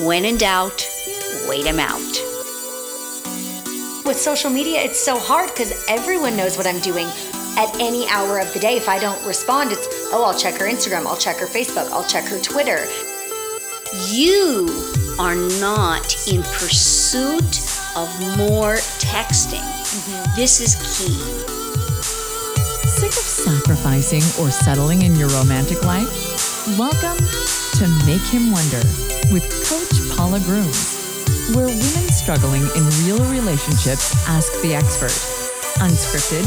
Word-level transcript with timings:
When 0.00 0.24
in 0.24 0.36
doubt, 0.38 0.90
wait 1.48 1.66
him 1.66 1.78
out. 1.78 2.00
With 4.04 4.16
social 4.16 4.50
media, 4.50 4.80
it's 4.80 4.98
so 4.98 5.16
hard 5.16 5.50
because 5.50 5.72
everyone 5.88 6.36
knows 6.36 6.56
what 6.56 6.66
I'm 6.66 6.80
doing 6.80 7.06
at 7.56 7.72
any 7.78 8.08
hour 8.08 8.40
of 8.40 8.52
the 8.52 8.58
day. 8.58 8.76
If 8.76 8.88
I 8.88 8.98
don't 8.98 9.24
respond, 9.24 9.70
it's, 9.70 9.86
oh, 10.12 10.24
I'll 10.24 10.36
check 10.36 10.54
her 10.54 10.66
Instagram, 10.66 11.06
I'll 11.06 11.16
check 11.16 11.36
her 11.36 11.46
Facebook, 11.46 11.88
I'll 11.92 12.06
check 12.08 12.24
her 12.24 12.40
Twitter. 12.40 12.84
You 14.08 14.66
are 15.20 15.36
not 15.60 16.26
in 16.26 16.42
pursuit 16.42 17.62
of 17.94 18.10
more 18.36 18.74
texting. 18.98 19.62
Mm-hmm. 19.62 20.34
This 20.34 20.60
is 20.60 20.74
key. 20.74 21.14
Sick 22.88 23.10
of 23.10 23.12
sacrificing 23.12 24.22
or 24.42 24.50
settling 24.50 25.02
in 25.02 25.14
your 25.14 25.28
romantic 25.28 25.84
life? 25.84 26.10
Welcome 26.76 27.24
to 27.78 27.88
Make 28.04 28.22
Him 28.22 28.50
Wonder 28.50 29.13
with 29.32 29.44
Coach 29.68 30.16
Paula 30.16 30.40
Grooms, 30.40 31.54
where 31.54 31.66
women 31.66 32.06
struggling 32.10 32.62
in 32.62 32.84
real 33.04 33.22
relationships 33.30 34.14
ask 34.28 34.52
the 34.62 34.74
expert. 34.74 35.14
Unscripted, 35.80 36.44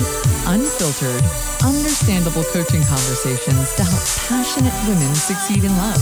unfiltered, 0.47 1.23
understandable 1.65 2.43
coaching 2.51 2.83
conversations 2.83 3.73
to 3.75 3.83
help 3.83 4.03
passionate 4.27 4.73
women 4.87 5.13
succeed 5.15 5.63
in 5.63 5.71
love. 5.77 6.01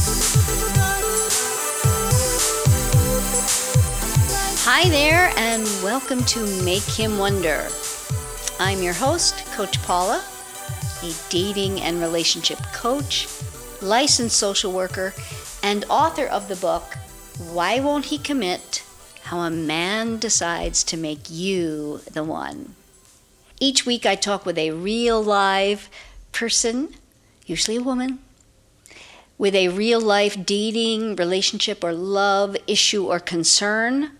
Hi 4.65 4.89
there, 4.89 5.31
and 5.37 5.63
welcome 5.83 6.23
to 6.25 6.63
Make 6.63 6.83
Him 6.83 7.17
Wonder. 7.17 7.67
I'm 8.59 8.81
your 8.81 8.93
host, 8.93 9.45
Coach 9.55 9.81
Paula, 9.83 10.23
a 11.03 11.13
dating 11.29 11.81
and 11.81 11.99
relationship 11.99 12.59
coach, 12.73 13.27
licensed 13.81 14.37
social 14.37 14.71
worker, 14.71 15.13
and 15.65 15.83
author 15.89 16.27
of 16.27 16.47
the 16.47 16.55
book, 16.55 16.95
Why 17.39 17.79
Won't 17.79 18.05
He 18.05 18.19
Commit? 18.19 18.83
How 19.23 19.39
a 19.39 19.49
Man 19.49 20.19
Decides 20.19 20.83
to 20.83 20.95
Make 20.95 21.27
You 21.27 22.01
the 22.13 22.23
One. 22.23 22.75
Each 23.59 23.83
week, 23.83 24.05
I 24.05 24.13
talk 24.13 24.45
with 24.45 24.59
a 24.59 24.69
real 24.69 25.23
live 25.23 25.89
person, 26.31 26.93
usually 27.47 27.77
a 27.77 27.81
woman, 27.81 28.19
with 29.39 29.55
a 29.55 29.69
real 29.69 29.99
life 29.99 30.45
dating, 30.45 31.15
relationship, 31.15 31.83
or 31.83 31.93
love 31.93 32.55
issue 32.67 33.07
or 33.07 33.19
concern 33.19 34.11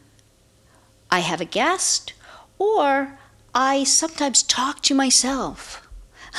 I 1.12 1.20
have 1.20 1.42
a 1.42 1.46
guest, 1.46 2.14
or 2.58 3.20
I 3.54 3.84
sometimes 3.84 4.42
talk 4.42 4.82
to 4.82 4.96
myself 4.96 5.85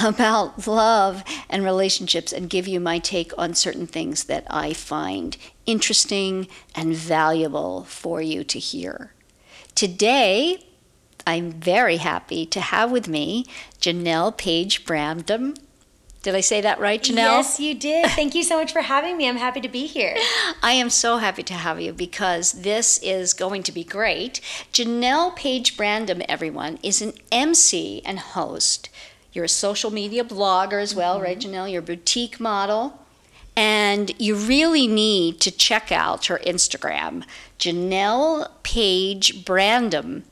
about 0.02 0.66
love 0.66 1.22
and 1.48 1.64
relationships 1.64 2.33
and 2.33 2.50
give 2.50 2.69
you 2.69 2.80
my 2.80 2.98
take 2.98 3.33
on 3.39 3.55
certain 3.55 3.86
things 3.86 4.25
that 4.25 4.47
I 4.48 4.72
find 4.72 5.36
interesting 5.64 6.48
and 6.75 6.94
valuable 6.94 7.84
for 7.84 8.20
you 8.20 8.44
to 8.44 8.58
hear. 8.58 9.12
Today, 9.74 10.64
I'm 11.27 11.52
very 11.52 11.97
happy 11.97 12.47
to 12.47 12.61
have 12.61 12.91
with 12.91 13.08
me 13.08 13.47
Janelle 13.80 14.36
Page 14.36 14.84
Brandom. 14.84 15.56
Did 16.22 16.34
I 16.34 16.41
say 16.41 16.61
that 16.61 16.80
right, 16.80 17.00
Janelle? 17.00 17.39
Yes, 17.39 17.61
you 17.61 17.74
did. 17.74 18.11
Thank 18.11 18.34
you 18.34 18.42
so 18.42 18.58
much 18.58 18.72
for 18.72 18.80
having 18.80 19.17
me. 19.17 19.28
I'm 19.28 19.36
happy 19.36 19.61
to 19.61 19.69
be 19.69 19.86
here. 19.86 20.17
I 20.62 20.72
am 20.72 20.91
so 20.91 21.19
happy 21.19 21.42
to 21.44 21.55
have 21.55 21.80
you 21.80 21.92
because 21.92 22.52
this 22.52 22.98
is 23.02 23.33
going 23.33 23.62
to 23.64 23.72
be 23.72 23.84
great. 23.84 24.41
Janelle 24.72 25.36
Page 25.36 25.77
Brandom, 25.77 26.24
everyone, 26.28 26.78
is 26.83 27.00
an 27.00 27.12
MC 27.30 28.02
and 28.05 28.19
host. 28.19 28.89
You're 29.32 29.44
a 29.44 29.48
social 29.48 29.91
media 29.91 30.24
blogger 30.24 30.80
as 30.80 30.94
well, 30.94 31.16
mm-hmm. 31.16 31.24
right, 31.24 31.38
Janelle? 31.38 31.70
You're 31.70 31.80
a 31.80 31.84
boutique 31.84 32.41
model. 32.41 33.00
And 33.58 34.12
you 34.20 34.34
really 34.36 34.86
need 34.86 35.41
to 35.41 35.50
check 35.50 35.91
out 35.91 36.27
her 36.27 36.38
Instagram, 36.44 37.24
Janelle 37.58 38.50
Page 38.62 39.44
Brandom 39.46 40.24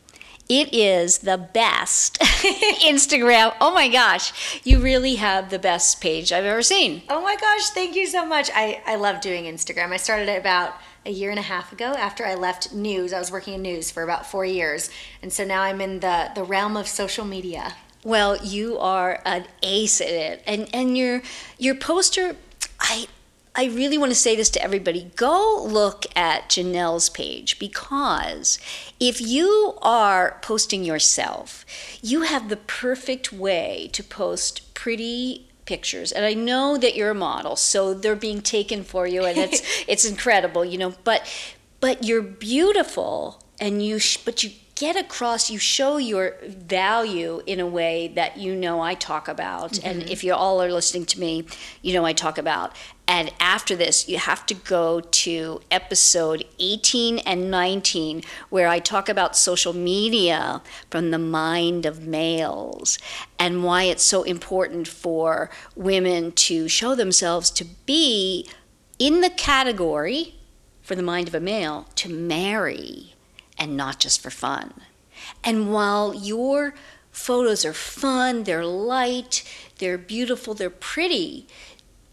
it 0.49 0.75
is 0.75 1.19
the 1.19 1.39
best 1.39 2.19
Instagram. 2.21 3.55
Oh 3.61 3.73
my 3.73 3.89
gosh, 3.89 4.61
you 4.65 4.79
really 4.79 5.17
have 5.17 5.51
the 5.51 5.59
best 5.59 6.01
page 6.01 6.33
I've 6.33 6.45
ever 6.45 6.63
seen. 6.63 7.03
Oh 7.09 7.23
my 7.23 7.37
gosh, 7.37 7.71
thank 7.71 7.97
you 7.97 8.07
so 8.07 8.27
much. 8.27 8.51
I, 8.55 8.83
I 8.87 8.97
love 8.97 9.21
doing 9.21 9.45
Instagram. 9.45 9.93
I 9.93 9.97
started 9.97 10.29
it 10.29 10.39
about 10.39 10.75
a 11.07 11.11
year 11.11 11.31
and 11.31 11.39
a 11.39 11.43
half 11.43 11.73
ago 11.73 11.87
after 11.87 12.27
I 12.27 12.35
left 12.35 12.73
news. 12.73 13.13
I 13.13 13.19
was 13.19 13.31
working 13.31 13.55
in 13.55 13.63
news 13.63 13.91
for 13.91 14.03
about 14.03 14.27
four 14.27 14.45
years. 14.45 14.91
And 15.23 15.33
so 15.33 15.45
now 15.45 15.63
I'm 15.63 15.81
in 15.81 16.01
the, 16.01 16.31
the 16.35 16.45
realm 16.45 16.77
of 16.77 16.89
social 16.89 17.25
media. 17.25 17.75
Well, 18.05 18.37
you 18.45 18.79
are 18.79 19.21
an 19.25 19.47
ace 19.63 20.01
at 20.01 20.09
it. 20.09 20.43
And 20.47 20.69
and 20.75 20.97
your 20.97 21.23
your 21.59 21.75
poster 21.75 22.37
I 22.79 23.07
I 23.57 23.67
really 23.67 23.97
want 23.97 24.11
to 24.11 24.19
say 24.19 24.35
this 24.37 24.51
to 24.51 24.63
everybody. 24.63 25.13
Go 25.17 25.65
look 25.65 26.05
at 26.17 26.51
Janelle's 26.51 27.09
page 27.09 27.59
because 27.59 28.59
if 28.99 29.21
you 29.21 29.79
are 29.81 30.39
posting 30.43 30.85
yourself, 30.85 31.65
you 32.03 32.23
have 32.23 32.49
the 32.49 32.57
perfect 32.57 33.33
way 33.33 33.89
to 33.93 34.03
post 34.03 34.75
pretty 34.75 35.47
pictures. 35.65 36.13
And 36.13 36.27
i 36.27 36.35
know 36.35 36.77
that 36.77 36.95
you're 36.95 37.11
a 37.11 37.15
model 37.15 37.57
so 37.57 37.95
they're 37.95 38.15
being 38.15 38.43
taken 38.43 38.85
for 38.85 39.07
you 39.07 39.25
and 39.25 39.39
it's 39.39 39.63
it's 39.89 40.05
incredible 40.05 40.65
you 40.65 40.77
know. 40.77 40.95
But 41.05 41.27
but 41.81 42.05
you're 42.05 42.23
beautiful 42.23 43.43
and 43.59 43.83
you 43.83 43.99
sh- 43.99 44.19
but 44.19 44.43
you 44.45 44.51
get 44.75 44.97
across 44.97 45.51
you 45.51 45.59
show 45.59 45.97
your 45.97 46.35
value 46.47 47.43
in 47.47 47.61
a 47.61 47.67
way 47.67 48.09
that 48.09 48.37
you 48.37 48.55
know 48.55 48.81
I 48.81 48.95
talk 48.95 49.29
about. 49.29 49.73
Mm-hmm. 49.73 49.89
and 49.89 50.03
if 50.11 50.25
you 50.25 50.35
all 50.35 50.63
are 50.63 50.73
listening 50.73 51.07
to 51.07 51.21
me 51.21 51.47
you 51.83 51.93
know 51.93 52.05
I 52.05 52.13
talk 52.13 52.39
about. 52.39 52.75
And 53.07 53.33
after 53.39 53.77
this, 53.77 54.09
you 54.09 54.17
have 54.17 54.47
to 54.47 54.55
go 54.55 55.01
to 55.01 55.61
episode 55.71 56.45
18 56.59 57.19
and 57.19 57.51
19, 57.51 58.23
where 58.49 58.67
I 58.67 58.79
talk 58.79 59.11
about 59.11 59.37
social 59.37 59.75
media 59.75 60.63
from 60.91 61.11
the 61.11 61.19
mind 61.19 61.85
of 61.85 62.07
males 62.07 62.99
and 63.39 63.63
why 63.63 63.83
it's 63.83 64.03
so 64.03 64.23
important 64.23 64.89
for 64.89 65.51
women 65.77 66.33
to 66.33 66.67
show 66.67 66.95
themselves 66.95 67.51
to 67.51 67.65
be 67.85 68.49
in 68.99 69.21
the 69.21 69.31
category 69.31 70.37
for 70.81 70.95
the 70.95 71.03
mind 71.03 71.29
of 71.29 71.35
a 71.35 71.41
male 71.41 71.87
to 71.97 72.09
marry 72.09 73.14
and 73.59 73.77
not 73.77 74.01
just 74.01 74.21
for 74.21 74.31
fun. 74.31 74.75
And 75.43 75.73
while 75.73 76.15
your 76.15 76.75
photos 77.11 77.65
are 77.65 77.73
fun, 77.73 78.45
they're 78.45 78.67
light, 78.67 79.45
they're 79.79 79.99
beautiful, 79.99 80.55
they're 80.55 80.71
pretty, 80.71 81.47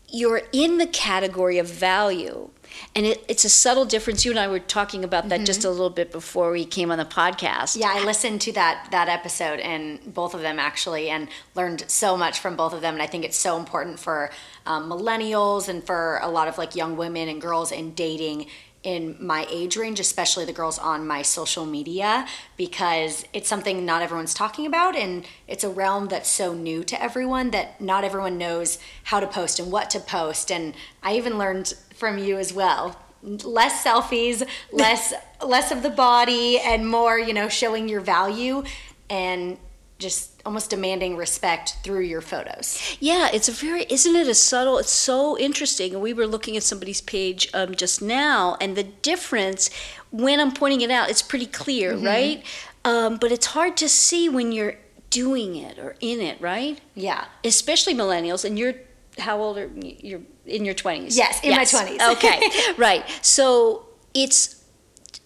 you're 0.10 0.44
in 0.52 0.78
the 0.78 0.88
category 0.88 1.58
of 1.58 1.68
value. 1.68 2.50
And 2.96 3.06
it, 3.06 3.26
it's 3.28 3.44
a 3.44 3.50
subtle 3.50 3.86
difference. 3.86 4.24
You 4.24 4.32
and 4.32 4.40
I 4.40 4.48
were 4.48 4.60
talking 4.60 5.04
about 5.04 5.28
that 5.30 5.38
mm-hmm. 5.38 5.46
just 5.46 5.66
a 5.66 5.70
little 5.70 5.90
bit 5.90 6.12
before 6.12 6.52
we 6.52 6.64
came 6.66 6.90
on 6.92 6.98
the 6.98 7.06
podcast. 7.06 7.78
Yeah, 7.78 7.92
I 7.94 8.04
listened 8.04 8.40
to 8.42 8.54
that 8.54 8.88
that 8.92 9.10
episode 9.10 9.60
and 9.60 10.14
both 10.14 10.34
of 10.34 10.42
them 10.42 10.58
actually, 10.58 11.10
and 11.10 11.28
learned 11.54 11.84
so 11.88 12.16
much 12.16 12.40
from 12.40 12.56
both 12.56 12.74
of 12.74 12.80
them. 12.80 12.94
And 12.94 13.04
I 13.04 13.08
think 13.08 13.26
it's 13.26 13.38
so 13.38 13.58
important 13.58 14.00
for 14.00 14.32
um, 14.66 14.90
millennials 14.90 15.68
and 15.68 15.84
for 15.84 16.20
a 16.22 16.30
lot 16.30 16.48
of 16.48 16.58
like 16.58 16.76
young 16.76 16.96
women 16.96 17.28
and 17.28 17.42
girls 17.42 17.74
in 17.74 17.94
dating 17.94 18.48
in 18.84 19.16
my 19.20 19.46
age 19.50 19.78
range, 19.78 20.00
especially 20.00 20.46
the 20.46 20.54
girls 20.54 20.80
on 20.80 21.06
my 21.06 21.22
social 21.22 21.66
media, 21.66 22.28
because 22.58 23.26
it's 23.32 23.48
something 23.48 23.86
not 23.86 24.02
everyone's 24.02 24.34
talking 24.34 24.66
about. 24.66 24.96
And 24.96 25.26
it's 25.48 25.64
a 25.64 25.70
realm 25.70 26.08
that's 26.08 26.30
so 26.30 26.54
new 26.54 26.84
to 26.86 27.02
everyone 27.02 27.52
that 27.52 27.80
not 27.80 28.04
everyone 28.04 28.38
knows 28.38 28.80
how 29.04 29.20
to 29.20 29.28
post 29.28 29.60
and 29.60 29.72
what 29.72 29.90
to 29.92 30.00
post. 30.00 30.52
And 30.52 30.74
I 31.04 31.16
even 31.16 31.38
learned 31.38 31.74
from 31.94 32.18
you 32.18 32.38
as 32.38 32.54
well 32.54 32.98
less 33.24 33.84
selfies 33.84 34.42
less 34.72 35.14
less 35.46 35.72
of 35.72 35.84
the 35.84 35.92
body 35.92 36.60
and 36.60 36.90
more 36.90 37.20
you 37.20 37.34
know 37.34 37.48
showing 37.48 37.88
your 37.88 38.02
value 38.02 38.64
and 39.12 39.60
just 40.02 40.42
almost 40.46 40.70
demanding 40.70 41.16
respect 41.16 41.78
through 41.84 42.02
your 42.02 42.22
photos. 42.22 42.98
Yeah, 43.00 43.30
it's 43.32 43.48
a 43.48 43.52
very, 43.52 43.86
isn't 43.90 44.16
it 44.16 44.28
a 44.28 44.34
subtle, 44.34 44.78
it's 44.80 44.92
so 44.92 45.38
interesting. 45.38 45.94
And 45.94 46.02
we 46.02 46.14
were 46.14 46.28
looking 46.28 46.58
at 46.58 46.64
somebody's 46.64 47.02
page 47.02 47.50
um, 47.54 47.76
just 47.76 48.02
now, 48.02 48.58
and 48.60 48.76
the 48.76 48.84
difference, 48.84 49.70
when 50.10 50.40
I'm 50.40 50.52
pointing 50.52 50.82
it 50.82 50.92
out, 50.92 51.10
it's 51.10 51.22
pretty 51.22 51.46
clear, 51.46 51.94
mm-hmm. 51.94 52.06
right? 52.06 52.44
Um, 52.84 53.18
but 53.18 53.32
it's 53.32 53.48
hard 53.48 53.78
to 53.78 53.88
see 53.88 54.28
when 54.28 54.52
you're 54.52 54.76
doing 55.10 55.56
it 55.56 55.78
or 55.78 55.96
in 56.02 56.20
it, 56.20 56.42
right? 56.42 56.82
Yeah. 56.96 57.26
Especially 57.44 57.94
millennials, 57.94 58.44
and 58.44 58.58
you're, 58.58 58.74
how 59.20 59.40
old 59.40 59.58
are 59.58 59.68
you? 59.68 59.96
You're 60.00 60.22
in 60.46 60.66
your 60.66 60.74
20s. 60.74 61.16
Yes, 61.16 61.42
in 61.44 61.52
yes. 61.52 61.74
my 61.74 61.84
20s. 61.84 62.12
okay, 62.14 62.42
right. 62.78 63.06
So 63.22 63.86
it's, 64.16 64.64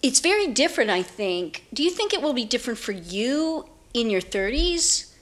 it's 0.02 0.20
very 0.20 0.48
different, 0.48 0.90
I 0.90 1.02
think. 1.02 1.64
Do 1.72 1.82
you 1.82 1.90
think 1.90 2.12
it 2.12 2.20
will 2.20 2.34
be 2.34 2.44
different 2.44 2.78
for 2.78 2.92
you 2.92 3.66
in 3.96 4.10
your 4.10 4.20
30s? 4.20 5.12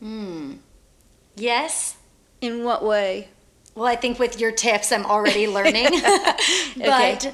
Hmm. 0.00 0.54
Yes. 1.36 1.96
In 2.40 2.64
what 2.64 2.84
way? 2.84 3.28
Well, 3.74 3.86
I 3.86 3.96
think 3.96 4.18
with 4.18 4.40
your 4.40 4.50
tips, 4.50 4.90
I'm 4.90 5.04
already 5.04 5.46
learning. 5.58 5.88
but 6.76 7.26
okay. 7.26 7.32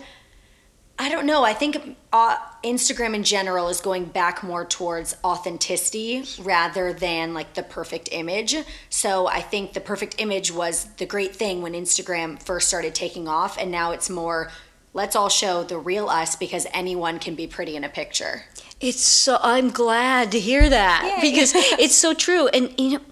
I 0.98 1.08
don't 1.08 1.26
know. 1.26 1.44
I 1.44 1.54
think 1.54 1.96
uh, 2.12 2.36
Instagram 2.62 3.14
in 3.14 3.24
general 3.24 3.68
is 3.68 3.80
going 3.80 4.04
back 4.06 4.42
more 4.42 4.64
towards 4.64 5.16
authenticity 5.24 6.24
rather 6.40 6.92
than 6.92 7.34
like 7.34 7.54
the 7.54 7.62
perfect 7.62 8.08
image. 8.12 8.56
So 8.90 9.26
I 9.26 9.40
think 9.40 9.72
the 9.72 9.80
perfect 9.80 10.16
image 10.18 10.52
was 10.52 10.84
the 10.96 11.06
great 11.06 11.34
thing 11.34 11.62
when 11.62 11.72
Instagram 11.72 12.40
first 12.42 12.68
started 12.68 12.94
taking 12.94 13.26
off, 13.26 13.58
and 13.58 13.70
now 13.70 13.90
it's 13.90 14.08
more 14.08 14.50
let's 14.94 15.14
all 15.14 15.28
show 15.28 15.62
the 15.62 15.76
real 15.76 16.08
us 16.08 16.36
because 16.36 16.66
anyone 16.72 17.18
can 17.18 17.34
be 17.34 17.46
pretty 17.46 17.76
in 17.76 17.84
a 17.84 17.88
picture. 17.88 18.44
It's 18.80 19.02
so 19.02 19.38
I'm 19.42 19.70
glad 19.70 20.32
to 20.32 20.40
hear 20.40 20.70
that 20.70 21.20
Yay. 21.22 21.30
because 21.30 21.52
it's 21.54 21.96
so 21.96 22.14
true. 22.14 22.48
And 22.48 22.72
you 22.78 22.98
know, 22.98 23.04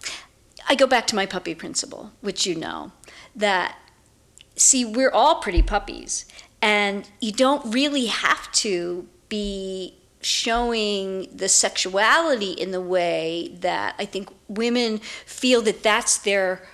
I 0.69 0.75
go 0.75 0.87
back 0.87 1.06
to 1.08 1.17
my 1.17 1.26
puppy 1.26 1.55
principle, 1.55 2.12
which 2.20 2.46
you 2.46 2.55
know, 2.55 2.93
that 3.37 3.76
see 4.56 4.84
we're 4.84 5.11
all 5.11 5.37
pretty 5.37 5.62
puppies, 5.62 6.25
and 6.62 7.08
you 7.20 7.32
don't 7.32 7.75
really 7.75 8.06
have 8.06 8.50
to 8.52 9.08
be 9.29 9.99
showing 10.20 11.26
the 11.34 11.49
sexuality 11.49 12.52
in 12.52 12.70
the 12.70 12.81
way 12.81 13.56
that 13.61 13.96
I 13.99 14.05
think 14.05 14.29
women 14.46 14.99
feel 15.26 15.62
that 15.62 15.82
that's 15.82 16.19
their 16.19 16.64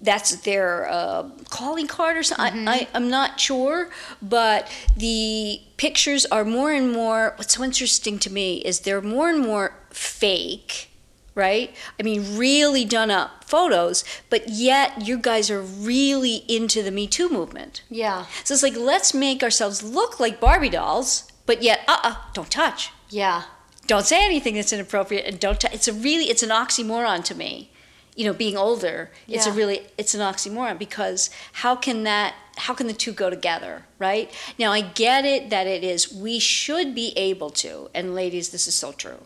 that's 0.00 0.36
their 0.36 0.88
uh, 0.90 1.28
calling 1.50 1.86
card 1.86 2.16
or 2.16 2.22
something. 2.22 2.68
I, 2.68 2.72
I, 2.72 2.88
I'm 2.94 3.08
not 3.08 3.40
sure, 3.40 3.90
but 4.20 4.70
the 4.96 5.60
pictures 5.76 6.24
are 6.26 6.44
more 6.44 6.72
and 6.72 6.92
more. 6.92 7.34
What's 7.36 7.54
so 7.54 7.64
interesting 7.64 8.18
to 8.20 8.32
me 8.32 8.58
is 8.58 8.80
they're 8.80 9.00
more 9.00 9.28
and 9.28 9.40
more 9.40 9.74
fake, 9.90 10.90
right? 11.34 11.74
I 11.98 12.02
mean, 12.02 12.36
really 12.36 12.84
done 12.84 13.10
up 13.10 13.44
photos, 13.44 14.04
but 14.30 14.48
yet 14.48 15.06
you 15.06 15.18
guys 15.18 15.50
are 15.50 15.62
really 15.62 16.44
into 16.48 16.82
the 16.82 16.90
Me 16.90 17.06
Too 17.06 17.28
movement. 17.28 17.82
Yeah. 17.90 18.26
So 18.44 18.54
it's 18.54 18.62
like, 18.62 18.76
let's 18.76 19.12
make 19.12 19.42
ourselves 19.42 19.82
look 19.82 20.20
like 20.20 20.40
Barbie 20.40 20.70
dolls, 20.70 21.30
but 21.46 21.62
yet, 21.62 21.80
uh 21.88 21.98
uh-uh, 22.02 22.10
uh, 22.10 22.16
don't 22.34 22.50
touch. 22.50 22.90
Yeah. 23.10 23.42
Don't 23.88 24.06
say 24.06 24.24
anything 24.24 24.54
that's 24.54 24.72
inappropriate 24.72 25.26
and 25.26 25.40
don't 25.40 25.60
touch. 25.60 25.74
It's 25.74 25.88
a 25.88 25.92
really, 25.92 26.26
it's 26.26 26.44
an 26.44 26.50
oxymoron 26.50 27.24
to 27.24 27.34
me 27.34 27.71
you 28.16 28.24
know 28.26 28.32
being 28.34 28.56
older 28.56 29.10
it's 29.26 29.46
a 29.46 29.52
really 29.52 29.86
it's 29.96 30.14
an 30.14 30.20
oxymoron 30.20 30.78
because 30.78 31.30
how 31.54 31.74
can 31.74 32.02
that 32.04 32.34
how 32.56 32.74
can 32.74 32.86
the 32.86 32.92
two 32.92 33.12
go 33.12 33.30
together 33.30 33.84
right? 33.98 34.30
Now 34.58 34.72
i 34.72 34.80
get 34.82 35.24
it 35.24 35.50
that 35.50 35.66
it 35.66 35.82
is 35.82 36.12
we 36.12 36.38
should 36.38 36.94
be 36.94 37.12
able 37.16 37.50
to 37.50 37.88
and 37.94 38.14
ladies 38.14 38.50
this 38.50 38.66
is 38.68 38.74
so 38.74 38.92
true 38.92 39.20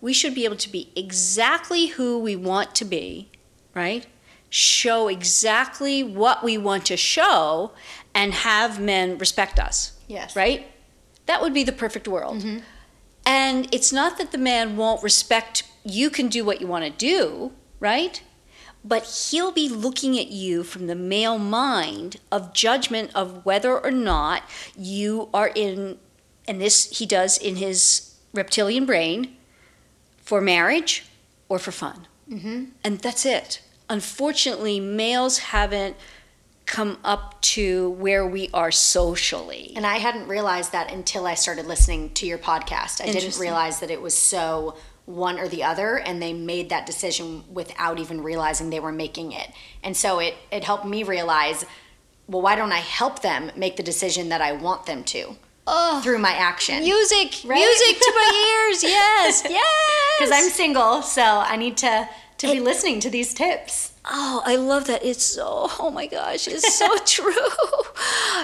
we 0.00 0.12
should 0.12 0.34
be 0.34 0.44
able 0.44 0.56
to 0.56 0.68
be 0.68 0.90
exactly 0.96 1.86
who 1.88 2.18
we 2.18 2.34
want 2.34 2.74
to 2.74 2.84
be 2.84 3.30
right? 3.74 4.06
Show 4.50 5.08
exactly 5.08 6.02
what 6.02 6.42
we 6.44 6.58
want 6.58 6.84
to 6.86 6.96
show 6.96 7.72
and 8.14 8.34
have 8.34 8.78
men 8.80 9.16
respect 9.18 9.58
us 9.58 9.92
Yes. 10.08 10.36
right? 10.36 10.66
That 11.26 11.40
would 11.40 11.54
be 11.54 11.64
the 11.64 11.72
perfect 11.72 12.06
world. 12.08 12.38
Mm-hmm. 12.38 12.58
And 13.24 13.68
it's 13.72 13.92
not 13.92 14.18
that 14.18 14.32
the 14.32 14.38
man 14.38 14.76
won't 14.76 15.02
respect 15.02 15.62
you 15.84 16.10
can 16.10 16.28
do 16.28 16.44
what 16.44 16.60
you 16.60 16.66
want 16.66 16.84
to 16.84 16.90
do 16.90 17.52
right 17.80 18.22
but 18.84 19.04
he'll 19.30 19.52
be 19.52 19.68
looking 19.68 20.18
at 20.18 20.28
you 20.28 20.64
from 20.64 20.86
the 20.88 20.94
male 20.94 21.38
mind 21.38 22.16
of 22.30 22.52
judgment 22.52 23.10
of 23.14 23.44
whether 23.46 23.78
or 23.78 23.90
not 23.90 24.42
you 24.76 25.28
are 25.32 25.50
in 25.54 25.98
and 26.48 26.60
this 26.60 26.98
he 26.98 27.06
does 27.06 27.38
in 27.38 27.56
his 27.56 28.14
reptilian 28.34 28.84
brain 28.86 29.36
for 30.18 30.40
marriage 30.40 31.04
or 31.48 31.58
for 31.58 31.72
fun 31.72 32.06
Mm-hmm. 32.30 32.64
and 32.82 32.98
that's 33.00 33.26
it 33.26 33.60
unfortunately 33.90 34.80
males 34.80 35.38
haven't 35.38 35.96
come 36.64 36.96
up 37.04 37.38
to 37.42 37.90
where 37.90 38.26
we 38.26 38.48
are 38.54 38.70
socially 38.70 39.72
And 39.76 39.84
I 39.84 39.98
hadn't 39.98 40.28
realized 40.28 40.72
that 40.72 40.90
until 40.90 41.26
I 41.26 41.34
started 41.34 41.66
listening 41.66 42.10
to 42.14 42.24
your 42.26 42.38
podcast. 42.38 43.02
I 43.02 43.10
didn't 43.12 43.38
realize 43.38 43.80
that 43.80 43.90
it 43.90 44.00
was 44.00 44.14
so 44.14 44.76
one 45.06 45.38
or 45.38 45.48
the 45.48 45.62
other 45.64 45.98
and 45.98 46.22
they 46.22 46.32
made 46.32 46.68
that 46.68 46.86
decision 46.86 47.44
without 47.52 47.98
even 47.98 48.22
realizing 48.22 48.70
they 48.70 48.80
were 48.80 48.92
making 48.92 49.32
it. 49.32 49.50
And 49.82 49.96
so 49.96 50.18
it 50.18 50.34
it 50.50 50.64
helped 50.64 50.84
me 50.84 51.02
realize 51.02 51.64
well 52.28 52.42
why 52.42 52.54
don't 52.54 52.72
I 52.72 52.78
help 52.78 53.22
them 53.22 53.50
make 53.56 53.76
the 53.76 53.82
decision 53.82 54.28
that 54.28 54.40
I 54.40 54.52
want 54.52 54.86
them 54.86 55.02
to 55.04 55.36
oh 55.66 56.00
through 56.02 56.18
my 56.18 56.32
action? 56.32 56.80
music 56.80 57.40
Right? 57.44 57.58
music 57.58 58.00
to 58.00 58.12
my 58.14 58.68
ears 58.70 58.82
yes 58.98 59.42
yes 59.48 60.18
Cuz 60.18 60.30
I'm 60.30 60.50
single, 60.50 61.02
so 61.02 61.22
I 61.22 61.56
need 61.56 61.76
to 61.78 62.08
to 62.38 62.52
be 62.52 62.60
listening 62.60 62.98
to 63.00 63.10
these 63.10 63.34
tips. 63.34 63.92
Oh, 64.04 64.42
I 64.44 64.56
love 64.56 64.86
that. 64.88 65.04
It's 65.04 65.24
so, 65.24 65.68
oh 65.78 65.90
my 65.92 66.06
gosh, 66.06 66.48
it's 66.48 66.74
so 66.74 66.98
true. 67.06 67.32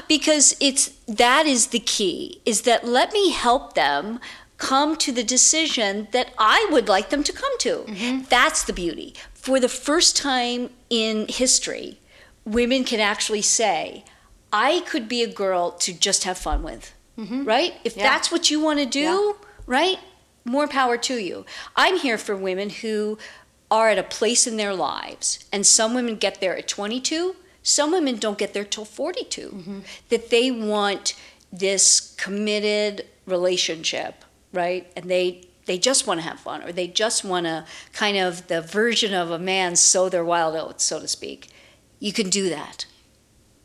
Because 0.07 0.57
it's, 0.61 0.91
that 1.09 1.47
is 1.47 1.69
the 1.69 1.81
key, 1.81 2.41
is 2.47 2.63
that 2.63 2.85
let 2.87 3.13
me 3.13 3.31
help 3.33 3.75
them 3.75 4.21
come 4.59 4.97
to 4.97 5.13
the 5.13 5.23
decision 5.23 6.09
that 6.11 6.33
I 6.37 6.69
would 6.71 6.89
like 6.89 7.11
them 7.11 7.23
to 7.23 7.33
come 7.33 7.59
to. 7.61 7.85
Mm-hmm. 7.87 8.23
That's 8.29 8.65
the 8.65 8.73
beauty. 8.73 9.15
For 9.33 9.59
the 9.59 9.69
first 9.69 10.17
time 10.17 10.71
in 10.91 11.27
history, 11.29 12.01
women 12.45 12.85
can 12.85 13.01
actually 13.01 13.43
say, 13.43 14.05
I 14.53 14.81
could 14.81 15.09
be 15.09 15.23
a 15.23 15.33
girl 15.33 15.71
to 15.73 15.93
just 15.93 16.25
have 16.25 16.39
fun 16.39 16.63
with, 16.63 16.93
mm-hmm. 17.17 17.45
right? 17.45 17.75
If 17.85 17.97
Yeah. 17.97 18.03
that's 18.03 18.31
what 18.33 18.51
you 18.51 18.61
want 18.61 18.81
to 18.81 18.87
do, 18.87 19.37
right? 19.67 19.99
More 20.45 20.67
power 20.67 20.97
to 20.97 21.17
you. 21.19 21.47
I'm 21.77 21.99
here 21.99 22.19
for 22.19 22.35
women 22.35 22.71
who 22.71 23.19
are 23.71 23.91
at 23.91 23.99
a 23.99 24.03
place 24.03 24.47
in 24.47 24.57
their 24.57 24.75
lives, 24.75 25.45
and 25.53 25.67
some 25.67 25.95
women 25.95 26.17
get 26.17 26.41
there 26.41 26.57
at 26.57 26.67
22, 26.67 27.37
some 27.63 27.93
women 27.93 28.17
don't 28.17 28.39
get 28.39 28.55
there 28.55 28.65
till 28.65 28.87
42, 28.87 29.51
mm-hmm. 29.51 29.81
that 30.09 30.31
they 30.31 30.51
want 30.51 31.15
this 31.53 32.15
committed 32.17 33.05
relationship, 33.27 34.25
right? 34.53 34.91
And 34.97 35.11
they 35.11 35.49
they 35.67 35.79
just 35.79 36.07
want 36.07 36.21
to 36.21 36.27
have 36.27 36.41
fun, 36.41 36.63
or 36.63 36.73
they 36.73 36.89
just 36.89 37.25
want 37.25 37.45
to 37.45 37.67
kind 37.93 38.17
of 38.17 38.49
the 38.49 38.63
version 38.63 39.13
of 39.13 39.31
a 39.31 39.39
man 39.39 39.77
sow 39.77 40.09
their 40.09 40.25
wild 40.25 40.57
oats, 40.57 40.83
so 40.83 40.99
to 40.99 41.07
speak. 41.07 41.51
You 42.01 42.13
can 42.13 42.31
do 42.31 42.49
that. 42.49 42.87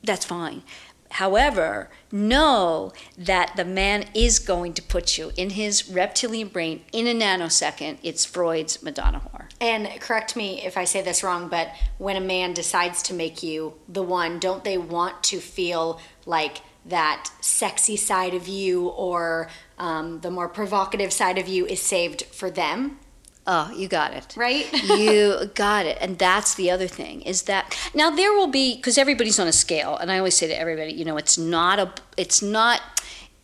That's 0.04 0.26
fine. 0.26 0.64
However, 1.12 1.92
know 2.12 2.92
that 3.18 3.54
the 3.56 3.64
man 3.64 4.06
is 4.16 4.40
going 4.40 4.74
to 4.74 4.82
put 4.82 5.18
you 5.18 5.32
in 5.38 5.52
his 5.52 5.88
reptilian 5.88 6.48
brain 6.48 6.82
in 6.92 7.06
a 7.06 7.14
nanosecond. 7.14 8.00
It's 8.02 8.26
Freud's 8.26 8.82
Madonna 8.82 9.22
whore. 9.22 9.46
And 9.62 9.88
correct 10.02 10.36
me 10.36 10.66
if 10.66 10.76
I 10.76 10.86
say 10.86 11.04
this 11.04 11.24
wrong, 11.24 11.50
but 11.50 11.70
when 12.00 12.16
a 12.16 12.22
man 12.22 12.54
decides 12.54 13.04
to 13.04 13.14
make 13.14 13.44
you 13.44 13.76
the 13.88 14.02
one, 14.02 14.40
don't 14.40 14.64
they 14.64 14.80
want 14.80 15.24
to 15.26 15.40
feel 15.40 16.02
like 16.26 16.62
that 16.86 17.30
sexy 17.42 17.96
side 17.96 18.34
of 18.34 18.48
you 18.48 18.88
or 18.90 19.48
um, 19.78 20.20
the 20.22 20.30
more 20.32 20.50
provocative 20.50 21.14
side 21.14 21.38
of 21.38 21.48
you 21.48 21.66
is 21.66 21.82
saved 21.82 22.24
for 22.24 22.50
them, 22.50 23.00
Oh, 23.46 23.74
you 23.76 23.90
got 23.90 24.14
it. 24.14 24.34
right? 24.38 24.72
you 24.84 25.52
got 25.54 25.86
it. 25.86 25.98
And 26.00 26.18
that's 26.18 26.54
the 26.56 26.72
other 26.72 26.88
thing 26.88 27.22
is 27.24 27.42
that 27.44 27.78
now 27.94 28.10
there 28.10 28.32
will 28.34 28.48
be 28.48 28.76
because 28.78 28.98
everybody's 28.98 29.38
on 29.38 29.48
a 29.48 29.52
scale 29.52 29.98
and 29.98 30.10
i 30.10 30.18
always 30.18 30.36
say 30.38 30.48
to 30.48 30.58
everybody 30.58 30.94
you 30.94 31.04
know 31.04 31.18
it's 31.18 31.38
not 31.38 31.78
a 31.78 31.92
it's 32.16 32.42
not 32.42 32.80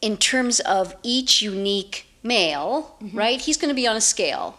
in 0.01 0.15
terms 0.15 0.61
of 0.61 0.95
each 1.03 1.41
unique 1.41 2.05
male 2.23 2.97
right? 3.13 3.41
He's 3.41 3.57
going 3.57 3.69
to 3.69 3.75
be 3.75 3.87
on 3.87 3.95
a 3.97 4.01
scale. 4.01 4.57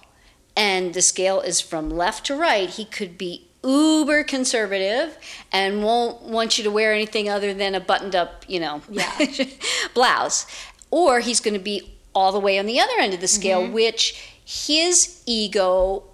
And 0.56 0.92
the 0.94 1.02
scale 1.02 1.40
is 1.40 1.60
from 1.60 1.88
left 1.90 2.26
to 2.26 2.36
right 2.36 2.68
he 2.68 2.84
could 2.84 3.16
be 3.16 3.48
uber 3.62 4.24
conservative 4.24 5.18
and 5.52 5.82
won't 5.82 6.22
want 6.22 6.56
you 6.56 6.64
to 6.64 6.70
wear 6.70 6.94
anything 6.94 7.28
other 7.28 7.52
than 7.52 7.74
a 7.74 7.80
buttoned 7.80 8.14
up 8.14 8.44
you 8.48 8.58
know 8.58 8.82
Yeah. 8.88 9.12
blouse 9.94 10.46
or 10.90 11.20
he's 11.20 11.40
going 11.40 11.54
to 11.54 11.60
be 11.60 11.92
all 12.14 12.32
the 12.32 12.40
way 12.40 12.58
on 12.58 12.66
the 12.66 12.80
other 12.80 12.94
end 12.98 13.14
of 13.14 13.20
the 13.20 13.28
scale 13.28 13.62
mm-hmm. 13.62 13.72
which 13.72 14.34
his 14.44 15.22
ego 15.26 16.04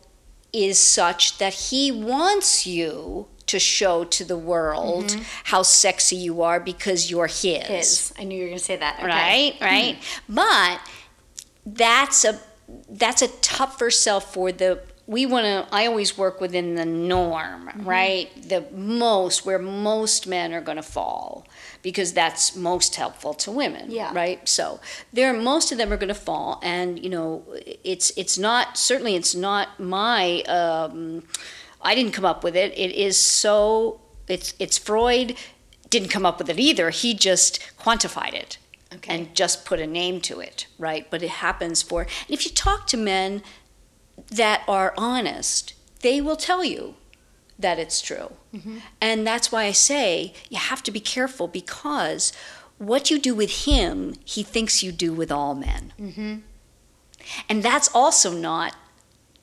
is 0.53 0.79
such 0.79 1.39
that 1.39 1.55
he 1.55 1.93
wants 1.93 2.67
you 2.67 3.27
to 3.47 3.59
show 3.61 4.05
to 4.05 4.25
the 4.25 4.37
world 4.37 5.07
mm-hmm. 5.07 5.23
how 5.45 5.63
sexy 5.63 6.17
you 6.17 6.43
are 6.43 6.59
because 6.59 7.11
you're 7.11 7.29
his, 7.29 7.71
Is. 7.71 8.13
I 8.19 8.25
knew 8.25 8.37
you 8.37 8.43
were 8.43 8.49
going 8.49 8.59
to 8.59 8.65
say 8.65 8.77
that. 8.77 8.97
Okay. 8.99 9.07
right 9.07 9.55
hmm. 9.59 9.65
right 9.65 9.99
but 10.29 10.81
that's 11.65 12.25
a 12.25 12.41
that's 12.89 13.23
a 13.23 13.29
tougher 13.29 13.91
sell 13.91 14.21
for 14.21 14.51
the 14.51 14.81
we 15.09 15.25
want 15.27 15.45
to 15.45 15.67
i 15.75 15.87
always 15.87 16.19
work 16.19 16.41
within 16.41 16.75
the 16.75 16.85
norm 16.85 17.71
right? 17.85 18.29
The 18.49 18.65
most 18.73 19.47
where 19.47 19.59
most 19.59 20.27
men 20.27 20.53
are 20.53 20.61
going 20.61 20.77
to 20.77 20.83
fall 20.83 21.47
because 21.83 22.13
that's 22.13 22.57
most 22.57 22.97
helpful 22.97 23.33
to 23.35 23.51
women 23.51 23.91
Yeah. 23.91 24.13
right? 24.13 24.49
So 24.49 24.81
there 25.13 25.33
most 25.33 25.71
of 25.73 25.79
them 25.79 25.93
are 25.93 25.97
going 25.97 26.09
to 26.09 26.15
fall 26.31 26.61
and 26.63 27.03
you 27.03 27.11
know 27.11 27.45
it's 27.85 28.11
it's 28.17 28.37
not 28.39 28.77
certainly 28.77 29.15
it's 29.15 29.35
not 29.35 29.79
my 29.79 30.43
um, 30.43 31.23
i 31.83 31.95
didn't 31.95 32.13
come 32.13 32.25
up 32.25 32.43
with 32.43 32.57
it. 32.57 32.73
It 32.77 32.93
is 32.93 33.17
so 33.19 34.01
it's 34.29 34.55
it's 34.59 34.79
freud 34.79 35.37
didn't 35.89 36.09
come 36.09 36.27
up 36.27 36.39
with 36.39 36.51
it 36.51 36.59
either. 36.59 36.91
He 36.91 37.15
just 37.15 37.61
quantified 37.79 38.35
it 38.35 38.59
Okay. 38.95 39.15
and 39.15 39.35
just 39.35 39.65
put 39.65 39.79
a 39.79 39.87
name 39.87 40.21
to 40.23 40.41
it 40.41 40.67
right? 40.79 41.09
But 41.11 41.23
it 41.23 41.31
happens 41.47 41.83
for 41.83 42.03
and 42.03 42.31
if 42.37 42.45
you 42.45 42.51
talk 42.51 42.87
to 42.89 42.97
men 42.97 43.43
that 44.31 44.63
are 44.69 44.93
honest 44.97 45.75
they 46.01 46.21
will 46.21 46.37
tell 46.37 46.65
you 46.65 46.95
that 47.59 47.79
it's 47.79 48.01
true 48.01 48.33
and 49.01 49.27
that's 49.27 49.51
why 49.53 49.65
i 49.65 49.73
say 49.73 50.33
you 50.49 50.59
have 50.59 50.83
to 50.83 50.91
be 50.91 51.01
careful 51.01 51.47
because 51.49 52.33
what 52.79 53.11
you 53.11 53.19
do 53.19 53.35
with 53.35 53.65
him 53.67 54.15
he 54.25 54.43
thinks 54.43 54.83
you 54.83 54.93
do 54.93 55.13
with 55.13 55.31
all 55.33 55.55
men 55.55 55.93
Mm-hmm. 56.01 56.37
and 57.49 57.63
that's 57.63 57.89
also 57.95 58.33
not 58.33 58.75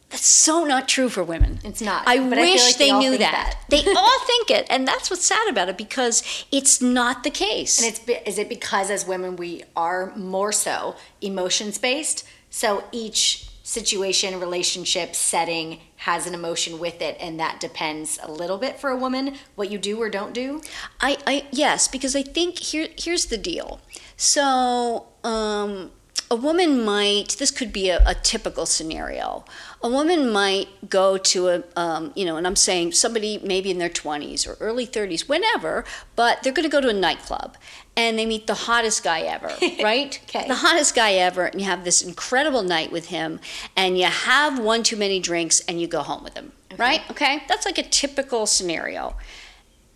That's 0.10 0.25
so 0.27 0.63
not 0.63 0.88
true 0.88 1.10
for 1.10 1.24
women. 1.24 1.58
It's 1.63 1.82
not, 1.82 2.03
I 2.08 2.20
but 2.30 2.38
I 2.38 2.42
wish 2.42 2.63
like 2.68 2.77
they 2.77 2.92
they 2.92 3.00
knew 3.00 3.18
that. 3.18 3.58
that. 3.58 3.70
they 3.74 3.84
all 3.98 4.20
think 4.30 4.51
it, 4.51 4.68
and 4.70 4.88
that's 4.88 5.10
what's 5.10 5.25
sad 5.25 5.48
about 5.50 5.70
it 5.70 5.77
because 5.77 6.22
it's 6.51 6.82
not 6.82 7.24
the 7.24 7.32
case. 7.32 7.82
And 7.82 7.88
it's 7.92 8.27
is 8.27 8.38
it 8.38 8.48
because 8.48 8.92
as 8.92 9.08
women 9.08 9.36
we 9.38 9.63
are 9.75 10.13
more 10.15 10.51
so 10.51 10.96
emotions 11.20 11.80
based? 11.80 12.27
So 12.51 12.84
each 12.92 13.48
situation, 13.74 14.39
relationship, 14.39 15.15
setting 15.15 15.80
has 15.98 16.27
an 16.27 16.34
emotion 16.34 16.80
with 16.80 17.01
it, 17.01 17.18
and 17.20 17.39
that 17.39 17.60
depends 17.60 18.20
a 18.22 18.32
little 18.32 18.58
bit 18.58 18.80
for 18.80 18.89
a 18.92 18.98
woman 18.98 19.36
what 19.56 19.72
you 19.72 19.77
do 19.77 20.00
or 20.00 20.10
don't 20.10 20.34
do. 20.34 20.62
I, 21.01 21.18
I 21.25 21.46
yes, 21.51 21.88
because 21.88 22.15
I 22.15 22.24
think 22.24 22.60
here 22.60 22.89
here's 22.98 23.25
the 23.25 23.38
deal. 23.38 23.82
So 24.15 25.08
um, 25.24 25.92
a 26.34 26.36
woman 26.36 26.84
might 26.84 27.36
this 27.38 27.52
could 27.52 27.72
be 27.72 27.90
a, 27.90 28.02
a 28.08 28.16
typical 28.16 28.66
scenario. 28.66 29.46
A 29.84 29.88
woman 29.88 30.32
might 30.32 30.90
go 30.90 31.18
to 31.18 31.48
a 31.50 31.63
um, 31.75 32.12
you 32.16 32.25
know, 32.25 32.38
and 32.38 32.48
I'm 32.48 32.56
saying 32.56 32.94
somebody 32.94 33.40
maybe 33.44 33.70
in 33.70 33.78
their 33.78 33.90
20s 33.90 34.48
or 34.48 34.54
early 34.60 34.88
30s, 34.88 35.30
whenever, 35.30 35.86
but 36.16 36.42
they're 36.42 36.52
going 36.52 36.63
to 36.68 36.72
go 36.72 36.82
to 36.82 36.90
a 36.90 36.94
nightclub 37.08 37.56
and 37.96 38.18
they 38.18 38.25
meet 38.25 38.48
the 38.48 38.56
hottest 38.56 39.04
guy 39.04 39.22
ever, 39.22 39.52
right? 39.84 40.20
Okay. 40.28 40.48
The 40.48 40.56
hottest 40.56 40.96
guy 40.96 41.13
ever, 41.13 41.46
and 41.46 41.62
you 41.62 41.68
have 41.68 41.84
this 41.84 42.02
incredible 42.02 42.63
night 42.63 42.92
with 42.92 43.10
him, 43.10 43.40
and 43.75 43.96
you 44.00 44.06
have 44.06 44.58
one 44.58 44.82
too 44.82 44.96
many 44.98 45.20
drinks, 45.20 45.60
and 45.68 45.80
you 45.80 45.86
go 45.86 46.02
home 46.02 46.24
with 46.24 46.34
him, 46.34 46.52
right? 46.80 47.02
Okay, 47.12 47.44
that's 47.48 47.68
like 47.68 47.78
a 47.78 47.84
typical 47.84 48.48
scenario. 48.48 49.16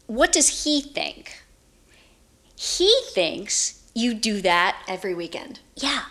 What 0.06 0.32
does 0.32 0.64
he 0.64 0.82
think? 0.82 1.42
He 2.56 2.94
thinks 3.14 3.84
you 3.96 4.14
do 4.14 4.42
that, 4.42 4.78
Every 4.88 5.16
weekend. 5.16 5.60
yeah. 5.76 6.04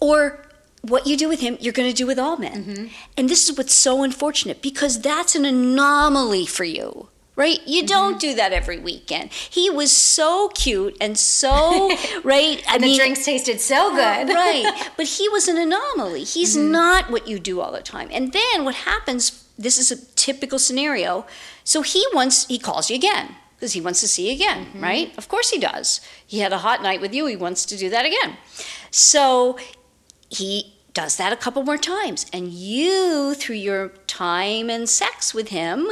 Or 0.00 0.44
what 0.82 1.06
you 1.06 1.16
do 1.16 1.28
with 1.28 1.40
him, 1.40 1.56
you're 1.60 1.72
going 1.72 1.88
to 1.88 1.94
do 1.94 2.06
with 2.06 2.18
all 2.18 2.36
men. 2.36 2.64
Mm-hmm. 2.64 2.86
And 3.16 3.28
this 3.28 3.48
is 3.48 3.56
what's 3.56 3.74
so 3.74 4.02
unfortunate 4.02 4.60
because 4.60 5.00
that's 5.00 5.34
an 5.34 5.44
anomaly 5.44 6.46
for 6.46 6.64
you. 6.64 7.08
Right? 7.36 7.58
You 7.66 7.82
mm-hmm. 7.82 7.86
don't 7.86 8.20
do 8.20 8.34
that 8.36 8.52
every 8.52 8.78
weekend. 8.78 9.32
He 9.32 9.68
was 9.68 9.90
so 9.90 10.50
cute 10.54 10.96
and 11.00 11.18
so, 11.18 11.88
right? 12.22 12.62
I 12.68 12.74
And 12.74 12.84
the 12.84 12.94
drinks 12.94 13.24
tasted 13.24 13.60
so 13.60 13.90
good. 13.96 14.28
right. 14.28 14.90
But 14.96 15.06
he 15.06 15.28
was 15.30 15.48
an 15.48 15.58
anomaly. 15.58 16.22
He's 16.22 16.56
mm-hmm. 16.56 16.70
not 16.70 17.10
what 17.10 17.26
you 17.26 17.40
do 17.40 17.60
all 17.60 17.72
the 17.72 17.82
time. 17.82 18.08
And 18.12 18.32
then 18.32 18.64
what 18.64 18.76
happens, 18.76 19.44
this 19.58 19.78
is 19.78 19.90
a 19.90 20.04
typical 20.14 20.60
scenario. 20.60 21.26
So 21.64 21.82
he 21.82 22.06
wants, 22.14 22.46
he 22.46 22.58
calls 22.58 22.88
you 22.88 22.94
again 22.96 23.34
because 23.56 23.72
he 23.72 23.80
wants 23.80 24.00
to 24.00 24.06
see 24.06 24.28
you 24.28 24.34
again, 24.34 24.68
right? 24.78 25.16
Of 25.16 25.28
course 25.28 25.50
he 25.50 25.58
does. 25.58 26.00
He 26.24 26.40
had 26.40 26.52
a 26.52 26.58
hot 26.58 26.82
night 26.82 27.00
with 27.00 27.14
you. 27.14 27.26
He 27.26 27.36
wants 27.36 27.64
to 27.66 27.76
do 27.76 27.88
that 27.90 28.04
again. 28.04 28.36
So 28.90 29.56
he 30.34 30.74
does 30.92 31.16
that 31.16 31.32
a 31.32 31.36
couple 31.36 31.62
more 31.62 31.78
times. 31.78 32.26
And 32.32 32.52
you, 32.52 33.34
through 33.34 33.56
your 33.56 33.88
time 34.06 34.70
and 34.70 34.88
sex 34.88 35.34
with 35.34 35.48
him, 35.48 35.88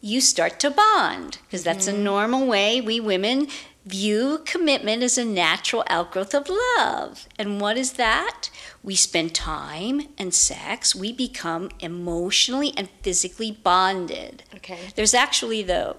you 0.00 0.20
start 0.20 0.58
to 0.60 0.70
bond 0.70 1.38
because 1.46 1.62
that's 1.62 1.86
a 1.86 1.92
mm-hmm. 1.92 2.04
normal 2.04 2.46
way 2.46 2.80
we 2.80 3.00
women 3.00 3.48
view 3.84 4.40
commitment 4.44 5.02
as 5.02 5.18
a 5.18 5.24
natural 5.24 5.84
outgrowth 5.88 6.34
of 6.34 6.48
love. 6.78 7.26
And 7.38 7.60
what 7.60 7.76
is 7.76 7.94
that? 7.94 8.50
We 8.82 8.94
spend 8.94 9.34
time 9.34 10.02
and 10.18 10.32
sex, 10.32 10.94
we 10.94 11.12
become 11.12 11.70
emotionally 11.80 12.72
and 12.76 12.88
physically 13.02 13.50
bonded. 13.50 14.44
Okay. 14.54 14.78
There's 14.94 15.14
actually 15.14 15.62
the 15.62 15.96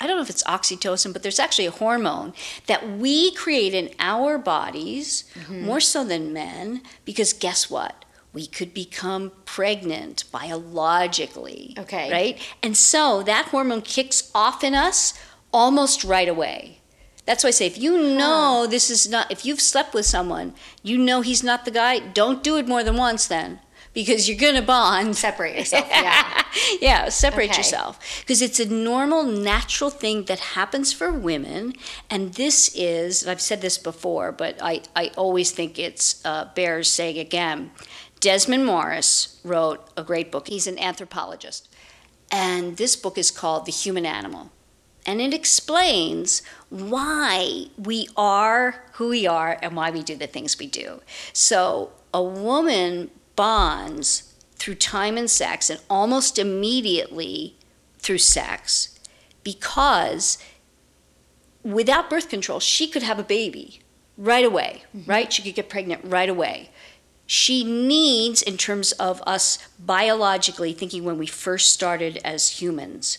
I 0.00 0.06
don't 0.06 0.16
know 0.16 0.22
if 0.22 0.30
it's 0.30 0.42
oxytocin, 0.44 1.12
but 1.12 1.22
there's 1.22 1.38
actually 1.38 1.66
a 1.66 1.70
hormone 1.70 2.32
that 2.66 2.88
we 2.88 3.32
create 3.32 3.74
in 3.74 3.90
our 3.98 4.38
bodies 4.38 5.24
mm-hmm. 5.34 5.66
more 5.66 5.80
so 5.80 6.04
than 6.04 6.32
men 6.32 6.82
because 7.04 7.34
guess 7.34 7.68
what? 7.68 8.04
We 8.32 8.46
could 8.46 8.72
become 8.72 9.32
pregnant 9.44 10.24
biologically. 10.32 11.74
Okay. 11.78 12.10
Right? 12.10 12.54
And 12.62 12.76
so 12.76 13.22
that 13.24 13.46
hormone 13.46 13.82
kicks 13.82 14.30
off 14.34 14.64
in 14.64 14.74
us 14.74 15.14
almost 15.52 16.02
right 16.04 16.28
away. 16.28 16.78
That's 17.26 17.44
why 17.44 17.48
I 17.48 17.52
say 17.52 17.66
if 17.66 17.78
you 17.78 17.98
know 18.16 18.66
this 18.68 18.88
is 18.88 19.08
not, 19.08 19.30
if 19.30 19.44
you've 19.44 19.60
slept 19.60 19.92
with 19.92 20.06
someone, 20.06 20.54
you 20.82 20.96
know 20.96 21.20
he's 21.20 21.42
not 21.42 21.64
the 21.64 21.70
guy, 21.70 21.98
don't 21.98 22.42
do 22.42 22.56
it 22.56 22.66
more 22.66 22.82
than 22.82 22.96
once 22.96 23.26
then 23.26 23.60
because 23.92 24.28
you're 24.28 24.38
going 24.38 24.54
to 24.54 24.62
bond. 24.62 25.16
Separate 25.16 25.56
yourself. 25.58 25.86
Yeah. 25.90 26.44
yeah, 26.80 27.08
separate 27.08 27.50
Okay. 27.50 27.58
yourself 27.58 27.98
because 28.20 28.40
it's 28.42 28.60
a 28.60 28.66
normal, 28.66 29.24
natural 29.24 29.90
thing 29.90 30.24
that 30.24 30.40
happens 30.40 30.92
for 30.92 31.12
women, 31.12 31.74
and 32.08 32.34
this 32.34 32.70
is. 32.74 33.26
I've 33.26 33.40
said 33.40 33.60
this 33.60 33.78
before, 33.78 34.32
but 34.32 34.56
I 34.62 34.82
I 34.94 35.10
always 35.16 35.50
think 35.52 35.78
it's 35.78 36.24
uh, 36.24 36.48
bears 36.54 36.88
saying 36.90 37.18
again. 37.18 37.70
Desmond 38.20 38.66
Morris 38.66 39.40
wrote 39.44 39.88
a 39.96 40.02
great 40.04 40.30
book. 40.30 40.48
He's 40.48 40.66
an 40.66 40.78
anthropologist, 40.78 41.68
and 42.30 42.76
this 42.76 42.94
book 42.94 43.16
is 43.16 43.30
called 43.30 43.64
The 43.64 43.72
Human 43.72 44.04
Animal, 44.04 44.50
and 45.06 45.22
it 45.22 45.32
explains 45.32 46.42
why 46.68 47.66
we 47.78 48.08
are 48.18 48.84
who 48.94 49.08
we 49.08 49.26
are 49.26 49.58
and 49.62 49.74
why 49.74 49.90
we 49.90 50.02
do 50.02 50.16
the 50.16 50.26
things 50.26 50.58
we 50.58 50.66
do. 50.66 51.00
So 51.32 51.92
a 52.12 52.22
woman 52.22 53.10
bonds 53.36 54.34
through 54.56 54.74
time 54.74 55.16
and 55.16 55.30
sex 55.30 55.70
and 55.70 55.80
almost 55.88 56.38
immediately 56.38 57.56
through 57.98 58.18
sex 58.18 58.98
because 59.42 60.38
without 61.62 62.10
birth 62.10 62.28
control 62.28 62.60
she 62.60 62.86
could 62.86 63.02
have 63.02 63.18
a 63.18 63.24
baby 63.24 63.80
right 64.16 64.44
away 64.44 64.82
mm-hmm. 64.96 65.10
right? 65.10 65.32
She 65.32 65.42
could 65.42 65.54
get 65.54 65.68
pregnant 65.68 66.02
right 66.04 66.28
away. 66.28 66.70
She 67.26 67.62
needs 67.62 68.42
in 68.42 68.56
terms 68.56 68.92
of 68.92 69.22
us 69.26 69.58
biologically 69.78 70.72
thinking 70.72 71.04
when 71.04 71.16
we 71.16 71.26
first 71.26 71.72
started 71.72 72.18
as 72.24 72.60
humans 72.60 73.18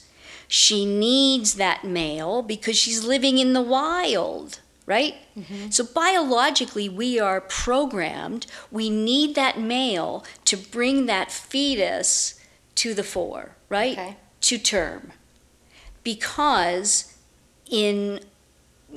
she 0.51 0.86
needs 0.86 1.53
that 1.53 1.86
male 1.86 2.41
because 2.41 2.77
she's 2.77 3.06
living 3.06 3.38
in 3.38 3.53
the 3.53 3.62
wild 3.62 4.60
right 4.95 5.15
mm-hmm. 5.38 5.69
so 5.69 5.81
biologically 5.83 6.88
we 7.03 7.10
are 7.19 7.39
programmed 7.41 8.43
we 8.69 8.89
need 8.89 9.29
that 9.36 9.55
male 9.60 10.13
to 10.50 10.55
bring 10.57 11.05
that 11.05 11.31
fetus 11.31 12.12
to 12.75 12.93
the 12.93 13.03
fore 13.13 13.48
right 13.77 13.98
Okay. 13.98 14.15
to 14.41 14.57
term 14.57 15.12
because 16.03 17.17
in 17.69 18.19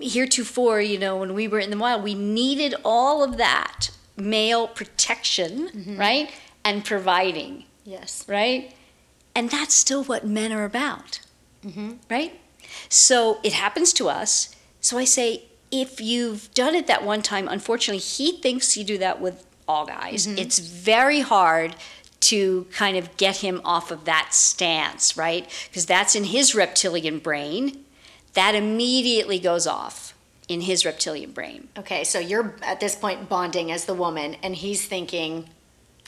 heretofore 0.00 0.80
you 0.80 0.98
know 0.98 1.16
when 1.16 1.32
we 1.34 1.46
were 1.48 1.62
in 1.66 1.70
the 1.70 1.78
wild 1.84 2.02
we 2.02 2.14
needed 2.14 2.74
all 2.84 3.22
of 3.22 3.36
that 3.36 3.90
male 4.16 4.66
protection 4.66 5.52
mm-hmm. 5.68 5.96
right 5.96 6.28
and 6.64 6.84
providing 6.84 7.64
Yes. 7.84 8.24
right? 8.26 8.74
And 9.34 9.50
that's 9.50 9.74
still 9.74 10.04
what 10.04 10.26
men 10.26 10.52
are 10.52 10.64
about, 10.64 11.20
mm-hmm. 11.64 11.92
right? 12.08 12.40
So 12.88 13.40
it 13.42 13.52
happens 13.52 13.92
to 13.94 14.08
us. 14.08 14.54
So 14.80 14.96
I 14.96 15.04
say, 15.04 15.44
if 15.80 16.00
you've 16.00 16.52
done 16.54 16.74
it 16.74 16.86
that 16.86 17.04
one 17.04 17.22
time, 17.22 17.48
unfortunately, 17.48 17.98
he 17.98 18.32
thinks 18.32 18.76
you 18.76 18.84
do 18.84 18.98
that 18.98 19.20
with 19.20 19.44
all 19.66 19.86
guys. 19.86 20.26
Mm-hmm. 20.26 20.38
It's 20.38 20.58
very 20.58 21.20
hard 21.20 21.74
to 22.20 22.66
kind 22.72 22.96
of 22.96 23.14
get 23.16 23.38
him 23.38 23.60
off 23.64 23.90
of 23.90 24.04
that 24.06 24.32
stance, 24.32 25.16
right? 25.16 25.46
Because 25.68 25.84
that's 25.84 26.14
in 26.14 26.24
his 26.24 26.54
reptilian 26.54 27.18
brain. 27.18 27.84
That 28.32 28.54
immediately 28.54 29.38
goes 29.38 29.66
off 29.66 30.14
in 30.48 30.62
his 30.62 30.84
reptilian 30.84 31.32
brain. 31.32 31.68
Okay, 31.78 32.04
so 32.04 32.18
you're 32.18 32.54
at 32.62 32.80
this 32.80 32.96
point 32.96 33.28
bonding 33.28 33.70
as 33.70 33.84
the 33.84 33.94
woman, 33.94 34.36
and 34.42 34.56
he's 34.56 34.86
thinking, 34.86 35.48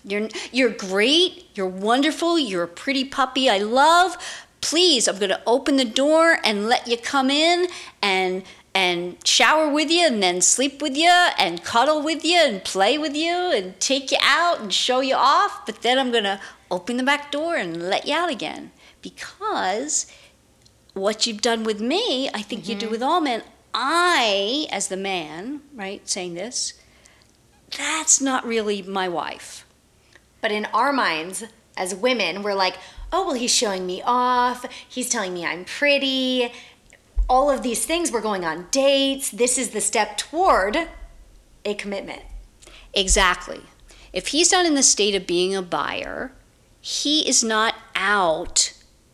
You're 0.05 0.29
you're 0.53 0.71
great. 0.71 1.51
You're 1.55 1.67
wonderful. 1.67 2.39
You're 2.39 2.65
a 2.65 2.69
pretty 2.69 3.05
puppy. 3.05 3.51
I 3.51 3.59
love. 3.59 4.17
Please, 4.63 5.07
I'm 5.07 5.19
going 5.19 5.31
to 5.31 5.41
open 5.47 5.77
the 5.77 5.85
door 5.85 6.39
and 6.43 6.67
let 6.67 6.89
you 6.89 6.97
come 6.97 7.31
in 7.31 7.69
and 8.03 8.43
and 8.77 9.17
shower 9.27 9.73
with 9.73 9.91
you 9.91 10.07
and 10.07 10.23
then 10.23 10.43
sleep 10.43 10.83
with 10.83 10.95
you 10.99 11.09
and 11.39 11.65
cuddle 11.65 12.03
with 12.03 12.27
you 12.27 12.37
and 12.37 12.63
play 12.63 12.99
with 12.99 13.17
you 13.17 13.33
and 13.33 13.81
take 13.81 14.13
you 14.13 14.19
out 14.21 14.61
and 14.61 14.71
show 14.71 15.01
you 15.01 15.15
off, 15.15 15.65
but 15.65 15.81
then 15.81 15.99
I'm 15.99 16.13
going 16.13 16.25
to 16.25 16.39
open 16.71 16.99
the 16.99 17.03
back 17.03 17.33
door 17.33 17.57
and 17.57 17.89
let 17.89 18.07
you 18.07 18.15
out 18.15 18.31
again 18.31 18.73
because 19.01 20.07
what 20.93 21.27
you've 21.27 21.41
done 21.41 21.65
with 21.65 21.81
me, 21.81 22.29
I 22.35 22.43
think 22.43 22.69
you 22.69 22.75
do 22.75 22.85
mm-hmm. 22.85 22.93
with 22.93 23.03
all 23.03 23.23
men. 23.23 23.45
I, 23.73 24.67
as 24.71 24.89
the 24.89 24.97
man, 24.99 25.63
right, 25.75 26.07
saying 26.07 26.35
this, 26.35 26.75
that's 27.79 28.21
not 28.21 28.47
really 28.47 28.83
my 28.83 29.09
wife. 29.09 29.65
but 30.43 30.53
in 30.53 30.67
our 30.67 30.93
minds 30.93 31.45
as 31.77 31.95
women, 31.95 32.43
we're 32.43 32.55
like, 32.55 32.77
oh, 33.13 33.27
well, 33.27 33.35
he's 33.35 33.55
showing 33.55 33.87
me 33.87 34.03
off. 34.05 34.67
He's 34.89 35.09
telling 35.09 35.35
me 35.35 35.45
I'm 35.47 35.65
pretty. 35.65 36.53
All 37.29 37.51
of 37.51 37.63
these 37.63 37.85
things, 37.85 38.13
we're 38.13 38.21
going 38.21 38.45
on 38.45 38.69
dates. 38.71 39.31
This 39.31 39.59
is 39.59 39.71
the 39.71 39.81
step 39.81 40.17
toward 40.17 40.89
a 41.65 41.75
commitment. 41.75 42.23
Exactly. 42.95 43.63
If 44.13 44.29
he's 44.29 44.53
not 44.53 44.67
in 44.67 44.75
the 44.75 44.83
state 44.83 45.15
of 45.15 45.27
being 45.27 45.55
a 45.55 45.63
buyer, 45.63 46.33
he 46.81 47.29
is 47.29 47.43
not 47.43 47.75
out 47.95 48.73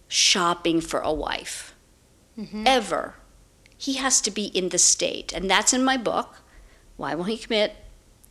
shopping 0.08 0.80
for 0.80 1.00
a 1.00 1.12
wife. 1.12 1.74
Mm-hmm. 2.38 2.64
Ever. 2.66 3.14
He 3.76 3.94
has 3.94 4.20
to 4.20 4.30
be 4.30 4.46
in 4.46 4.68
the 4.68 4.78
state. 4.78 5.32
And 5.32 5.50
that's 5.50 5.72
in 5.72 5.82
my 5.82 5.96
book. 5.96 6.42
Why 6.96 7.14
won't 7.14 7.30
he 7.30 7.38
commit? 7.38 7.74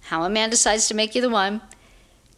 How 0.01 0.23
a 0.23 0.29
man 0.29 0.49
decides 0.49 0.87
to 0.87 0.93
make 0.93 1.15
you 1.15 1.21
the 1.21 1.29
one. 1.29 1.61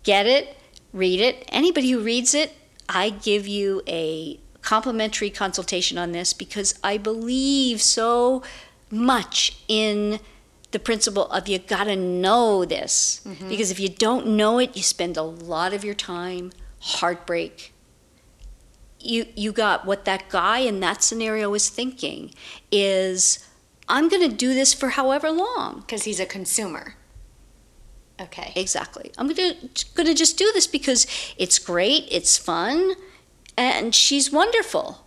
Get 0.03 0.25
it? 0.25 0.57
read 0.93 1.19
it. 1.19 1.43
Anybody 1.49 1.89
who 1.89 1.99
reads 1.99 2.33
it, 2.33 2.53
I 2.87 3.09
give 3.09 3.47
you 3.47 3.81
a 3.87 4.39
complimentary 4.63 5.29
consultation 5.29 5.97
on 5.97 6.11
this 6.11 6.33
because 6.33 6.79
I 6.83 6.97
believe 6.97 7.81
so 7.81 8.41
much 8.89 9.57
in 9.67 10.19
the 10.71 10.79
principle 10.79 11.27
of 11.27 11.47
you 11.47 11.59
got 11.59 11.83
to 11.85 11.95
know 11.95 12.65
this. 12.65 13.21
Mm-hmm. 13.25 13.49
Because 13.49 13.69
if 13.69 13.79
you 13.79 13.89
don't 13.89 14.27
know 14.27 14.59
it, 14.59 14.75
you 14.75 14.81
spend 14.81 15.17
a 15.17 15.21
lot 15.21 15.73
of 15.73 15.83
your 15.83 15.93
time 15.93 16.51
heartbreak. 16.79 17.73
You 18.99 19.25
you 19.35 19.51
got 19.51 19.85
what 19.85 20.05
that 20.05 20.29
guy 20.29 20.59
in 20.59 20.79
that 20.79 21.03
scenario 21.03 21.49
was 21.49 21.69
thinking 21.69 22.33
is 22.71 23.45
I'm 23.89 24.07
going 24.07 24.27
to 24.29 24.35
do 24.35 24.53
this 24.53 24.73
for 24.73 24.89
however 24.89 25.29
long. 25.29 25.81
Because 25.81 26.03
he's 26.03 26.19
a 26.19 26.25
consumer. 26.25 26.95
Okay. 28.19 28.53
Exactly. 28.55 29.11
I'm 29.17 29.27
gonna 29.27 29.55
gonna 29.95 30.13
just 30.13 30.37
do 30.37 30.49
this 30.53 30.67
because 30.67 31.07
it's 31.37 31.59
great, 31.59 32.07
it's 32.09 32.37
fun, 32.37 32.93
and 33.57 33.93
she's 33.93 34.31
wonderful. 34.31 35.05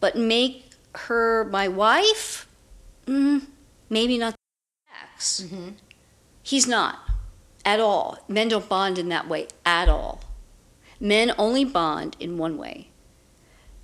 But 0.00 0.16
make 0.16 0.70
her 0.94 1.44
my 1.44 1.68
wife? 1.68 2.48
Mm, 3.06 3.46
maybe 3.88 4.18
not. 4.18 4.34
Ex. 5.14 5.44
He's 6.42 6.66
not 6.66 6.98
at 7.64 7.80
all. 7.80 8.18
Men 8.28 8.48
don't 8.48 8.68
bond 8.68 8.98
in 8.98 9.08
that 9.08 9.28
way 9.28 9.48
at 9.64 9.88
all. 9.88 10.20
Men 11.00 11.32
only 11.38 11.64
bond 11.64 12.16
in 12.20 12.38
one 12.38 12.56
way. 12.58 12.88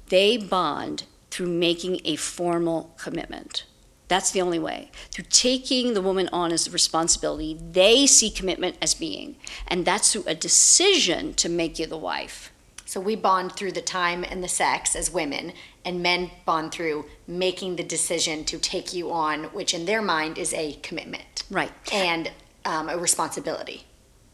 They 0.09 0.37
bond 0.37 1.05
through 1.31 1.49
making 1.49 2.00
a 2.05 2.17
formal 2.17 2.95
commitment. 2.99 3.64
That's 4.09 4.31
the 4.31 4.40
only 4.40 4.59
way. 4.59 4.90
Through 5.11 5.26
taking 5.28 5.93
the 5.93 6.00
woman 6.00 6.31
on 6.33 6.50
as 6.50 6.67
a 6.67 6.71
responsibility, 6.71 7.59
they 7.61 8.07
see 8.07 8.31
commitment 8.31 8.76
as 8.81 8.95
being. 8.95 9.37
And 9.67 9.85
that's 9.85 10.12
through 10.12 10.25
a 10.26 10.35
decision 10.35 11.35
to 11.35 11.49
make 11.49 11.78
you 11.78 11.87
the 11.87 11.99
wife. 11.99 12.50
So 12.88 13.00
we 13.00 13.16
bond 13.16 13.52
through 13.52 13.73
the 13.73 13.83
time 13.83 14.25
and 14.25 14.42
the 14.42 14.49
sex 14.49 14.97
as 14.97 15.11
women, 15.11 15.52
and 15.85 16.02
men 16.02 16.30
bond 16.47 16.73
through 16.73 17.04
making 17.26 17.76
the 17.76 17.83
decision 17.83 18.47
to 18.47 18.57
take 18.59 18.95
you 18.95 19.12
on, 19.12 19.45
which 19.52 19.75
in 19.75 19.85
their 19.85 20.00
mind 20.00 20.38
is 20.38 20.54
a 20.54 20.73
commitment 20.83 21.42
Right. 21.50 21.71
and 21.92 22.33
um, 22.64 22.88
a 22.88 22.97
responsibility. 22.97 23.85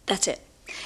That's 0.06 0.28
it. 0.28 0.38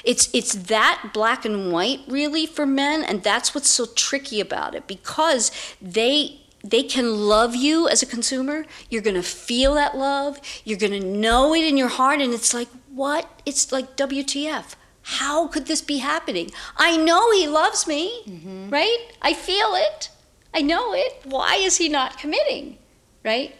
It's 0.03 0.31
it's 0.33 0.55
that 0.55 1.11
black 1.13 1.45
and 1.45 1.71
white 1.71 2.01
really 2.09 2.47
for 2.47 2.65
men, 2.65 3.05
and 3.05 3.23
that's 3.23 3.55
what's 3.55 3.69
so 3.69 3.85
tricky 3.85 4.41
about 4.41 4.75
it 4.75 4.87
because 4.87 5.51
they 5.83 6.41
they 6.65 6.83
can 6.83 7.29
love 7.29 7.55
you 7.55 7.87
as 7.87 8.03
a 8.03 8.07
consumer. 8.07 8.65
You're 8.89 9.03
gonna 9.03 9.23
feel 9.23 9.75
that 9.75 9.95
love. 9.95 10.41
You're 10.65 10.79
gonna 10.79 11.01
know 11.01 11.55
it 11.55 11.65
in 11.65 11.77
your 11.77 11.89
heart, 11.89 12.23
and 12.23 12.33
it's 12.33 12.55
like 12.55 12.69
what? 12.91 13.43
It's 13.45 13.71
like 13.71 13.95
WTF? 13.95 14.75
How 15.13 15.47
could 15.47 15.65
this 15.65 15.81
be 15.81 15.99
happening? 15.99 16.51
I 16.77 16.99
know 16.99 17.33
he 17.33 17.49
loves 17.49 17.87
me, 17.87 18.23
mm-hmm. 18.27 18.69
right? 18.69 19.09
I 19.23 19.33
feel 19.33 19.71
it. 19.75 20.11
I 20.53 20.61
know 20.61 20.93
it. 20.93 21.23
Why 21.25 21.55
is 21.55 21.79
he 21.79 21.89
not 21.89 22.19
committing, 22.19 22.77
right? 23.25 23.57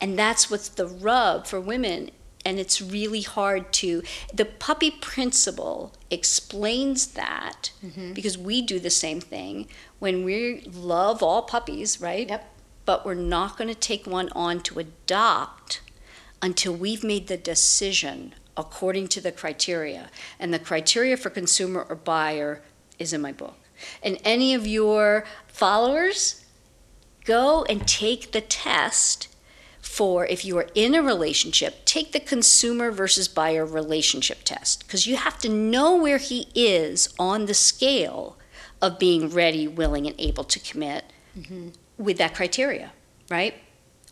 And 0.00 0.18
that's 0.18 0.50
what's 0.50 0.68
the 0.68 0.88
rub 0.88 1.46
for 1.46 1.60
women. 1.60 2.10
And 2.44 2.58
it's 2.58 2.82
really 2.82 3.20
hard 3.20 3.72
to. 3.74 4.02
The 4.34 4.44
puppy 4.44 4.90
principle 4.90 5.94
explains 6.10 7.06
that 7.12 7.70
mm-hmm. 7.80 8.12
because 8.12 8.36
we 8.36 8.62
do 8.62 8.80
the 8.80 8.90
same 8.90 9.20
thing 9.20 9.68
when 10.00 10.24
we 10.24 10.62
love 10.72 11.22
all 11.22 11.42
puppies, 11.42 12.00
right? 12.00 12.28
Yep. 12.28 12.52
But 12.84 13.06
we're 13.06 13.14
not 13.14 13.56
going 13.56 13.68
to 13.68 13.76
take 13.76 14.08
one 14.08 14.28
on 14.30 14.60
to 14.64 14.80
adopt 14.80 15.82
until 16.42 16.74
we've 16.74 17.04
made 17.04 17.28
the 17.28 17.36
decision 17.36 18.34
according 18.56 19.08
to 19.08 19.20
the 19.20 19.32
criteria. 19.32 20.10
And 20.38 20.52
the 20.52 20.58
criteria 20.58 21.16
for 21.16 21.30
consumer 21.30 21.86
or 21.88 21.96
buyer 21.96 22.62
is 22.98 23.12
in 23.12 23.20
my 23.20 23.32
book. 23.32 23.56
And 24.02 24.18
any 24.24 24.54
of 24.54 24.66
your 24.66 25.24
followers, 25.46 26.44
go 27.24 27.64
and 27.64 27.86
take 27.86 28.32
the 28.32 28.40
test 28.40 29.28
for 29.80 30.24
if 30.26 30.44
you 30.44 30.56
are 30.58 30.68
in 30.74 30.94
a 30.94 31.02
relationship, 31.02 31.84
take 31.84 32.12
the 32.12 32.20
consumer 32.20 32.90
versus 32.90 33.26
buyer 33.28 33.66
relationship 33.66 34.38
test 34.44 34.86
because 34.86 35.06
you 35.06 35.16
have 35.16 35.38
to 35.38 35.48
know 35.48 35.96
where 35.96 36.18
he 36.18 36.48
is 36.54 37.12
on 37.18 37.46
the 37.46 37.54
scale 37.54 38.38
of 38.80 38.98
being 38.98 39.28
ready, 39.28 39.66
willing, 39.66 40.06
and 40.06 40.14
able 40.18 40.44
to 40.44 40.60
commit 40.60 41.04
mm-hmm. 41.36 41.68
with 41.98 42.16
that 42.18 42.34
criteria, 42.34 42.92
right? 43.28 43.54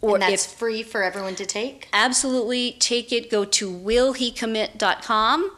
Mm-hmm. 0.02 0.14
and 0.14 0.22
that's 0.22 0.52
free 0.52 0.82
for 0.82 1.02
everyone 1.02 1.34
to 1.36 1.46
take? 1.46 1.88
absolutely 1.92 2.72
take 2.72 3.12
it, 3.12 3.30
go 3.30 3.44
to 3.44 3.70
willhecommit.com, 3.70 5.50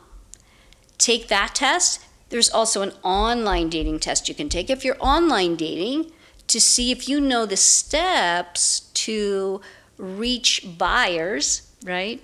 take 0.98 1.28
that 1.28 1.54
test. 1.54 2.04
There's 2.30 2.50
also 2.50 2.82
an 2.82 2.92
online 3.02 3.68
dating 3.68 4.00
test 4.00 4.28
you 4.28 4.34
can 4.34 4.48
take 4.48 4.70
if 4.70 4.84
you're 4.84 4.96
online 4.98 5.56
dating 5.56 6.12
to 6.48 6.60
see 6.60 6.90
if 6.90 7.08
you 7.08 7.20
know 7.20 7.46
the 7.46 7.56
steps 7.56 8.80
to 8.94 9.60
reach 9.96 10.66
buyers, 10.76 11.62
right? 11.84 12.22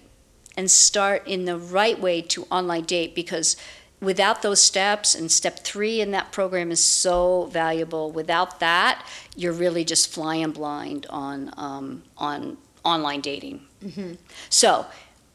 And 0.56 0.70
start 0.70 1.26
in 1.26 1.44
the 1.44 1.56
right 1.56 2.00
way 2.00 2.20
to 2.22 2.44
online 2.50 2.84
date 2.84 3.14
because 3.14 3.56
without 4.00 4.42
those 4.42 4.62
steps 4.62 5.14
and 5.14 5.30
step 5.30 5.60
three 5.60 6.00
in 6.00 6.10
that 6.12 6.30
program 6.32 6.70
is 6.70 6.82
so 6.84 7.48
valuable 7.52 8.10
without 8.12 8.60
that 8.60 9.04
you're 9.36 9.52
really 9.52 9.84
just 9.84 10.12
flying 10.12 10.50
blind 10.50 11.06
on 11.10 11.52
um, 11.56 12.02
on 12.16 12.56
online 12.84 13.20
dating 13.20 13.60
so 14.48 14.86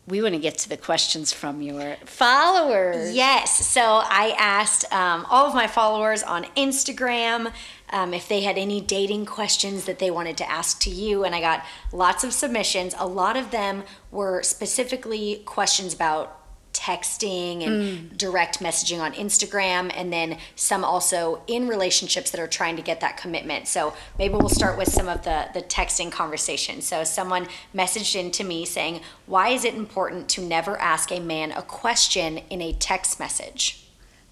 we 0.05 0.21
want 0.21 0.33
to 0.33 0.39
get 0.39 0.57
to 0.57 0.67
the 0.67 0.75
questions 0.75 1.31
from 1.31 1.61
your 1.61 1.95
followers 2.05 3.15
Yes. 3.15 3.65
So 3.65 3.81
I 4.03 4.35
asked 4.37 4.91
um, 4.91 5.25
all 5.29 5.45
of 5.47 5.53
my 5.53 5.67
followers 5.67 6.23
on 6.23 6.43
Instagram 6.57 7.53
um, 7.89 8.13
if 8.13 8.27
they 8.27 8.41
had 8.41 8.57
any 8.57 8.81
dating 8.81 9.25
questions 9.25 9.85
that 9.85 9.99
they 9.99 10.11
wanted 10.11 10.35
to 10.37 10.49
ask 10.49 10.79
to 10.81 10.89
you, 10.89 11.23
and 11.23 11.33
I 11.35 11.39
got 11.39 11.63
lots 11.91 12.23
of 12.23 12.33
submissions. 12.33 12.95
A 12.97 13.07
lot 13.07 13.37
of 13.37 13.51
them 13.51 13.83
were 14.11 14.43
specifically 14.43 15.41
questions 15.45 15.93
about 15.93 16.42
texting 16.83 17.65
and 17.65 18.11
mm. 18.11 18.17
direct 18.17 18.59
messaging 18.59 18.99
on 18.99 19.13
Instagram, 19.13 19.91
and 19.95 20.11
then 20.11 20.37
some 20.55 20.83
also 20.83 21.41
in 21.47 21.67
relationships 21.67 22.31
that 22.31 22.41
are 22.41 22.47
trying 22.47 22.75
to 22.75 22.81
get 22.81 22.99
that 23.01 23.15
commitment. 23.17 23.67
So 23.67 23.93
maybe 24.17 24.35
we'll 24.35 24.49
start 24.49 24.77
with 24.77 24.89
some 24.89 25.07
of 25.07 25.23
the 25.23 25.47
the 25.53 25.61
texting 25.61 26.11
conversation. 26.11 26.81
So 26.81 27.03
someone 27.03 27.47
messaged 27.73 28.15
in 28.19 28.31
to 28.31 28.43
me 28.43 28.65
saying, 28.65 29.01
"Why 29.25 29.49
is 29.49 29.63
it 29.63 29.75
important 29.75 30.29
to 30.29 30.41
never 30.41 30.77
ask 30.79 31.11
a 31.11 31.19
man 31.19 31.51
a 31.51 31.61
question 31.61 32.39
in 32.49 32.61
a 32.61 32.73
text 32.73 33.19
message?" 33.19 33.79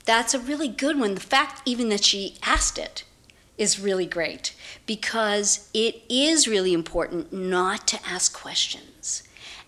that's 0.06 0.34
a 0.34 0.40
really 0.40 0.68
good 0.68 1.00
one. 1.00 1.16
The 1.16 1.22
fact 1.22 1.62
even 1.66 1.90
that 1.90 2.04
she 2.04 2.38
asked 2.44 2.78
it 2.78 3.04
is 3.58 3.80
really 3.80 4.06
great 4.06 4.54
because 4.86 5.70
it 5.74 6.02
is 6.10 6.48
really 6.48 6.74
important 6.74 7.32
not 7.32 7.88
to 7.88 8.00
ask 8.06 8.34
questions. 8.34 9.24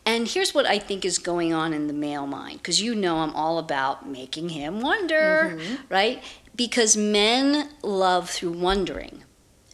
And 0.05 0.27
here's 0.27 0.53
what 0.53 0.65
I 0.65 0.79
think 0.79 1.05
is 1.05 1.17
going 1.17 1.53
on 1.53 1.73
in 1.73 1.87
the 1.87 1.93
male 1.93 2.27
mind 2.27 2.57
because 2.57 2.81
you 2.81 2.93
know 2.93 3.17
I'm 3.17 3.33
all 3.35 3.57
about 3.57 4.07
making 4.07 4.49
him 4.49 4.81
wonder, 4.81 5.57
mm-hmm. 5.57 5.75
right? 5.89 6.21
Because 6.55 6.97
men 6.97 7.69
love 7.81 8.29
through 8.29 8.51
wondering 8.51 9.23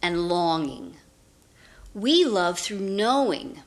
and 0.02 0.28
longing. 0.28 0.96
We 1.94 2.24
love 2.24 2.58
through 2.58 2.78
knowing. 2.78 3.62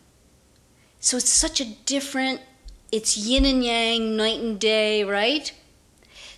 So 0.99 1.17
it's 1.17 1.30
such 1.30 1.60
a 1.60 1.65
different, 1.65 2.41
it's 2.91 3.17
yin 3.17 3.45
and 3.45 3.63
yang, 3.63 4.15
night 4.15 4.39
and 4.39 4.58
day, 4.58 5.04
right? 5.04 5.52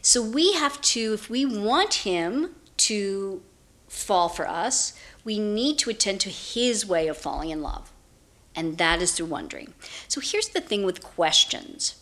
So 0.02 0.24
we 0.24 0.54
have 0.54 0.82
to, 0.82 1.14
if 1.14 1.30
we 1.30 1.46
want 1.46 1.94
him 1.96 2.56
to 2.78 3.44
fall 3.88 4.28
for 4.28 4.48
us, 4.48 4.94
we 5.24 5.40
need 5.40 5.78
to 5.80 5.90
attend 5.90 6.20
to 6.22 6.30
his 6.30 6.86
way 6.86 7.08
of 7.08 7.18
falling 7.18 7.52
in 7.52 7.62
love. 7.62 7.92
And 8.56 8.78
that 8.78 9.02
is 9.02 9.14
through 9.14 9.28
wondering. 9.28 9.74
So 10.08 10.22
here's 10.22 10.50
the 10.50 10.62
thing 10.62 10.86
with 10.86 11.04
questions. 11.04 11.96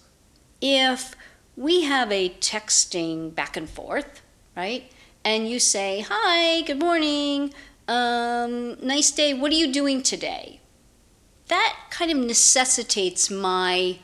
If 0.62 1.16
we 1.56 1.84
have 1.84 2.12
a 2.12 2.30
texting 2.30 3.34
back 3.34 3.58
and 3.58 3.70
forth, 3.70 4.22
right? 4.56 4.92
And 5.26 5.50
you 5.50 5.60
say, 5.60 6.06
Hi, 6.08 6.62
good 6.62 6.80
morning, 6.80 7.54
um, 7.88 8.78
nice 8.86 9.12
day, 9.12 9.34
what 9.34 9.52
are 9.52 9.56
you 9.56 9.72
doing 9.72 10.02
today? 10.04 10.60
That 11.48 11.76
kind 11.90 12.12
of 12.12 12.18
necessitates 12.18 13.30
my 13.30 14.00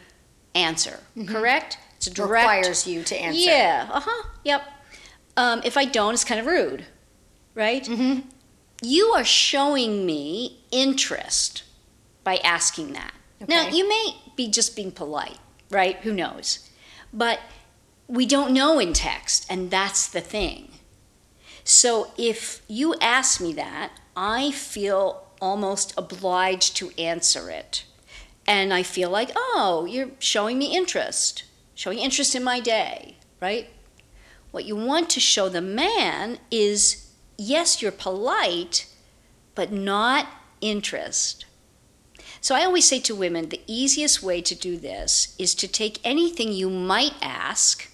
answer, 0.53 0.99
correct? 1.27 1.77
It's 1.97 2.07
a 2.07 2.13
direct 2.13 2.31
Requires 2.43 2.87
you 2.87 3.03
to 3.03 3.15
answer. 3.15 3.39
yeah, 3.39 3.87
uh 3.91 4.01
huh, 4.01 4.27
yep. 4.43 4.63
Um, 5.37 5.61
if 5.63 5.77
I 5.77 5.85
don't, 5.85 6.13
it's 6.13 6.25
kind 6.25 6.39
of 6.39 6.45
rude, 6.45 6.85
right? 7.55 7.83
Mm-hmm. 7.83 8.27
You 8.81 9.07
are 9.07 9.23
showing 9.23 10.05
me 10.05 10.59
interest 10.71 11.63
by 12.29 12.37
asking 12.43 12.93
that. 12.93 13.11
Now, 13.47 13.69
you 13.69 13.89
may 13.89 14.13
be 14.35 14.51
just 14.51 14.75
being 14.75 14.91
polite, 14.91 15.39
right? 15.71 15.95
Who 16.01 16.13
knows? 16.13 16.69
But 17.11 17.39
we 18.07 18.27
don't 18.27 18.53
know 18.53 18.77
in 18.77 18.93
text, 18.93 19.47
and 19.49 19.71
that's 19.71 20.07
the 20.07 20.21
thing. 20.21 20.73
So 21.63 22.11
if 22.19 22.61
you 22.67 22.93
ask 23.01 23.41
me 23.41 23.51
that, 23.53 23.93
I 24.15 24.51
feel 24.51 25.25
almost 25.41 25.91
obliged 25.97 26.77
to 26.77 26.91
answer 26.99 27.49
it. 27.49 27.83
And 28.45 28.71
I 28.75 28.83
feel 28.83 29.09
like, 29.09 29.31
oh, 29.35 29.87
you're 29.89 30.11
showing 30.19 30.59
me 30.59 30.77
interest, 30.77 31.45
showing 31.73 31.97
interest 31.97 32.35
in 32.35 32.43
my 32.43 32.59
day, 32.59 33.15
right? 33.41 33.69
What 34.51 34.65
you 34.65 34.75
want 34.75 35.09
to 35.11 35.19
show 35.19 35.49
the 35.49 35.61
man 35.61 36.37
is 36.51 37.09
yes, 37.39 37.81
you're 37.81 37.91
polite, 37.91 38.85
but 39.55 39.71
not 39.71 40.27
interest. 40.61 41.45
So 42.41 42.55
I 42.55 42.63
always 42.63 42.87
say 42.87 42.99
to 43.01 43.15
women 43.15 43.49
the 43.49 43.61
easiest 43.67 44.23
way 44.23 44.41
to 44.41 44.55
do 44.55 44.77
this 44.77 45.35
is 45.37 45.53
to 45.55 45.67
take 45.67 45.99
anything 46.03 46.51
you 46.51 46.69
might 46.69 47.13
ask, 47.21 47.91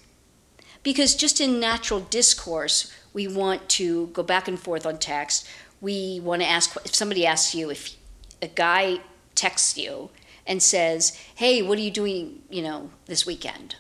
because 0.84 1.16
just 1.16 1.42
in 1.42 1.60
natural 1.60 2.00
discourse, 2.00 2.94
we 3.14 3.28
want 3.28 3.68
to 3.70 4.08
go 4.08 4.22
back 4.22 4.48
and 4.48 4.60
forth 4.60 4.86
on 4.86 4.98
text. 4.98 5.48
We 5.82 6.20
want 6.22 6.42
to 6.42 6.48
ask 6.48 6.76
if 6.86 6.94
somebody 6.94 7.26
asks 7.26 7.56
you, 7.56 7.72
if 7.72 7.96
a 8.42 8.48
guy 8.48 9.00
texts 9.34 9.78
you 9.78 10.10
and 10.46 10.62
says, 10.62 11.20
Hey, 11.36 11.62
what 11.62 11.78
are 11.78 11.82
you 11.82 11.92
doing, 11.92 12.42
you 12.50 12.62
know, 12.62 12.92
this 13.08 13.26
weekend? 13.26 13.76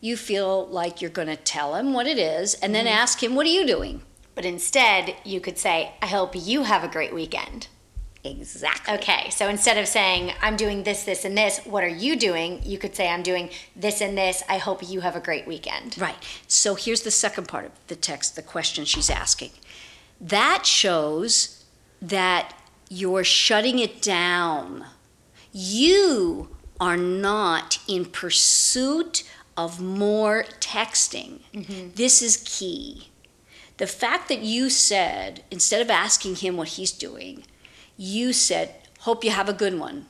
You 0.00 0.16
feel 0.16 0.66
like 0.66 1.00
you're 1.00 1.10
going 1.10 1.28
to 1.28 1.36
tell 1.36 1.74
him 1.74 1.92
what 1.92 2.06
it 2.06 2.18
is 2.18 2.54
and 2.54 2.74
then 2.74 2.86
mm-hmm. 2.86 2.94
ask 2.94 3.22
him, 3.22 3.34
What 3.34 3.46
are 3.46 3.50
you 3.50 3.66
doing? 3.66 4.02
But 4.34 4.44
instead, 4.44 5.16
you 5.24 5.40
could 5.40 5.58
say, 5.58 5.94
I 6.00 6.06
hope 6.06 6.32
you 6.34 6.62
have 6.62 6.84
a 6.84 6.88
great 6.88 7.12
weekend. 7.12 7.66
Exactly. 8.24 8.94
Okay, 8.94 9.30
so 9.30 9.48
instead 9.48 9.78
of 9.78 9.86
saying, 9.86 10.32
I'm 10.42 10.56
doing 10.56 10.82
this, 10.82 11.04
this, 11.04 11.24
and 11.24 11.38
this, 11.38 11.60
what 11.64 11.84
are 11.84 11.88
you 11.88 12.16
doing? 12.16 12.60
You 12.64 12.76
could 12.76 12.94
say, 12.94 13.08
I'm 13.08 13.22
doing 13.22 13.50
this 13.76 14.00
and 14.00 14.18
this. 14.18 14.42
I 14.48 14.58
hope 14.58 14.88
you 14.88 15.00
have 15.00 15.16
a 15.16 15.20
great 15.20 15.46
weekend. 15.46 15.96
Right. 15.98 16.16
So 16.46 16.74
here's 16.74 17.02
the 17.02 17.10
second 17.10 17.46
part 17.48 17.64
of 17.64 17.72
the 17.86 17.96
text, 17.96 18.36
the 18.36 18.42
question 18.42 18.84
she's 18.84 19.08
asking. 19.08 19.50
That 20.20 20.66
shows 20.66 21.64
that 22.02 22.54
you're 22.88 23.24
shutting 23.24 23.78
it 23.78 24.02
down. 24.02 24.86
You 25.52 26.48
are 26.80 26.96
not 26.96 27.78
in 27.86 28.04
pursuit 28.04 29.22
of 29.56 29.80
more 29.80 30.44
texting. 30.60 31.40
Mm-hmm. 31.54 31.90
This 31.94 32.22
is 32.22 32.42
key. 32.44 33.08
The 33.78 33.86
fact 33.86 34.28
that 34.28 34.40
you 34.40 34.70
said, 34.70 35.44
instead 35.50 35.80
of 35.80 35.90
asking 35.90 36.36
him 36.36 36.56
what 36.56 36.68
he's 36.68 36.92
doing, 36.92 37.44
you 37.98 38.32
said, 38.32 38.74
Hope 39.00 39.22
you 39.22 39.30
have 39.30 39.48
a 39.48 39.52
good 39.52 39.78
one. 39.78 40.06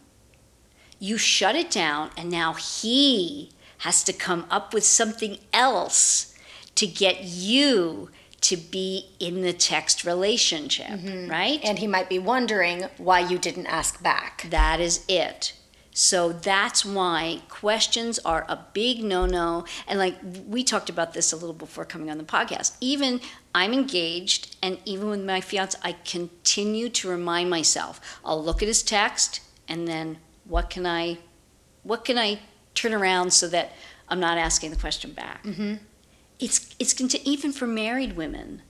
You 1.01 1.19
shut 1.19 1.57
it 1.57 1.71
down, 1.71 2.11
and 2.17 2.31
now 2.31 2.55
he 2.55 3.51
has 3.79 4.03
to 4.05 4.13
come 4.13 4.47
up 4.51 4.73
with 4.73 4.85
something 4.85 5.39
else 5.53 6.35
to 6.75 6.87
get 6.87 7.25
you 7.25 8.11
to 8.41 8.57
be 8.57 9.11
in 9.19 9.43
the 9.43 9.53
text 9.53 10.05
relationship, 10.05 10.87
mm-hmm. 10.87 11.31
right? 11.31 11.61
And 11.65 11.79
he 11.79 11.87
might 11.87 12.09
be 12.09 12.19
wondering 12.19 12.85
why 12.97 13.21
you 13.21 13.39
didn't 13.39 13.67
ask 13.67 14.03
back. 14.03 14.47
That 14.51 14.81
is 14.81 15.05
it. 15.09 15.55
So 15.93 16.33
that's 16.33 16.85
why 16.85 17.43
questions 17.49 18.21
are 18.21 18.47
a 18.49 18.65
big 18.73 19.03
no 19.03 19.27
no. 19.27 19.65
And 19.89 19.99
like 19.99 20.17
we 20.47 20.63
talked 20.63 20.89
about 20.89 21.13
this 21.13 21.33
a 21.33 21.37
little 21.37 21.53
before 21.53 21.85
coming 21.85 22.09
on 22.09 22.19
the 22.19 22.25
podcast. 22.25 22.77
Even 22.81 23.21
I'm 23.59 23.73
engaged, 23.73 24.57
and 24.63 24.79
even 24.85 25.09
with 25.09 25.25
my 25.25 25.41
fiance, 25.41 25.79
I 25.83 25.93
continue 26.05 26.89
to 26.91 27.09
remind 27.09 27.51
myself. 27.51 28.01
I'll 28.25 28.43
look 28.43 28.63
at 28.63 28.69
his 28.69 28.83
text, 28.83 29.41
and 29.67 29.87
then 29.89 30.19
what 30.45 30.71
can 30.71 30.87
I, 30.87 31.19
what 31.83 32.05
can 32.05 32.19
I 32.19 32.41
turn 32.79 32.95
around 32.95 33.33
so 33.33 33.49
that 33.49 33.73
I'm 34.09 34.21
not 34.21 34.39
asking 34.39 34.71
the 34.71 34.77
question 34.77 35.13
back. 35.13 35.45
Mm-hmm. 35.45 35.75
It's 36.39 36.75
it's 36.79 37.15
even 37.27 37.53
for 37.53 37.67
married 37.67 38.17
women. 38.17 38.63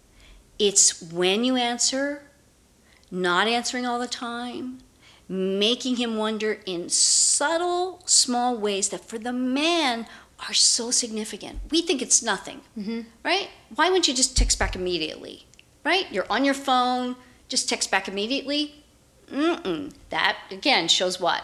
It's 0.58 1.02
when 1.02 1.44
you 1.44 1.56
answer, 1.56 2.22
not 3.10 3.46
answering 3.46 3.86
all 3.86 3.98
the 3.98 4.08
time, 4.08 4.78
making 5.28 5.96
him 5.96 6.16
wonder 6.16 6.60
in 6.66 6.88
subtle, 6.88 8.02
small 8.06 8.56
ways 8.56 8.88
that 8.88 9.04
for 9.04 9.18
the 9.18 9.32
man 9.32 10.06
are 10.46 10.54
so 10.54 10.90
significant. 10.90 11.60
We 11.70 11.82
think 11.82 12.00
it's 12.00 12.22
nothing, 12.22 12.60
mm-hmm. 12.78 13.00
right? 13.24 13.48
Why 13.74 13.88
wouldn't 13.88 14.08
you 14.08 14.14
just 14.14 14.36
text 14.36 14.58
back 14.58 14.74
immediately, 14.76 15.46
right? 15.84 16.06
You're 16.12 16.30
on 16.30 16.44
your 16.44 16.54
phone, 16.54 17.16
just 17.48 17.68
text 17.68 17.90
back 17.90 18.08
immediately. 18.08 18.84
Mm-mm. 19.30 19.92
That 20.10 20.38
again 20.50 20.88
shows 20.88 21.20
what 21.20 21.42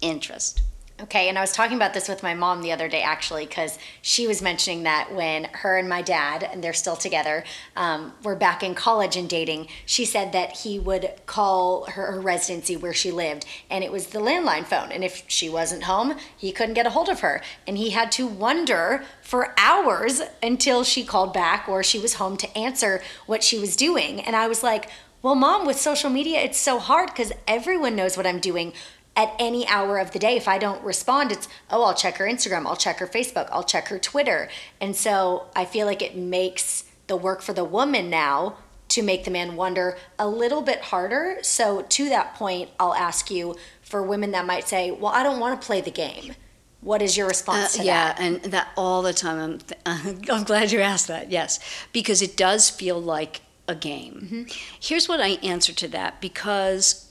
interest. 0.00 0.62
Okay, 1.00 1.28
and 1.28 1.38
I 1.38 1.40
was 1.40 1.52
talking 1.52 1.76
about 1.76 1.94
this 1.94 2.08
with 2.08 2.24
my 2.24 2.34
mom 2.34 2.60
the 2.60 2.72
other 2.72 2.88
day 2.88 3.02
actually, 3.02 3.46
because 3.46 3.78
she 4.02 4.26
was 4.26 4.42
mentioning 4.42 4.82
that 4.82 5.14
when 5.14 5.44
her 5.44 5.78
and 5.78 5.88
my 5.88 6.02
dad, 6.02 6.42
and 6.42 6.62
they're 6.62 6.72
still 6.72 6.96
together, 6.96 7.44
um, 7.76 8.14
were 8.24 8.34
back 8.34 8.64
in 8.64 8.74
college 8.74 9.16
and 9.16 9.28
dating, 9.28 9.68
she 9.86 10.04
said 10.04 10.32
that 10.32 10.56
he 10.56 10.76
would 10.76 11.12
call 11.24 11.84
her, 11.84 12.10
her 12.10 12.20
residency 12.20 12.76
where 12.76 12.92
she 12.92 13.12
lived, 13.12 13.46
and 13.70 13.84
it 13.84 13.92
was 13.92 14.08
the 14.08 14.18
landline 14.18 14.64
phone. 14.64 14.90
And 14.90 15.04
if 15.04 15.22
she 15.28 15.48
wasn't 15.48 15.84
home, 15.84 16.16
he 16.36 16.50
couldn't 16.50 16.74
get 16.74 16.86
a 16.86 16.90
hold 16.90 17.08
of 17.08 17.20
her. 17.20 17.42
And 17.64 17.78
he 17.78 17.90
had 17.90 18.10
to 18.12 18.26
wonder 18.26 19.04
for 19.22 19.54
hours 19.56 20.20
until 20.42 20.82
she 20.82 21.04
called 21.04 21.32
back 21.32 21.68
or 21.68 21.84
she 21.84 22.00
was 22.00 22.14
home 22.14 22.36
to 22.38 22.58
answer 22.58 23.00
what 23.26 23.44
she 23.44 23.60
was 23.60 23.76
doing. 23.76 24.20
And 24.20 24.34
I 24.34 24.48
was 24.48 24.64
like, 24.64 24.90
well, 25.20 25.34
mom, 25.34 25.66
with 25.66 25.78
social 25.78 26.10
media, 26.10 26.40
it's 26.40 26.58
so 26.58 26.78
hard 26.78 27.08
because 27.08 27.32
everyone 27.46 27.96
knows 27.96 28.16
what 28.16 28.26
I'm 28.26 28.38
doing 28.38 28.72
at 29.18 29.34
any 29.40 29.66
hour 29.66 29.98
of 29.98 30.12
the 30.12 30.18
day. 30.20 30.36
If 30.36 30.46
I 30.46 30.58
don't 30.58 30.82
respond, 30.84 31.32
it's, 31.32 31.48
oh, 31.70 31.82
I'll 31.82 31.94
check 31.94 32.16
her 32.18 32.24
Instagram, 32.24 32.64
I'll 32.66 32.76
check 32.76 32.98
her 33.00 33.06
Facebook, 33.08 33.48
I'll 33.50 33.64
check 33.64 33.88
her 33.88 33.98
Twitter. 33.98 34.48
And 34.80 34.94
so 34.94 35.46
I 35.56 35.64
feel 35.64 35.86
like 35.86 36.00
it 36.00 36.16
makes 36.16 36.84
the 37.08 37.16
work 37.16 37.42
for 37.42 37.52
the 37.52 37.64
woman 37.64 38.08
now 38.08 38.56
to 38.90 39.02
make 39.02 39.24
the 39.24 39.30
man 39.30 39.56
wonder 39.56 39.98
a 40.20 40.28
little 40.28 40.62
bit 40.62 40.80
harder. 40.82 41.38
So 41.42 41.82
to 41.82 42.08
that 42.10 42.36
point, 42.36 42.70
I'll 42.78 42.94
ask 42.94 43.28
you 43.30 43.56
for 43.82 44.02
women 44.02 44.30
that 44.30 44.46
might 44.46 44.68
say, 44.68 44.92
well, 44.92 45.12
I 45.12 45.24
don't 45.24 45.40
want 45.40 45.60
to 45.60 45.66
play 45.66 45.80
the 45.80 45.90
game. 45.90 46.34
What 46.80 47.02
is 47.02 47.16
your 47.16 47.26
response 47.26 47.76
Uh, 47.78 47.82
yeah, 47.82 48.12
that? 48.14 48.20
and 48.20 48.42
that 48.52 48.68
all 48.76 49.02
the 49.02 49.12
time. 49.12 49.38
I'm, 49.40 49.58
th- 49.58 49.80
I'm 50.30 50.44
glad 50.44 50.70
you 50.70 50.80
asked 50.80 51.08
that. 51.08 51.28
Yes, 51.28 51.58
because 51.92 52.22
it 52.22 52.36
does 52.36 52.70
feel 52.70 53.00
like 53.02 53.40
a 53.66 53.74
game. 53.74 54.46
Here's 54.80 55.08
what 55.08 55.20
I 55.20 55.30
answer 55.42 55.72
to 55.72 55.88
that 55.88 56.20
because. 56.20 57.04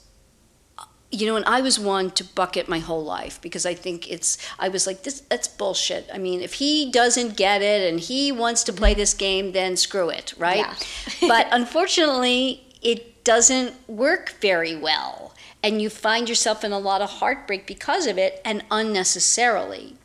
You 1.10 1.26
know, 1.26 1.36
and 1.36 1.44
I 1.46 1.62
was 1.62 1.78
one 1.78 2.10
to 2.12 2.24
bucket 2.24 2.68
my 2.68 2.80
whole 2.80 3.02
life 3.02 3.40
because 3.40 3.64
I 3.64 3.74
think 3.74 4.10
it's. 4.10 4.36
I 4.58 4.68
was 4.68 4.86
like, 4.86 5.04
this. 5.04 5.20
That's 5.20 5.48
bullshit. 5.48 6.08
I 6.12 6.18
mean, 6.18 6.42
if 6.42 6.54
he 6.54 6.90
doesn't 6.90 7.36
get 7.36 7.62
it 7.62 7.88
and 7.88 7.98
he 7.98 8.30
wants 8.30 8.62
to 8.64 8.72
play 8.72 8.94
this 8.94 9.14
game, 9.14 9.52
then 9.52 9.76
screw 9.76 10.10
it, 10.10 10.34
right? 10.36 10.58
Yeah. 10.58 10.74
but 11.28 11.48
unfortunately, 11.50 12.64
it 12.82 13.24
doesn't 13.24 13.74
work 13.88 14.34
very 14.40 14.76
well, 14.76 15.34
and 15.62 15.80
you 15.80 15.88
find 15.88 16.28
yourself 16.28 16.62
in 16.62 16.72
a 16.72 16.78
lot 16.78 17.00
of 17.00 17.08
heartbreak 17.08 17.66
because 17.66 18.06
of 18.06 18.18
it, 18.18 18.40
and 18.44 18.62
unnecessarily. 18.70 19.96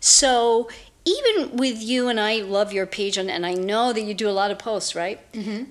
So 0.00 0.68
even 1.04 1.56
with 1.56 1.82
you 1.82 2.08
and 2.08 2.18
I 2.20 2.36
love 2.36 2.72
your 2.72 2.86
page 2.86 3.16
and, 3.16 3.30
and 3.30 3.46
I 3.46 3.54
know 3.54 3.92
that 3.92 4.02
you 4.02 4.14
do 4.14 4.28
a 4.28 4.32
lot 4.32 4.50
of 4.50 4.58
posts, 4.58 4.94
right? 4.94 5.20
Mm-hmm. 5.32 5.64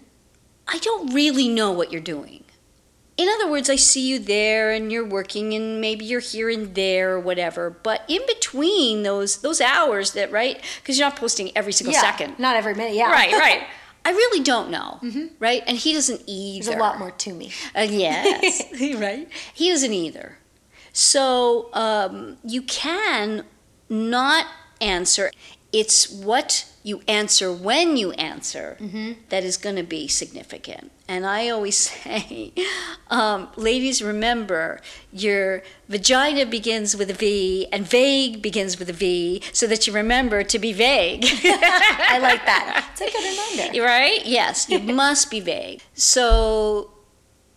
I 0.68 0.78
don't 0.80 1.14
really 1.14 1.48
know 1.48 1.72
what 1.72 1.92
you're 1.92 2.02
doing. 2.02 2.44
In 3.20 3.28
other 3.28 3.52
words, 3.52 3.70
I 3.70 3.76
see 3.76 4.08
you 4.08 4.18
there 4.18 4.72
and 4.72 4.94
you're 4.94 5.06
working 5.06 5.54
and 5.54 5.82
maybe 5.82 6.06
you're 6.06 6.22
here 6.22 6.50
and 6.50 6.74
there 6.74 7.16
or 7.16 7.20
whatever. 7.20 7.70
But 7.70 8.04
in 8.08 8.22
between 8.26 9.04
those 9.04 9.42
those 9.42 9.60
hours 9.60 10.14
that 10.14 10.32
right, 10.32 10.64
because 10.82 10.98
you're 10.98 11.10
not 11.10 11.18
posting 11.18 11.52
every 11.54 11.74
single 11.74 11.92
yeah, 11.92 12.00
second. 12.00 12.40
Not 12.40 12.56
every 12.56 12.76
minute, 12.76 12.94
yeah. 12.94 13.12
Right, 13.12 13.34
right. 13.34 13.64
I 14.06 14.12
really 14.12 14.42
don't 14.42 14.72
know, 14.72 15.02
right? 15.38 15.62
And 15.68 15.78
he 15.78 15.92
doesn't 15.92 16.22
either. 16.28 16.68
There's 16.68 16.78
a 16.78 16.80
lot 16.80 16.98
more 16.98 17.12
to 17.12 17.34
me. 17.34 17.52
Uh, 17.76 17.82
yes, 17.82 18.64
right. 18.96 19.28
He 19.54 19.70
doesn't 19.70 19.92
either. 19.92 20.38
So 20.94 21.70
um, 21.74 22.38
you 22.46 22.62
can 22.62 23.44
not 23.90 24.46
answer. 24.80 25.30
It's 25.74 26.10
what 26.10 26.72
you 26.90 27.02
answer 27.08 27.48
when 27.54 27.96
you 28.02 28.12
answer 28.14 28.78
that 29.30 29.44
is 29.44 29.56
going 29.58 29.76
to 29.78 29.84
be 29.98 30.08
significant. 30.08 30.92
And 31.08 31.26
I 31.26 31.50
always 31.50 31.78
say, 31.90 32.54
um, 33.10 33.48
ladies, 33.56 34.02
remember 34.04 34.82
your 35.12 35.64
vagina 35.88 36.46
begins 36.46 36.96
with 36.96 37.10
a 37.10 37.14
V 37.14 37.68
and 37.72 37.88
vague 37.88 38.42
begins 38.42 38.78
with 38.80 38.90
a 38.90 38.94
V, 38.94 39.42
so 39.54 39.66
that 39.68 39.88
you 39.88 39.94
remember 39.94 40.44
to 40.44 40.60
be 40.60 40.72
vague. 40.74 41.24
I 42.14 42.20
like 42.22 42.44
that. 42.46 42.66
It's 42.92 43.02
a 43.02 43.18
good 43.18 43.58
reminder. 43.58 43.84
right? 43.84 44.26
Yes, 44.26 44.68
you 44.70 44.80
must 44.80 45.32
be 45.32 45.40
vague. 45.40 45.82
So, 45.94 46.92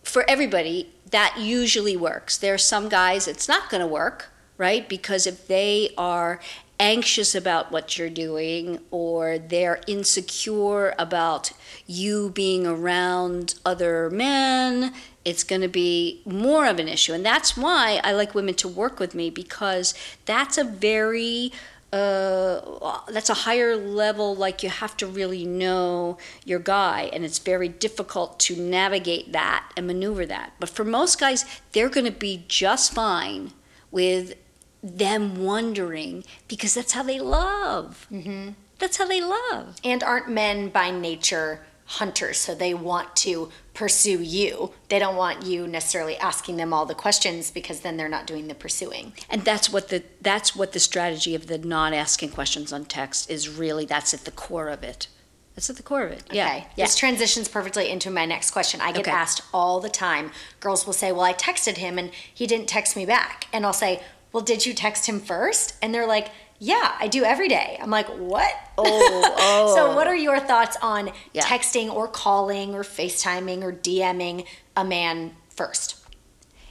for 0.03 0.23
everybody, 0.29 0.89
that 1.11 1.35
usually 1.39 1.95
works. 1.97 2.37
There 2.37 2.53
are 2.53 2.57
some 2.73 2.89
guys 2.89 3.27
it's 3.27 3.47
not 3.47 3.69
going 3.69 3.81
to 3.81 3.87
work, 3.87 4.31
right? 4.57 4.87
Because 4.89 5.27
if 5.27 5.47
they 5.47 5.89
are 5.97 6.39
anxious 6.79 7.35
about 7.35 7.71
what 7.71 7.97
you're 7.97 8.09
doing 8.09 8.79
or 8.91 9.37
they're 9.37 9.81
insecure 9.87 10.93
about 10.97 11.51
you 11.87 12.29
being 12.29 12.65
around 12.65 13.55
other 13.65 14.09
men, 14.09 14.93
it's 15.25 15.43
going 15.43 15.61
to 15.61 15.67
be 15.67 16.21
more 16.25 16.65
of 16.65 16.79
an 16.79 16.87
issue. 16.87 17.13
And 17.13 17.25
that's 17.25 17.55
why 17.55 18.01
I 18.03 18.11
like 18.11 18.35
women 18.35 18.55
to 18.55 18.67
work 18.67 18.99
with 18.99 19.15
me 19.15 19.29
because 19.29 19.93
that's 20.25 20.57
a 20.57 20.63
very 20.63 21.51
uh, 21.93 23.01
that's 23.09 23.29
a 23.29 23.35
higher 23.35 23.77
level 23.77 24.35
like 24.35 24.63
you 24.63 24.69
have 24.69 24.97
to 24.97 25.05
really 25.05 25.45
know 25.45 26.17
your 26.43 26.57
guy 26.57 27.03
and 27.13 27.23
it's 27.23 27.37
very 27.37 27.69
difficult 27.69 28.39
to 28.39 28.55
navigate 28.55 29.31
that 29.31 29.71
and 29.77 29.85
maneuver 29.85 30.25
that 30.25 30.53
but 30.59 30.69
for 30.69 30.83
most 30.83 31.19
guys 31.19 31.45
they're 31.71 31.89
going 31.89 32.07
to 32.07 32.11
be 32.11 32.45
just 32.47 32.91
fine 32.93 33.51
with 33.91 34.33
them 34.83 35.41
wondering 35.43 36.23
because 36.47 36.73
that's 36.73 36.91
how 36.91 37.03
they 37.03 37.19
love 37.19 38.05
mm-hmm. 38.11 38.49
That's 38.79 38.97
how 38.97 39.05
they 39.05 39.21
love. 39.21 39.77
And 39.83 40.03
aren't 40.03 40.29
men 40.29 40.67
by 40.67 40.91
nature 40.91 41.61
hunters? 41.85 42.37
So 42.37 42.53
they 42.53 42.73
want 42.73 43.15
to 43.17 43.49
pursue 43.73 44.21
you. 44.21 44.73
They 44.89 44.99
don't 44.99 45.15
want 45.15 45.45
you 45.45 45.67
necessarily 45.67 46.17
asking 46.17 46.57
them 46.57 46.73
all 46.73 46.85
the 46.85 46.93
questions 46.93 47.49
because 47.49 47.79
then 47.79 47.95
they're 47.95 48.09
not 48.09 48.27
doing 48.27 48.49
the 48.49 48.55
pursuing. 48.55 49.13
And 49.29 49.43
that's 49.45 49.69
what 49.71 49.87
the 49.87 50.03
that's 50.21 50.53
what 50.53 50.73
the 50.73 50.81
strategy 50.81 51.33
of 51.33 51.47
the 51.47 51.57
not 51.59 51.93
asking 51.93 52.31
questions 52.31 52.73
on 52.73 52.83
text 52.83 53.29
is 53.29 53.47
really 53.47 53.85
that's 53.85 54.13
at 54.13 54.25
the 54.25 54.31
core 54.31 54.67
of 54.67 54.83
it. 54.83 55.07
That's 55.55 55.69
at 55.69 55.75
the 55.77 55.83
core 55.83 56.03
of 56.03 56.11
it. 56.11 56.23
Yeah. 56.31 56.47
Okay. 56.47 56.67
Yeah. 56.75 56.85
This 56.85 56.95
transitions 56.95 57.47
perfectly 57.47 57.89
into 57.89 58.09
my 58.09 58.25
next 58.25 58.51
question. 58.51 58.81
I 58.81 58.91
get 58.91 59.01
Okay. 59.01 59.11
asked 59.11 59.43
all 59.53 59.79
the 59.79 59.89
time. 59.89 60.31
Girls 60.59 60.85
will 60.85 60.93
say, 60.93 61.11
Well, 61.11 61.21
I 61.21 61.33
texted 61.33 61.77
him 61.77 61.97
and 61.99 62.11
he 62.33 62.47
didn't 62.47 62.67
text 62.67 62.95
me 62.95 63.05
back. 63.05 63.47
And 63.53 63.65
I'll 63.65 63.71
say, 63.71 64.01
Well, 64.33 64.43
did 64.43 64.65
you 64.65 64.73
text 64.73 65.05
him 65.07 65.19
first? 65.21 65.75
And 65.81 65.93
they're 65.93 66.07
like, 66.07 66.31
Yeah, 66.59 66.95
I 66.99 67.07
do 67.07 67.23
every 67.23 67.47
day. 67.47 67.77
I'm 67.81 67.89
like, 67.89 68.07
What? 68.07 68.51
Oh, 68.77 69.35
oh. 69.37 69.73
so, 69.75 69.95
what 69.95 70.07
oh. 70.07 70.09
are 70.09 70.15
your 70.15 70.39
thoughts 70.39 70.75
on 70.81 71.11
Yeah. 71.31 71.43
texting 71.43 71.93
or 71.93 72.07
calling 72.07 72.73
or 72.75 72.83
FaceTiming 72.83 73.61
or 73.63 73.71
DMing 73.71 74.45
a 74.75 74.83
man 74.83 75.35
first? 75.49 75.99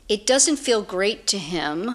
it 0.08 0.26
doesn't 0.26 0.56
feel 0.56 0.82
great 0.82 1.26
to 1.28 1.38
him 1.38 1.94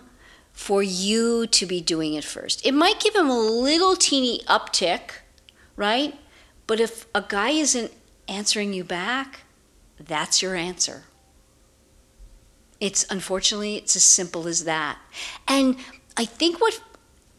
for 0.52 0.82
you 0.82 1.46
to 1.46 1.66
be 1.68 1.80
doing 1.82 2.16
it 2.16 2.24
first. 2.24 2.66
It 2.66 2.74
might 2.74 3.00
give 3.00 3.16
him 3.16 3.30
a 3.30 3.38
little 3.40 3.96
teeny 3.96 4.40
uptick, 4.48 5.12
right? 5.76 6.16
But 6.66 6.80
if 6.80 7.06
a 7.14 7.22
guy 7.22 7.52
isn't 7.52 7.92
answering 8.28 8.74
you 8.74 8.84
back, 8.84 9.42
that's 10.00 10.42
your 10.42 10.56
answer. 10.56 11.04
It's 12.80 13.06
unfortunately 13.10 13.76
it's 13.76 13.96
as 13.96 14.04
simple 14.04 14.48
as 14.48 14.64
that. 14.66 14.98
And 15.48 15.78
I 16.16 16.26
think 16.26 16.62
what 16.62 16.82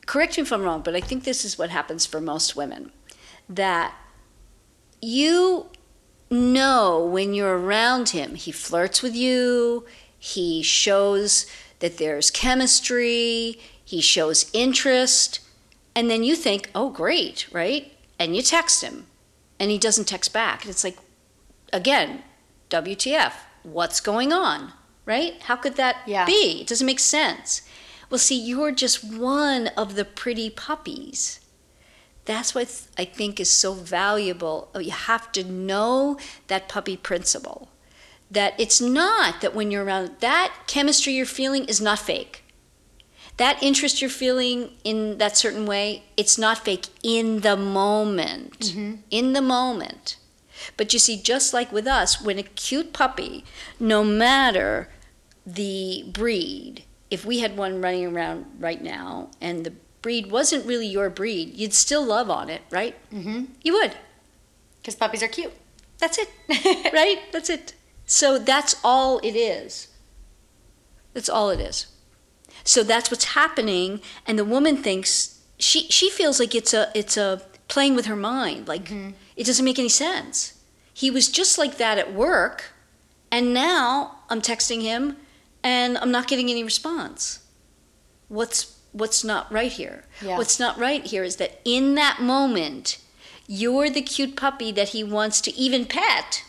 correct 0.07 0.37
me 0.37 0.43
if 0.43 0.53
I'm 0.53 0.63
wrong, 0.63 0.83
but 0.83 0.97
I 0.97 1.01
think 1.01 1.25
this 1.25 1.45
is 1.45 1.59
what 1.59 1.71
happens 1.71 2.07
for 2.07 2.21
most 2.21 2.57
women 2.57 2.93
that 3.49 3.95
you 5.01 5.67
know 6.31 7.05
when 7.05 7.35
you're 7.35 7.59
around 7.59 8.11
him, 8.11 8.35
he 8.35 8.53
flirts 8.53 9.03
with 9.03 9.15
you, 9.15 9.87
he 10.19 10.63
shows 10.63 11.47
that 11.79 11.99
there's 11.99 12.31
chemistry, 12.31 13.59
he 13.85 14.01
shows 14.01 14.51
interest, 14.53 15.41
and 15.95 16.11
then 16.11 16.23
you 16.23 16.35
think, 16.35 16.71
oh, 16.75 16.91
great, 16.91 17.47
right? 17.53 17.93
And 18.19 18.37
you 18.37 18.43
text 18.43 18.83
him, 18.83 19.07
and 19.59 19.71
he 19.71 19.79
doesn't 19.79 20.07
text 20.07 20.33
back. 20.33 20.63
And 20.63 20.71
it's 20.71 20.85
like, 20.85 20.99
again, 21.73 22.23
WTF, 22.71 23.33
what's 23.63 24.01
going 24.01 24.33
on, 24.33 24.73
right? 25.09 25.43
How 25.45 25.57
could 25.57 25.77
that 25.77 25.97
Yeah. 26.07 26.27
be? 26.27 26.61
It 26.61 26.67
doesn't 26.69 26.87
make 26.87 27.01
sense. 27.01 27.63
Well, 28.11 28.19
see, 28.19 28.39
you're 28.39 28.73
just 28.73 29.03
one 29.03 29.69
of 29.69 29.95
the 29.97 30.05
pretty 30.05 30.51
puppies. 30.51 31.41
That's 32.27 32.55
what 32.55 32.69
I 32.99 33.07
think 33.07 33.41
is 33.41 33.51
so 33.51 33.73
valuable. 33.73 34.71
Oh, 34.75 34.81
you 34.81 34.93
have 34.93 35.33
to 35.33 35.43
know 35.43 36.19
that 36.49 36.69
puppy 36.69 36.97
principle. 36.97 37.71
That 38.31 38.53
it's 38.59 38.81
not 38.83 39.41
that 39.41 39.55
when 39.55 39.71
you're 39.71 39.85
around, 39.85 40.17
that 40.21 40.53
chemistry 40.67 41.15
you're 41.15 41.25
feeling 41.41 41.65
is 41.65 41.81
not 41.81 41.99
fake. 41.99 42.45
That 43.39 43.63
interest 43.63 44.03
you're 44.03 44.11
feeling 44.11 44.73
in 44.85 45.17
that 45.19 45.39
certain 45.39 45.65
way, 45.65 46.03
it's 46.17 46.37
not 46.37 46.65
fake 46.65 46.89
in 47.03 47.41
the 47.41 47.57
moment. 47.57 48.59
Mm-hmm. 48.61 48.95
In 49.11 49.33
the 49.33 49.41
moment. 49.41 50.17
But 50.77 50.93
you 50.93 50.99
see, 50.99 51.17
just 51.17 51.55
like 51.55 51.73
with 51.73 51.87
us, 51.87 52.21
when 52.21 52.39
a 52.39 52.43
cute 52.43 52.93
puppy, 52.93 53.45
no 53.81 54.05
matter 54.05 54.91
the 55.55 56.05
breed, 56.13 56.85
if 57.11 57.25
we 57.25 57.39
had 57.39 57.57
one 57.57 57.81
running 57.81 58.07
around 58.07 58.47
right 58.59 58.83
now 58.83 59.31
and 59.41 59.65
the 59.65 59.73
breed 60.03 60.31
wasn't 60.31 60.67
really 60.67 60.87
your 60.87 61.11
breed, 61.11 61.55
you'd 61.55 61.75
still 61.75 62.05
love 62.05 62.31
on 62.31 62.49
it, 62.51 62.63
right? 62.71 62.95
Mm-hmm. 63.13 63.45
You 63.63 63.73
would. 63.75 63.95
Because 64.81 64.95
puppies 64.95 65.23
are 65.23 65.29
cute. 65.29 65.53
That's 65.99 66.19
it, 66.19 66.29
right? 66.93 67.21
That's 67.33 67.51
it. 67.51 67.75
So 68.07 68.39
that's 68.39 68.77
all 68.85 69.19
it 69.19 69.33
is. 69.33 69.89
That's 71.15 71.29
all 71.29 71.51
it 71.51 71.61
is. 71.61 71.87
So 72.65 72.83
that's 72.83 73.11
what's 73.11 73.25
happening, 73.27 74.01
and 74.27 74.39
the 74.39 74.45
woman 74.45 74.77
thinks 74.77 75.41
she 75.59 75.89
she 75.89 76.11
feels 76.11 76.39
like 76.39 76.55
it's 76.55 76.73
a 76.73 76.91
it's 76.95 77.17
a 77.17 77.43
playing 77.67 77.95
with 77.97 78.07
her 78.07 78.17
mind. 78.17 78.69
Like 78.69 78.91
it 79.37 79.47
doesn't 79.47 79.65
make 79.65 79.79
any 79.79 79.89
sense. 79.89 80.55
He 80.93 81.11
was 81.11 81.29
just 81.29 81.59
like 81.59 81.79
that 81.79 81.99
at 81.99 82.13
work, 82.15 82.73
and 83.31 83.55
now 83.55 84.19
I'm 84.31 84.41
texting 84.41 84.83
him, 84.83 85.17
and 85.69 85.99
I'm 85.99 86.11
not 86.11 86.29
getting 86.29 86.49
any 86.51 86.65
response. 86.65 87.41
What's 88.29 88.61
what's 88.93 89.23
not 89.23 89.53
right 89.53 89.71
here? 89.71 90.05
Yeah. 90.23 90.39
What's 90.39 90.59
not 90.59 90.79
right 90.79 91.05
here 91.05 91.23
is 91.23 91.37
that 91.37 91.61
in 91.65 91.95
that 91.97 92.21
moment, 92.21 92.99
you're 93.47 93.91
the 93.91 94.03
cute 94.03 94.35
puppy 94.35 94.73
that 94.73 94.91
he 94.91 95.05
wants 95.05 95.41
to 95.43 95.55
even 95.55 95.85
pet, 95.85 96.43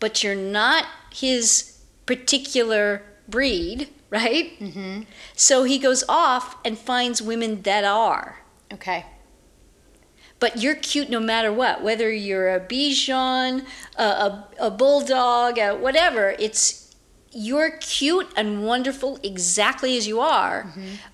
but 0.00 0.22
you're 0.22 0.34
not 0.60 0.84
his 1.12 1.78
particular 2.06 3.02
breed, 3.28 3.88
right? 4.10 4.58
Mm-hmm. 4.58 5.02
So 5.34 5.62
he 5.62 5.78
goes 5.78 6.02
off 6.08 6.56
and 6.64 6.76
finds 6.76 7.22
women 7.22 7.62
that 7.62 7.84
are. 7.84 8.40
Okay. 8.72 9.06
But 10.40 10.60
you're 10.60 10.74
cute 10.74 11.08
no 11.08 11.20
matter 11.20 11.52
what, 11.52 11.82
whether 11.82 12.10
you're 12.10 12.52
a 12.52 12.60
Bichon, 12.60 13.64
a, 13.96 14.02
a, 14.02 14.48
a 14.60 14.70
bulldog, 14.70 15.58
a 15.58 15.74
whatever. 15.76 16.34
It's 16.38 16.83
you're 17.34 17.72
cute 17.78 18.28
and 18.36 18.64
wonderful 18.64 19.18
exactly 19.22 19.96
as 19.96 20.06
you 20.06 20.20
are. 20.20 20.72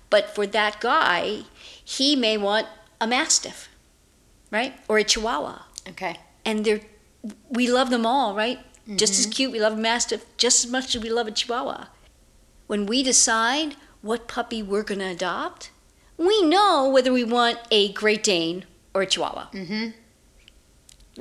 But 0.09 0.33
for 0.35 0.45
that 0.47 0.79
guy, 0.79 1.41
he 1.83 2.15
may 2.15 2.37
want 2.37 2.67
a 2.99 3.07
mastiff, 3.07 3.69
right, 4.51 4.73
or 4.87 4.97
a 4.99 5.03
Chihuahua, 5.03 5.63
Okay. 5.89 6.17
and 6.45 6.63
they're 6.65 6.81
we 7.49 7.67
love 7.69 7.89
them 7.91 8.05
all, 8.05 8.35
right? 8.35 8.59
Just 8.95 9.19
as 9.19 9.25
cute, 9.27 9.51
we 9.51 9.59
love 9.59 9.73
a 9.73 9.81
mastiff 9.81 10.25
just 10.37 10.65
as 10.65 10.71
much 10.71 10.95
as 10.95 11.03
we 11.03 11.09
love 11.09 11.27
a 11.27 11.31
Chihuahua. 11.31 11.85
When 12.67 12.85
we 12.87 13.03
decide 13.03 13.75
what 14.01 14.27
puppy 14.27 14.63
we're 14.63 14.81
going 14.83 14.99
to 14.99 15.05
adopt, 15.11 15.69
we 16.17 16.41
know 16.41 16.89
whether 16.89 17.13
we 17.13 17.23
want 17.23 17.59
a 17.69 17.93
Great 17.93 18.23
Dane 18.23 18.65
or 18.93 19.03
a 19.03 19.05
Chihuahua. 19.05 19.49
Mm-hmm. 19.51 19.89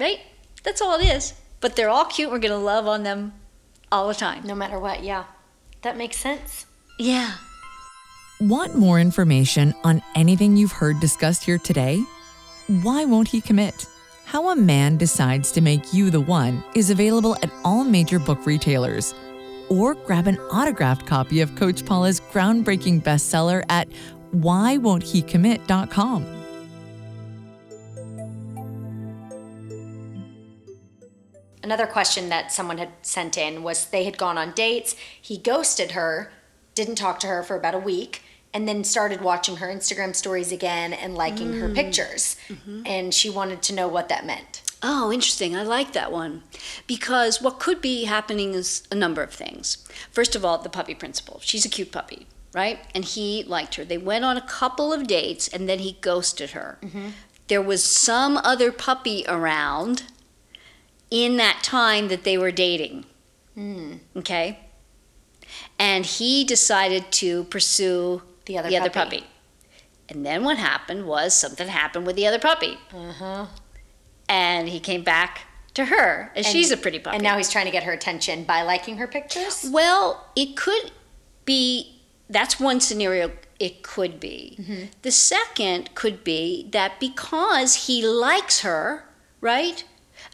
Right? 0.00 0.20
That's 0.62 0.80
all 0.80 0.98
it 0.98 1.04
is. 1.04 1.34
But 1.60 1.76
they're 1.76 1.90
all 1.90 2.06
cute. 2.06 2.30
We're 2.30 2.38
going 2.38 2.50
to 2.52 2.56
love 2.56 2.86
on 2.88 3.02
them 3.02 3.34
all 3.92 4.08
the 4.08 4.14
time. 4.14 4.46
No 4.46 4.54
matter 4.54 4.78
what, 4.78 5.02
yeah. 5.02 5.24
That 5.82 5.96
makes 5.96 6.16
sense. 6.16 6.66
Yeah. 6.98 7.32
Want 8.40 8.74
more 8.74 9.00
information 9.00 9.74
on 9.84 10.02
anything 10.14 10.56
you've 10.56 10.72
heard 10.72 11.00
discussed 11.00 11.44
here 11.44 11.58
today? 11.58 12.02
Why 12.82 13.04
Won't 13.04 13.28
He 13.28 13.40
Commit? 13.40 13.86
How 14.24 14.50
a 14.50 14.56
Man 14.56 14.96
Decides 14.96 15.52
to 15.52 15.60
Make 15.60 15.92
You 15.92 16.10
the 16.10 16.20
One 16.20 16.62
is 16.74 16.90
available 16.90 17.36
at 17.42 17.50
all 17.64 17.84
major 17.84 18.18
book 18.18 18.46
retailers. 18.46 19.14
Or 19.68 19.94
grab 19.94 20.26
an 20.26 20.38
autographed 20.38 21.06
copy 21.06 21.40
of 21.40 21.54
Coach 21.56 21.84
Paula's 21.84 22.20
groundbreaking 22.32 23.02
bestseller 23.02 23.64
at 23.68 23.88
whywon'thecommit.com. 24.34 26.39
Another 31.70 31.86
question 31.86 32.30
that 32.30 32.50
someone 32.50 32.78
had 32.78 32.90
sent 33.02 33.38
in 33.38 33.62
was 33.62 33.86
they 33.86 34.02
had 34.02 34.18
gone 34.18 34.36
on 34.36 34.50
dates. 34.50 34.96
He 35.22 35.38
ghosted 35.38 35.92
her, 35.92 36.32
didn't 36.74 36.96
talk 36.96 37.20
to 37.20 37.28
her 37.28 37.44
for 37.44 37.54
about 37.54 37.76
a 37.76 37.78
week, 37.78 38.24
and 38.52 38.66
then 38.66 38.82
started 38.82 39.20
watching 39.20 39.58
her 39.58 39.68
Instagram 39.68 40.16
stories 40.16 40.50
again 40.50 40.92
and 40.92 41.14
liking 41.14 41.60
her 41.60 41.68
mm. 41.68 41.74
pictures. 41.76 42.34
Mm-hmm. 42.48 42.82
And 42.86 43.14
she 43.14 43.30
wanted 43.30 43.62
to 43.62 43.72
know 43.72 43.86
what 43.86 44.08
that 44.08 44.26
meant. 44.26 44.62
Oh, 44.82 45.12
interesting. 45.12 45.54
I 45.54 45.62
like 45.62 45.92
that 45.92 46.10
one. 46.10 46.42
Because 46.88 47.40
what 47.40 47.60
could 47.60 47.80
be 47.80 48.02
happening 48.02 48.54
is 48.54 48.82
a 48.90 48.96
number 48.96 49.22
of 49.22 49.32
things. 49.32 49.86
First 50.10 50.34
of 50.34 50.44
all, 50.44 50.58
the 50.58 50.70
puppy 50.70 50.96
principle. 50.96 51.38
She's 51.40 51.64
a 51.64 51.68
cute 51.68 51.92
puppy, 51.92 52.26
right? 52.52 52.80
And 52.96 53.04
he 53.04 53.44
liked 53.44 53.76
her. 53.76 53.84
They 53.84 53.96
went 53.96 54.24
on 54.24 54.36
a 54.36 54.42
couple 54.42 54.92
of 54.92 55.06
dates 55.06 55.46
and 55.46 55.68
then 55.68 55.78
he 55.78 55.98
ghosted 56.00 56.50
her. 56.50 56.78
Mm-hmm. 56.82 57.10
There 57.46 57.62
was 57.62 57.84
some 57.84 58.38
other 58.38 58.72
puppy 58.72 59.24
around 59.28 60.02
in 61.10 61.36
that 61.38 61.62
time 61.62 62.08
that 62.08 62.24
they 62.24 62.38
were 62.38 62.50
dating. 62.52 63.04
Okay? 64.16 64.58
And 65.78 66.06
he 66.06 66.44
decided 66.44 67.10
to 67.12 67.44
pursue 67.44 68.22
The 68.46 68.58
other 68.58 68.68
the 68.70 68.78
other 68.78 68.90
puppy. 68.90 69.18
puppy. 69.18 69.26
And 70.08 70.24
then 70.24 70.44
what 70.44 70.56
happened 70.56 71.06
was 71.06 71.34
something 71.36 71.68
happened 71.68 72.06
with 72.06 72.16
the 72.16 72.26
other 72.26 72.38
puppy 72.38 72.78
Uh-huh. 72.94 73.46
and 74.28 74.68
he 74.68 74.80
came 74.80 75.02
back 75.04 75.42
to 75.74 75.84
her, 75.84 76.32
and, 76.34 76.44
she's 76.44 76.72
a 76.72 76.76
pretty 76.76 76.98
puppy. 76.98 77.14
And 77.16 77.22
now 77.22 77.36
he's 77.36 77.48
trying 77.48 77.66
to 77.66 77.70
get 77.70 77.84
her 77.84 77.92
attention 77.92 78.42
by 78.44 78.62
liking 78.62 78.96
her 78.96 79.06
pictures. 79.06 79.66
well, 79.70 80.26
it 80.34 80.56
could 80.56 80.90
be 81.44 81.96
that's 82.28 82.58
one 82.60 82.80
scenario. 82.80 83.32
It 83.58 83.82
could 83.82 84.18
be. 84.20 84.56
Mm-hmm. 84.60 84.84
The 85.02 85.10
second 85.10 85.94
could 85.94 86.22
be 86.24 86.68
that 86.70 86.98
because 87.00 87.86
he 87.86 88.06
likes 88.06 88.60
her, 88.60 89.04
right? 89.40 89.84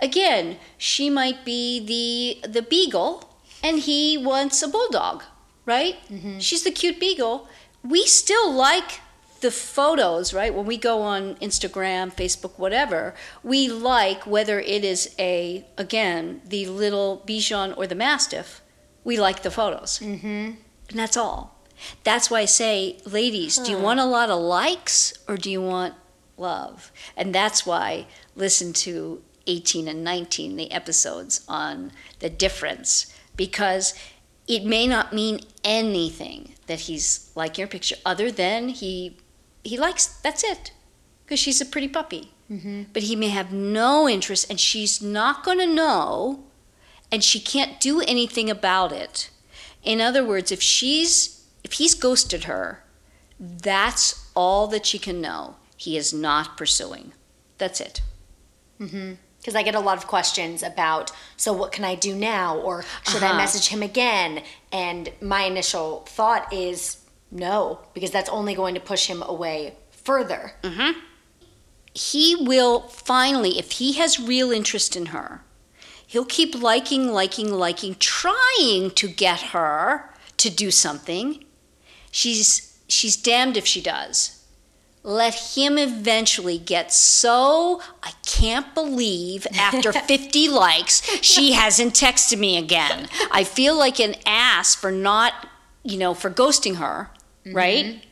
Again, 0.01 0.59
she 0.77 1.09
might 1.11 1.45
be 1.45 1.81
the 1.81 2.49
the 2.49 2.63
beagle, 2.63 3.39
and 3.63 3.81
he 3.81 4.19
wants 4.19 4.63
a 4.63 4.69
bulldog, 4.69 5.23
right? 5.65 5.97
Mm-hmm. 6.11 6.39
She's 6.39 6.65
the 6.65 6.71
cute 6.71 7.01
beagle. 7.01 7.49
We 7.83 8.07
still 8.07 8.53
like 8.53 9.01
the 9.41 9.51
photos, 9.51 10.35
right? 10.35 10.55
When 10.55 10.67
we 10.67 10.77
go 10.77 11.03
on 11.03 11.37
Instagram, 11.37 12.13
Facebook, 12.13 12.59
whatever, 12.59 13.15
we 13.43 13.69
like 13.69 14.27
whether 14.27 14.61
it 14.61 14.85
is 14.85 15.15
a 15.19 15.65
again 15.79 16.43
the 16.47 16.67
little 16.67 17.23
Bichon 17.27 17.77
or 17.77 17.87
the 17.87 17.95
Mastiff. 17.95 18.63
We 19.05 19.21
like 19.21 19.43
the 19.43 19.51
photos, 19.51 20.01
mm-hmm. 20.01 20.27
and 20.27 20.99
that's 20.99 21.17
all. 21.17 21.57
That's 22.05 22.31
why 22.31 22.41
I 22.41 22.45
say, 22.47 22.99
ladies, 23.05 23.57
do 23.59 23.71
you 23.71 23.79
want 23.79 24.01
a 24.01 24.05
lot 24.05 24.31
of 24.31 24.41
likes 24.41 25.13
or 25.29 25.37
do 25.37 25.51
you 25.51 25.61
want 25.61 25.95
love? 26.37 26.91
And 27.17 27.35
that's 27.35 27.67
why 27.67 28.07
listen 28.35 28.73
to 28.73 29.23
18 29.47 29.89
and 29.89 30.03
19, 30.05 30.57
the 30.57 30.73
episodes 30.73 31.45
on 31.49 31.93
the 32.21 32.31
difference, 32.31 33.13
because 33.37 33.95
it 34.47 34.65
may 34.65 34.87
not 34.87 35.13
mean 35.13 35.41
anything 35.65 36.55
that 36.67 36.81
he's 36.81 37.31
like 37.35 37.59
your 37.59 37.69
picture, 37.69 37.97
other 38.05 38.31
than 38.31 38.69
he 38.69 39.17
he 39.65 39.77
likes. 39.77 40.07
That's 40.07 40.45
it, 40.45 40.73
because 41.25 41.41
she's 41.41 41.61
a 41.61 41.67
pretty 41.67 41.89
puppy. 41.89 42.33
Mm-hmm. 42.51 42.85
But 42.93 43.05
he 43.05 43.17
may 43.17 43.29
have 43.29 43.53
no 43.53 44.09
interest, 44.09 44.49
and 44.49 44.61
she's 44.61 45.03
not 45.03 45.45
going 45.45 45.59
to 45.59 45.67
know, 45.67 46.45
and 47.11 47.25
she 47.25 47.41
can't 47.41 47.81
do 47.81 48.01
anything 48.03 48.49
about 48.49 48.93
it. 48.93 49.31
In 49.83 50.01
other 50.01 50.25
words, 50.25 50.53
if 50.53 50.63
she's 50.63 51.45
if 51.65 51.75
he's 51.75 51.95
ghosted 51.95 52.45
her, 52.45 52.85
that's 53.41 54.31
all 54.35 54.67
that 54.69 54.87
she 54.87 54.99
can 54.99 55.21
know. 55.21 55.57
He 55.77 55.97
is 55.97 56.13
not 56.13 56.57
pursuing. 56.57 57.13
That's 57.59 57.81
it. 57.81 58.03
Mm-hmm. 58.81 59.15
Because 59.47 59.55
I 59.55 59.63
get 59.63 59.77
a 59.77 59.81
lot 59.81 59.97
of 59.97 60.09
questions 60.09 60.61
about, 60.65 61.13
so 61.37 61.53
what 61.53 61.71
can 61.71 61.85
I 61.85 61.95
do 61.95 62.17
now? 62.17 62.57
Or 62.59 62.85
should 63.09 63.23
I 63.23 63.29
Uh-huh. 63.29 63.37
message 63.37 63.69
him 63.69 63.81
again? 63.81 64.43
And 64.73 65.13
my 65.21 65.43
initial 65.45 66.01
thought 66.09 66.53
is 66.53 66.97
no, 67.31 67.79
because 67.95 68.11
that's 68.11 68.29
only 68.29 68.55
going 68.57 68.75
to 68.75 68.81
push 68.81 69.07
him 69.07 69.23
away 69.23 69.77
further. 69.93 70.55
he 71.95 72.35
will 72.35 72.81
finally, 72.89 73.57
if 73.59 73.73
he 73.73 73.93
has 73.95 74.19
real 74.19 74.51
interest 74.51 74.97
in 74.97 75.07
her, 75.07 75.43
he'll 76.09 76.25
keep 76.25 76.61
liking, 76.61 77.13
liking, 77.13 77.53
liking, 77.53 77.95
trying 78.01 78.91
to 78.97 79.07
get 79.09 79.41
her 79.55 80.11
to 80.39 80.51
do 80.51 80.73
something. 80.73 81.45
She's 82.11 82.77
she's 82.89 83.17
damned 83.17 83.57
if 83.57 83.67
she 83.67 83.81
does. 83.81 84.36
Let 85.07 85.55
him 85.55 85.79
eventually 85.79 86.59
get 86.59 86.93
so 86.93 87.81
I 88.03 88.11
can't 88.27 88.75
believe 88.75 89.47
after 89.57 89.93
50 89.93 90.49
likes 90.49 91.01
she 91.23 91.53
hasn't 91.53 91.95
texted 91.95 92.41
me 92.41 92.59
again. 92.59 93.09
I 93.31 93.45
feel 93.45 93.79
like 93.79 94.01
an 94.01 94.17
ass 94.27 94.75
for 94.75 94.91
not, 94.91 95.47
you 95.85 95.97
know, 95.97 96.13
for 96.13 96.29
ghosting 96.29 96.79
her, 96.79 97.11
mm-hmm. 97.45 97.57
right? 97.57 98.05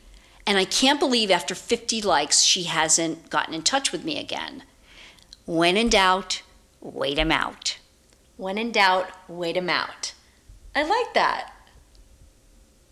And 0.46 0.56
I 0.56 0.64
can't 0.64 1.00
believe 1.00 1.32
after 1.32 1.56
50 1.56 2.00
likes, 2.02 2.42
she 2.42 2.62
hasn't 2.62 3.28
gotten 3.28 3.54
in 3.54 3.62
touch 3.62 3.90
with 3.90 4.04
me 4.04 4.20
again. 4.20 4.62
When 5.46 5.76
in 5.76 5.88
doubt, 5.88 6.42
wait 6.80 7.18
him 7.18 7.32
out. 7.32 7.76
When 8.36 8.56
in 8.56 8.70
doubt, 8.70 9.10
wait 9.26 9.56
him 9.56 9.68
out. 9.68 10.12
I 10.76 10.84
like 10.84 11.12
that. 11.14 11.52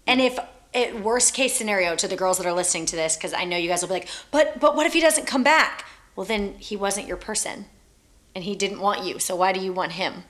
And 0.09 0.21
if 0.21 0.41
it, 0.75 1.01
worst 1.03 1.35
case 1.35 1.55
scenario 1.55 1.97
to 1.97 2.09
the 2.09 2.17
girls 2.17 2.39
that 2.39 2.47
are 2.47 2.53
listening 2.53 2.87
to 2.87 2.97
this, 2.97 3.17
because 3.17 3.35
I 3.35 3.45
know 3.45 3.57
you 3.57 3.69
guys 3.69 3.83
will 3.83 3.89
be 3.89 3.95
like, 3.95 4.09
but 4.31 4.59
but 4.61 4.75
what 4.77 4.87
if 4.87 4.93
he 4.93 5.01
doesn't 5.01 5.27
come 5.27 5.43
back? 5.43 5.85
Well, 6.17 6.27
then 6.27 6.55
he 6.59 6.77
wasn't 6.77 7.07
your 7.07 7.17
person, 7.17 7.67
and 8.35 8.45
he 8.45 8.55
didn't 8.55 8.81
want 8.81 9.05
you. 9.05 9.19
So 9.19 9.37
why 9.37 9.53
do 9.53 9.61
you 9.61 9.73
want 9.73 9.93
him? 9.93 10.25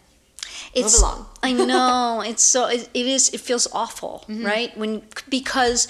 It's, 0.75 1.01
along. 1.01 1.27
I 1.43 1.53
know. 1.53 2.23
It's 2.25 2.43
so, 2.43 2.67
it, 2.69 2.89
it 2.95 3.07
is, 3.07 3.31
it 3.31 3.41
feels 3.41 3.69
awful, 3.73 4.25
mm-hmm. 4.29 4.45
right? 4.45 4.77
When, 4.77 5.03
because 5.29 5.89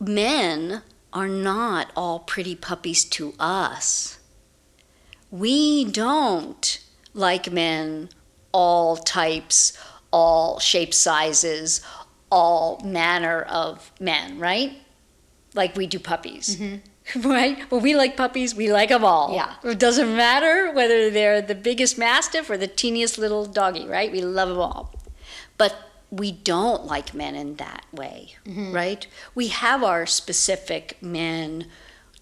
men 0.00 0.82
are 1.12 1.28
not 1.28 1.90
all 1.96 2.20
pretty 2.20 2.54
puppies 2.54 3.04
to 3.04 3.34
us. 3.38 4.18
We 5.30 5.84
don't 5.84 6.80
like 7.14 7.50
men 7.50 8.10
all 8.52 8.96
types, 8.96 9.76
all 10.10 10.58
shapes, 10.58 10.96
sizes, 10.96 11.82
all 12.30 12.80
manner 12.84 13.42
of 13.42 13.92
men, 14.00 14.38
right? 14.38 14.78
Like 15.54 15.76
we 15.76 15.86
do 15.86 15.98
puppies. 15.98 16.56
Mm-hmm. 16.56 16.76
Right? 17.24 17.58
When 17.70 17.80
we 17.80 17.96
like 17.96 18.18
puppies, 18.18 18.54
we 18.54 18.70
like 18.70 18.90
them 18.90 19.02
all. 19.02 19.34
Yeah. 19.34 19.54
It 19.64 19.78
doesn't 19.78 20.14
matter 20.14 20.70
whether 20.70 21.08
they're 21.08 21.40
the 21.40 21.54
biggest 21.54 21.96
mastiff 21.96 22.50
or 22.50 22.58
the 22.58 22.66
teeniest 22.66 23.16
little 23.16 23.46
doggy, 23.46 23.86
right? 23.86 24.12
We 24.12 24.20
love 24.20 24.50
them 24.50 24.58
all. 24.58 24.94
But 25.56 25.74
we 26.10 26.32
don't 26.32 26.84
like 26.84 27.14
men 27.14 27.34
in 27.34 27.56
that 27.56 27.86
way, 27.92 28.34
mm-hmm. 28.44 28.72
right? 28.72 29.06
We 29.34 29.48
have 29.48 29.82
our 29.82 30.04
specific 30.04 30.98
men 31.00 31.66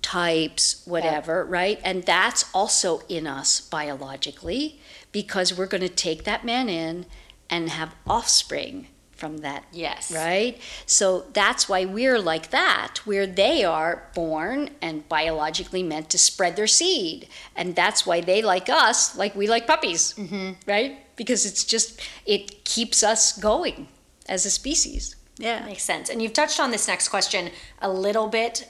types, 0.03 0.83
whatever, 0.85 1.45
right? 1.45 1.81
And 1.83 2.05
that's 2.05 2.45
also 2.55 3.01
in 3.09 3.27
us 3.27 3.61
biologically 3.61 4.79
because 5.11 5.57
we're 5.57 5.66
going 5.66 5.81
to 5.83 5.88
take 5.88 6.23
that 6.25 6.45
man 6.45 6.69
in 6.69 7.07
and 7.51 7.71
have 7.71 7.95
offspring 8.07 8.88
from 9.17 9.39
that 9.39 9.65
Yes. 9.73 10.13
right? 10.15 10.61
So 10.85 11.25
that's 11.33 11.69
why 11.69 11.85
we're 11.85 12.19
like 12.19 12.51
that, 12.51 12.99
where 13.05 13.27
they 13.27 13.65
are 13.65 14.09
born 14.15 14.71
and 14.81 15.09
biologically 15.09 15.83
meant 15.83 16.11
to 16.11 16.19
spread 16.19 16.57
their 16.57 16.67
seed. 16.67 17.29
And 17.57 17.75
that's 17.75 18.07
why 18.07 18.21
they 18.21 18.43
like 18.43 18.69
us, 18.69 19.17
like 19.17 19.35
we 19.35 19.47
like 19.49 19.67
puppies, 19.67 20.15
mm-hmm. 20.15 20.53
right? 20.67 20.99
Because 21.17 21.47
it's 21.47 21.65
just, 21.65 22.01
it 22.27 22.65
keeps 22.65 23.03
us 23.03 23.37
going 23.39 23.89
as 24.29 24.45
a 24.45 24.51
species. 24.51 25.17
Yeah. 25.39 25.65
Makes 25.65 25.85
sense. 25.85 26.09
And 26.09 26.23
you've 26.23 26.33
touched 26.33 26.61
on 26.61 26.71
this 26.71 26.89
next 26.89 27.09
question 27.09 27.51
a 27.81 27.91
little 27.91 28.29
bit 28.29 28.69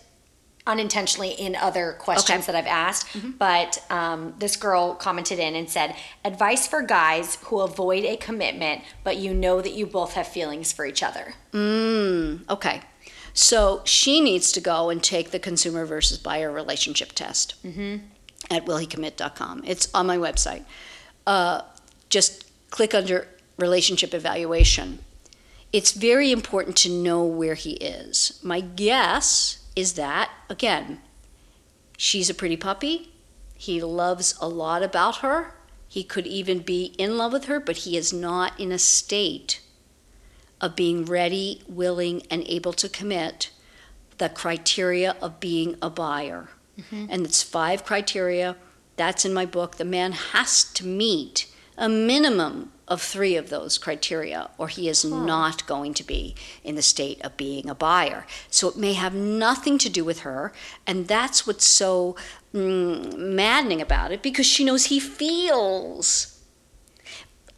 unintentionally 0.67 1.31
in 1.31 1.55
other 1.57 1.93
questions 1.99 2.45
Okay. 2.45 2.53
that 2.53 2.59
I've 2.59 2.67
asked, 2.67 3.17
but 3.39 3.83
um, 3.91 4.35
this 4.39 4.57
girl 4.57 4.95
commented 4.95 5.39
in 5.39 5.55
and 5.55 5.71
said, 5.71 5.95
Advice 6.25 6.67
for 6.67 6.83
guys 6.83 7.37
who 7.45 7.61
avoid 7.61 8.05
a 8.05 8.17
commitment, 8.17 8.83
but 9.05 9.17
you 9.17 9.33
know 9.33 9.61
that 9.61 9.73
you 9.75 9.87
both 9.87 10.15
have 10.15 10.27
feelings 10.27 10.73
for 10.73 10.85
each 10.85 11.03
other. 11.03 11.35
Mm, 11.53 12.49
okay. 12.51 12.81
So 13.33 13.83
she 13.85 14.21
needs 14.21 14.51
to 14.53 14.61
go 14.61 14.89
and 14.91 15.03
take 15.03 15.31
the 15.31 15.39
consumer 15.39 15.85
versus 15.85 16.19
buyer 16.19 16.51
relationship 16.51 17.13
test 17.13 17.55
at 18.51 18.65
willhecommit.com. 18.65 19.63
It's 19.67 19.89
on 19.95 20.07
my 20.07 20.17
website. 20.17 20.65
Uh, 21.27 21.63
just 22.09 22.45
click 22.71 22.95
under 22.95 23.29
relationship 23.59 24.15
evaluation. 24.15 25.01
It's 25.73 25.93
very 25.93 26.33
important 26.33 26.77
to 26.79 26.89
know 26.89 27.25
where 27.25 27.55
he 27.55 27.73
is. 27.73 28.41
My 28.43 28.61
guess 28.61 29.59
is 29.77 29.93
that, 29.93 30.31
again, 30.49 31.01
she's 31.97 32.31
a 32.31 32.35
pretty 32.35 32.57
puppy. 32.57 33.13
He 33.55 33.81
loves 33.81 34.37
a 34.41 34.49
lot 34.49 34.83
about 34.83 35.19
her. 35.19 35.55
He 35.87 36.03
could 36.03 36.27
even 36.27 36.61
be 36.61 36.95
in 36.99 37.17
love 37.17 37.33
with 37.33 37.45
her, 37.45 37.61
but 37.61 37.79
he 37.79 37.97
is 37.97 38.13
not 38.13 38.59
in 38.59 38.73
a 38.73 38.79
state 38.79 39.61
of 40.61 40.75
being 40.75 41.05
ready, 41.05 41.63
willing, 41.69 42.23
and 42.31 42.43
able 42.47 42.73
to 42.73 42.89
commit 42.89 43.51
the 44.19 44.29
criteria 44.29 45.15
of 45.21 45.39
being 45.39 45.77
a 45.81 45.91
buyer. 45.91 46.49
Mm-hmm. 46.79 47.07
And 47.11 47.25
it's 47.25 47.43
five 47.43 47.85
criteria. 47.85 48.57
That's 48.97 49.25
in 49.25 49.35
my 49.35 49.47
book. 49.47 49.77
The 49.77 49.85
man 49.85 50.13
has 50.13 50.65
to 50.73 50.87
meet 50.87 51.53
a 51.77 51.89
minimum 51.89 52.73
of 52.89 53.03
three 53.03 53.35
of 53.35 53.51
those 53.51 53.79
criteria, 53.79 54.49
or 54.59 54.69
he 54.69 54.89
is 54.89 55.05
not 55.05 55.67
going 55.67 55.93
to 55.95 56.05
be 56.05 56.35
in 56.63 56.77
the 56.77 56.83
state 56.83 57.21
of 57.23 57.37
being 57.37 57.69
a 57.69 57.75
buyer. 57.75 58.27
So 58.49 58.69
it 58.69 58.77
may 58.77 58.93
have 58.93 59.15
nothing 59.15 59.77
to 59.79 59.89
do 59.89 60.05
with 60.05 60.21
her, 60.21 60.53
and 60.87 61.09
that's 61.09 61.47
what's 61.47 61.67
so 61.67 62.15
mm, 62.55 63.17
maddening 63.17 63.81
about 63.81 64.13
it 64.13 64.23
because 64.23 64.47
she 64.47 64.65
knows 64.65 64.87
he 64.87 65.01
feels. 65.01 66.33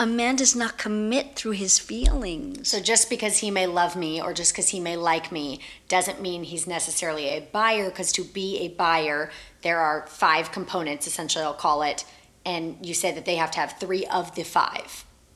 A 0.00 0.06
man 0.06 0.36
does 0.36 0.54
not 0.54 0.78
commit 0.78 1.34
through 1.34 1.52
his 1.52 1.78
feelings. 1.78 2.68
So 2.68 2.80
just 2.80 3.10
because 3.10 3.38
he 3.38 3.50
may 3.50 3.66
love 3.66 3.96
me 3.96 4.22
or 4.22 4.32
just 4.32 4.52
because 4.52 4.68
he 4.68 4.78
may 4.78 4.96
like 4.96 5.32
me 5.32 5.60
doesn't 5.88 6.22
mean 6.22 6.44
he's 6.44 6.68
necessarily 6.68 7.26
a 7.26 7.40
buyer, 7.40 7.90
because 7.90 8.12
to 8.12 8.22
be 8.24 8.58
a 8.60 8.68
buyer, 8.68 9.30
there 9.62 9.80
are 9.80 10.06
five 10.06 10.52
components, 10.52 11.06
essentially, 11.06 11.44
I'll 11.44 11.52
call 11.52 11.82
it. 11.82 12.04
And 12.46 12.78
you 12.80 12.94
said 12.94 13.16
that 13.16 13.26
they 13.26 13.34
have 13.34 13.50
to 13.50 13.58
have 13.58 13.74
three 13.78 14.06
of 14.06 14.34
the 14.36 14.44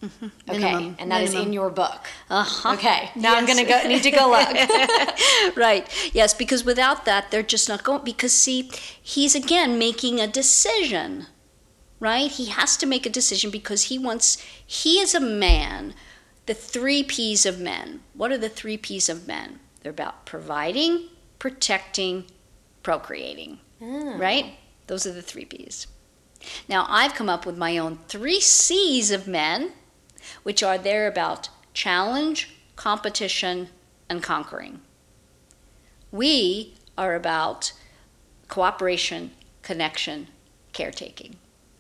5 0.09 0.31
Okay, 0.51 0.59
Minimum, 0.61 0.97
and 0.99 1.11
that 1.11 1.23
is 1.23 1.31
minimum. 1.31 1.47
in 1.49 1.53
your 1.53 1.71
book. 1.71 2.07
Uh-huh. 2.29 2.73
Okay, 2.75 3.11
now 3.15 3.35
I'm 3.37 3.47
gonna 3.47 3.65
go. 3.65 3.81
Need 3.87 4.03
to 4.03 4.11
go 4.11 4.31
look. 4.37 5.57
right. 5.57 5.87
Yes, 6.13 6.35
because 6.35 6.65
without 6.65 7.05
that, 7.05 7.31
they're 7.31 7.43
just 7.43 7.69
not 7.69 7.85
going. 7.85 8.03
Because, 8.05 8.33
see, 8.33 8.71
he's 9.01 9.35
again 9.35 9.79
making 9.79 10.19
a 10.21 10.27
decision, 10.27 11.27
right? 12.01 12.31
He 12.31 12.47
has 12.47 12.77
to 12.79 12.87
make 12.87 13.07
a 13.07 13.11
decision 13.11 13.51
because 13.51 13.85
he 13.85 13.99
wants, 13.99 14.39
he 14.67 14.99
is 14.99 15.15
a 15.15 15.21
man, 15.21 15.95
the 16.47 16.55
three 16.55 17.03
P's 17.05 17.47
of 17.47 17.61
men. 17.61 18.01
What 18.15 18.33
are 18.33 18.39
the 18.39 18.49
three 18.49 18.77
P's 18.77 19.09
of 19.09 19.29
men? 19.29 19.61
They're 19.83 19.93
about 19.93 20.27
providing, 20.27 21.09
protecting, 21.39 22.25
procreating, 22.83 23.59
right? 23.81 24.57
Those 24.89 25.07
are 25.07 25.13
the 25.13 25.23
three 25.23 25.45
P's. 25.45 25.87
Now, 26.69 26.87
I've 26.89 27.15
come 27.15 27.29
up 27.29 27.47
with 27.47 27.57
my 27.57 27.79
own 27.79 27.99
three 28.09 28.41
C's 28.41 29.13
of 29.13 29.29
men, 29.29 29.73
which 30.43 30.63
are 30.63 30.79
there 30.79 31.07
about 31.07 31.49
challenge, 31.75 32.57
competition, 32.77 33.69
and 34.09 34.23
conquering. 34.23 34.81
We 36.11 36.75
are 36.99 37.15
about 37.15 37.73
cooperation, 38.49 39.31
connection, 39.63 40.29
caretaking. 40.73 41.37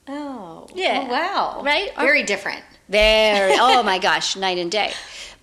Oh. 0.08 0.66
Yeah. 0.74 1.04
Oh, 1.06 1.10
wow. 1.10 1.62
Right? 1.62 1.90
Very 1.96 2.22
different. 2.22 2.62
Very, 2.88 3.52
oh 3.58 3.82
my 3.82 3.98
gosh, 3.98 4.36
night 4.36 4.58
and 4.58 4.70
day. 4.70 4.92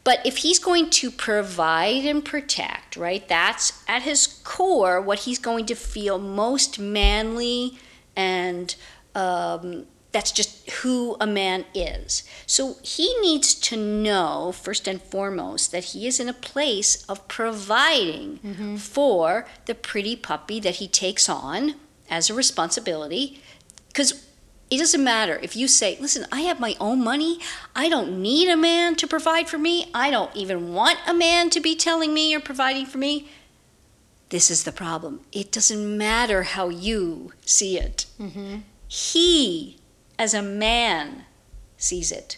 But 0.04 0.26
if 0.26 0.38
he's 0.38 0.60
going 0.60 0.89
to 0.91 1.12
provide 1.12 2.06
and 2.06 2.24
protect, 2.24 2.95
right, 2.95 3.28
that's 3.28 3.84
at 3.88 4.04
his 4.04 4.26
core 4.28 5.02
what 5.02 5.20
he's 5.20 5.39
going 5.39 5.66
to 5.68 5.76
feel 5.76 6.18
most 6.18 6.80
manly 6.80 7.78
and 8.16 8.76
um, 9.14 9.86
that's 10.12 10.32
just 10.32 10.70
who 10.72 11.16
a 11.20 11.28
man 11.28 11.66
is. 11.74 12.24
So 12.47 12.78
he 12.82 13.16
needs 13.22 13.53
to 13.55 13.78
know, 13.78 14.51
first 14.51 14.88
and 14.88 15.01
foremost, 15.01 15.72
that 15.72 15.86
he 15.86 16.07
is 16.07 16.20
in 16.20 16.28
a 16.28 16.34
place 16.34 17.03
of 17.05 17.28
providing 17.28 18.39
mm-hmm. 18.39 18.76
for 18.78 19.45
the 19.66 19.76
pretty 19.76 20.16
puppy 20.16 20.60
that 20.62 20.76
he 20.76 20.88
takes 20.88 21.30
on 21.30 21.76
as 22.10 22.30
a 22.30 22.34
responsibility. 22.34 23.41
Because 23.88 24.26
it 24.72 24.78
doesn't 24.78 25.03
matter 25.03 25.39
if 25.41 25.55
you 25.55 25.68
say, 25.68 25.97
listen, 25.99 26.26
I 26.32 26.41
have 26.41 26.60
my 26.60 26.76
own 26.80 27.03
money. 27.03 27.39
I 27.76 27.89
don't 27.89 28.22
need 28.22 28.49
a 28.49 28.57
man 28.57 28.95
to 28.97 29.07
provide 29.07 29.49
for 29.49 29.57
me. 29.57 29.89
I 29.93 30.12
don't 30.12 30.36
even 30.36 30.74
want 30.74 30.99
a 31.07 31.14
man 31.14 31.49
to 31.51 31.60
be 31.60 31.76
telling 31.76 32.14
me 32.14 32.36
or 32.36 32.39
providing 32.39 32.86
for 32.86 32.99
me. 32.99 33.30
This 34.30 34.51
is 34.51 34.64
the 34.64 34.72
problem. 34.72 35.22
It 35.32 35.51
doesn't 35.51 35.97
matter 35.97 36.43
how 36.43 36.70
you 36.70 37.34
see 37.45 37.80
it. 37.80 38.05
Mm-hmm. 38.20 38.57
He, 38.88 39.79
as 40.20 40.34
a 40.34 40.44
man, 40.44 41.24
sees 41.78 42.12
it 42.12 42.38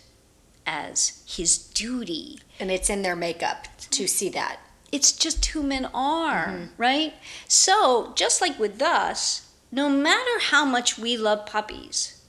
as 0.67 1.23
his 1.27 1.57
duty. 1.57 2.39
And 2.59 2.69
it's 2.71 2.89
in 2.89 3.01
their 3.01 3.15
makeup 3.15 3.67
to 3.89 4.07
see 4.07 4.29
that. 4.29 4.59
It's 4.91 5.11
just 5.11 5.43
who 5.47 5.63
men 5.63 5.89
are, 5.93 6.47
mm-hmm. 6.47 6.65
right? 6.77 7.13
So, 7.47 8.13
just 8.15 8.39
like 8.39 8.59
with 8.59 8.81
us, 8.81 9.49
no 9.71 9.89
matter 9.89 10.39
how 10.39 10.63
much 10.63 10.99
we 10.99 11.17
love 11.17 11.45
puppies, 11.45 12.21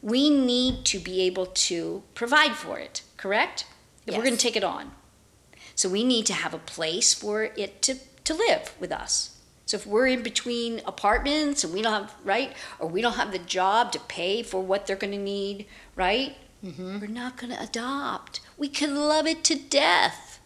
we 0.00 0.30
need 0.30 0.84
to 0.86 0.98
be 0.98 1.22
able 1.22 1.46
to 1.46 2.02
provide 2.14 2.52
for 2.52 2.78
it, 2.78 3.02
correct? 3.16 3.66
If 4.06 4.16
we're 4.16 4.22
going 4.22 4.36
to 4.36 4.40
take 4.40 4.56
it 4.56 4.64
on. 4.64 4.92
So, 5.74 5.88
we 5.88 6.04
need 6.04 6.26
to 6.26 6.32
have 6.32 6.54
a 6.54 6.58
place 6.58 7.12
for 7.12 7.50
it 7.56 7.82
to, 7.82 7.96
to 8.24 8.34
live 8.34 8.72
with 8.78 8.92
us. 8.92 9.35
So, 9.66 9.76
if 9.76 9.86
we're 9.86 10.06
in 10.06 10.22
between 10.22 10.80
apartments 10.86 11.64
and 11.64 11.74
we 11.74 11.82
don't 11.82 11.92
have, 11.92 12.14
right, 12.24 12.52
or 12.78 12.88
we 12.88 13.02
don't 13.02 13.14
have 13.14 13.32
the 13.32 13.38
job 13.38 13.92
to 13.92 14.00
pay 14.00 14.42
for 14.42 14.62
what 14.62 14.86
they're 14.86 14.96
going 14.96 15.12
to 15.12 15.18
need, 15.18 15.66
right, 15.96 16.36
mm-hmm. 16.64 17.00
we're 17.00 17.08
not 17.08 17.36
going 17.36 17.52
to 17.52 17.60
adopt. 17.60 18.40
We 18.56 18.68
can 18.68 18.94
love 18.94 19.26
it 19.26 19.42
to 19.44 19.56
death, 19.56 20.38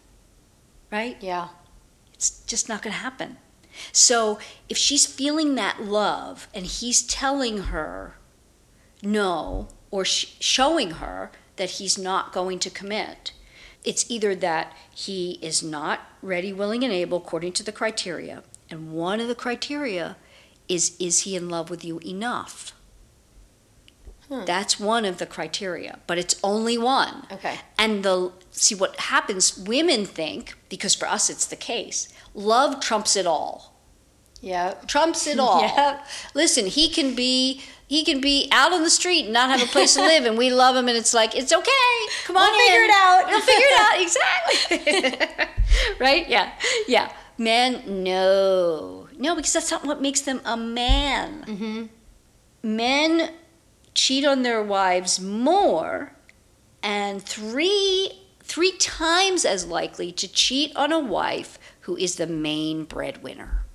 right? 0.91 1.17
Yeah. 1.21 1.49
It's 2.13 2.43
just 2.45 2.67
not 2.67 2.81
going 2.81 2.93
to 2.93 2.99
happen. 2.99 3.37
So 3.91 4.39
if 4.69 4.77
she's 4.77 5.05
feeling 5.05 5.55
that 5.55 5.81
love 5.81 6.47
and 6.53 6.65
he's 6.65 7.01
telling 7.01 7.59
her 7.63 8.15
no 9.01 9.69
or 9.89 10.05
sh- 10.05 10.35
showing 10.39 10.91
her 10.91 11.31
that 11.55 11.71
he's 11.71 11.97
not 11.97 12.33
going 12.33 12.59
to 12.59 12.69
commit, 12.69 13.33
it's 13.83 14.09
either 14.09 14.35
that 14.35 14.75
he 14.93 15.39
is 15.41 15.63
not 15.63 16.01
ready, 16.21 16.53
willing, 16.53 16.83
and 16.83 16.93
able 16.93 17.17
according 17.17 17.53
to 17.53 17.63
the 17.63 17.71
criteria. 17.71 18.43
And 18.71 18.91
one 18.91 19.19
of 19.19 19.27
the 19.27 19.35
criteria 19.35 20.17
is 20.67 20.95
is 20.99 21.21
he 21.21 21.35
in 21.35 21.49
love 21.49 21.69
with 21.69 21.83
you 21.83 21.99
enough? 22.05 22.73
Hmm. 24.29 24.45
That's 24.45 24.79
one 24.79 25.03
of 25.03 25.17
the 25.17 25.25
criteria, 25.25 25.99
but 26.07 26.17
it's 26.17 26.39
only 26.43 26.77
one. 26.77 27.25
Okay. 27.31 27.59
And 27.77 28.03
the 28.03 28.31
see 28.51 28.75
what 28.75 28.95
happens 28.97 29.57
women 29.57 30.05
think 30.05 30.55
because 30.69 30.95
for 30.95 31.07
us 31.07 31.29
it's 31.29 31.45
the 31.45 31.55
case. 31.55 32.07
Love 32.33 32.79
trumps 32.79 33.15
it 33.15 33.27
all. 33.27 33.75
Yep. 34.39 34.87
Trumps 34.87 35.27
it 35.27 35.39
all. 35.45 35.61
Yep. 35.61 36.05
Listen, 36.33 36.65
he 36.67 36.89
can 36.89 37.13
be 37.15 37.61
he 37.87 38.05
can 38.05 38.21
be 38.21 38.47
out 38.53 38.71
on 38.71 38.83
the 38.83 38.89
street 38.89 39.25
and 39.25 39.33
not 39.33 39.49
have 39.49 39.61
a 39.61 39.69
place 39.69 39.95
to 39.95 40.01
live 40.01 40.23
and 40.23 40.37
we 40.37 40.49
love 40.49 40.77
him 40.77 40.87
and 40.87 40.97
it's 40.97 41.13
like 41.13 41.35
it's 41.35 41.51
okay. 41.51 41.91
Come 42.25 42.37
on 42.37 42.49
We'll 42.49 42.59
figure 42.65 42.83
it 42.85 42.91
out. 42.91 43.27
We'll 43.27 43.41
figure 43.41 43.67
it 43.67 43.79
out 43.81 44.77
exactly. 45.27 45.47
right? 45.99 46.29
Yeah. 46.29 46.53
Yeah. 46.87 47.11
Men 47.41 48.03
no. 48.03 49.07
No, 49.17 49.35
because 49.35 49.53
that's 49.53 49.71
not 49.71 49.83
what 49.83 49.99
makes 49.99 50.21
them 50.21 50.41
a 50.45 50.55
man. 50.55 51.43
Mm-hmm. 51.47 51.85
Men 52.61 53.31
cheat 53.95 54.23
on 54.23 54.43
their 54.43 54.61
wives 54.61 55.19
more 55.19 56.13
and 56.83 57.19
three 57.23 58.11
three 58.43 58.73
times 58.73 59.43
as 59.43 59.65
likely 59.65 60.11
to 60.11 60.31
cheat 60.31 60.75
on 60.75 60.91
a 60.91 60.99
wife 60.99 61.57
who 61.81 61.97
is 61.97 62.17
the 62.17 62.27
main 62.27 62.83
breadwinner. 62.83 63.65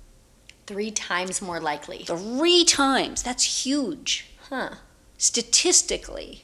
Three 0.65 0.91
times 0.91 1.41
more 1.41 1.59
likely. 1.59 2.05
Three 2.05 2.63
times. 2.63 3.21
That's 3.21 3.65
huge. 3.65 4.29
Huh. 4.49 4.75
Statistically, 5.17 6.43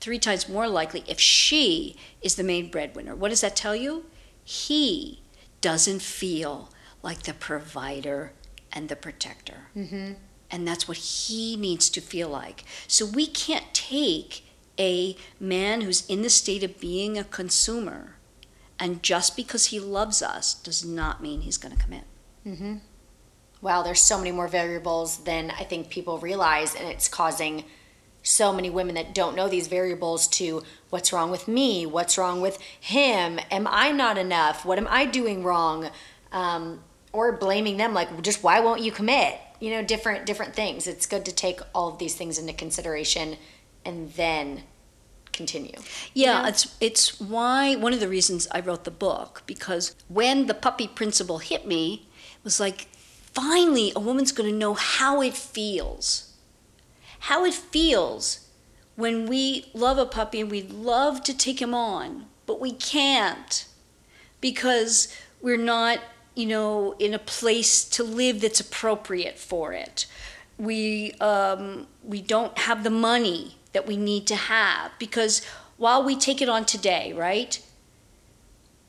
three 0.00 0.18
times 0.18 0.48
more 0.48 0.66
likely 0.66 1.04
if 1.06 1.20
she 1.20 1.94
is 2.20 2.34
the 2.34 2.42
main 2.42 2.68
breadwinner. 2.68 3.14
What 3.14 3.28
does 3.28 3.42
that 3.42 3.54
tell 3.54 3.76
you? 3.76 4.06
He 4.42 5.22
doesn't 5.60 6.02
feel 6.02 6.70
like 7.02 7.22
the 7.22 7.34
provider 7.34 8.32
and 8.72 8.88
the 8.88 8.96
protector. 8.96 9.68
Mm-hmm. 9.76 10.12
And 10.50 10.66
that's 10.66 10.88
what 10.88 10.96
he 10.96 11.56
needs 11.56 11.90
to 11.90 12.00
feel 12.00 12.28
like. 12.28 12.64
So 12.86 13.04
we 13.04 13.26
can't 13.26 13.72
take 13.74 14.44
a 14.78 15.16
man 15.38 15.82
who's 15.82 16.06
in 16.06 16.22
the 16.22 16.30
state 16.30 16.62
of 16.62 16.80
being 16.80 17.18
a 17.18 17.24
consumer 17.24 18.16
and 18.78 19.02
just 19.02 19.36
because 19.36 19.66
he 19.66 19.80
loves 19.80 20.22
us 20.22 20.54
does 20.54 20.84
not 20.84 21.22
mean 21.22 21.40
he's 21.40 21.58
going 21.58 21.76
to 21.76 21.82
commit. 21.82 22.04
Mm-hmm. 22.46 22.76
Wow, 23.60 23.82
there's 23.82 24.00
so 24.00 24.18
many 24.18 24.30
more 24.30 24.46
variables 24.46 25.24
than 25.24 25.50
I 25.50 25.64
think 25.64 25.90
people 25.90 26.18
realize, 26.18 26.76
and 26.76 26.88
it's 26.88 27.08
causing 27.08 27.64
so 28.28 28.52
many 28.52 28.68
women 28.70 28.94
that 28.94 29.14
don't 29.14 29.34
know 29.34 29.48
these 29.48 29.68
variables 29.68 30.28
to 30.28 30.62
what's 30.90 31.12
wrong 31.12 31.30
with 31.30 31.48
me, 31.48 31.86
what's 31.86 32.18
wrong 32.18 32.40
with 32.40 32.60
him, 32.78 33.40
am 33.50 33.66
I 33.68 33.90
not 33.90 34.18
enough, 34.18 34.64
what 34.64 34.78
am 34.78 34.86
I 34.90 35.06
doing 35.06 35.42
wrong, 35.42 35.90
um, 36.32 36.80
or 37.12 37.32
blaming 37.32 37.78
them 37.78 37.94
like 37.94 38.22
just 38.22 38.42
why 38.42 38.60
won't 38.60 38.82
you 38.82 38.92
commit? 38.92 39.38
You 39.60 39.70
know, 39.70 39.82
different 39.82 40.26
different 40.26 40.54
things. 40.54 40.86
It's 40.86 41.06
good 41.06 41.24
to 41.24 41.32
take 41.32 41.60
all 41.74 41.88
of 41.88 41.98
these 41.98 42.14
things 42.14 42.38
into 42.38 42.52
consideration 42.52 43.36
and 43.84 44.12
then 44.12 44.62
continue. 45.32 45.78
Yeah, 46.14 46.42
Yeah. 46.42 46.48
it's 46.48 46.76
it's 46.80 47.20
why 47.20 47.76
one 47.76 47.92
of 47.94 48.00
the 48.00 48.08
reasons 48.08 48.46
I 48.52 48.60
wrote 48.60 48.84
the 48.84 48.90
book 48.90 49.42
because 49.46 49.96
when 50.08 50.46
the 50.46 50.54
puppy 50.54 50.86
principle 50.86 51.38
hit 51.38 51.66
me, 51.66 52.06
it 52.38 52.44
was 52.44 52.60
like 52.60 52.88
finally 53.32 53.92
a 53.96 54.00
woman's 54.00 54.32
going 54.32 54.50
to 54.50 54.56
know 54.56 54.74
how 54.74 55.22
it 55.22 55.34
feels. 55.34 56.27
How 57.20 57.44
it 57.44 57.54
feels 57.54 58.48
when 58.96 59.26
we 59.26 59.66
love 59.74 59.98
a 59.98 60.06
puppy 60.06 60.40
and 60.40 60.50
we 60.50 60.62
love 60.62 61.22
to 61.24 61.36
take 61.36 61.60
him 61.62 61.74
on, 61.74 62.26
but 62.46 62.60
we 62.60 62.72
can't 62.72 63.66
because 64.40 65.14
we're 65.40 65.56
not, 65.56 66.00
you 66.34 66.46
know, 66.46 66.94
in 66.98 67.14
a 67.14 67.18
place 67.18 67.84
to 67.84 68.02
live 68.02 68.40
that's 68.40 68.60
appropriate 68.60 69.38
for 69.38 69.72
it. 69.72 70.06
We 70.58 71.12
um, 71.20 71.86
we 72.02 72.20
don't 72.20 72.58
have 72.58 72.82
the 72.82 72.90
money 72.90 73.56
that 73.72 73.86
we 73.86 73.96
need 73.96 74.26
to 74.26 74.34
have 74.34 74.90
because 74.98 75.44
while 75.76 76.02
we 76.02 76.16
take 76.16 76.42
it 76.42 76.48
on 76.48 76.64
today, 76.64 77.12
right? 77.12 77.64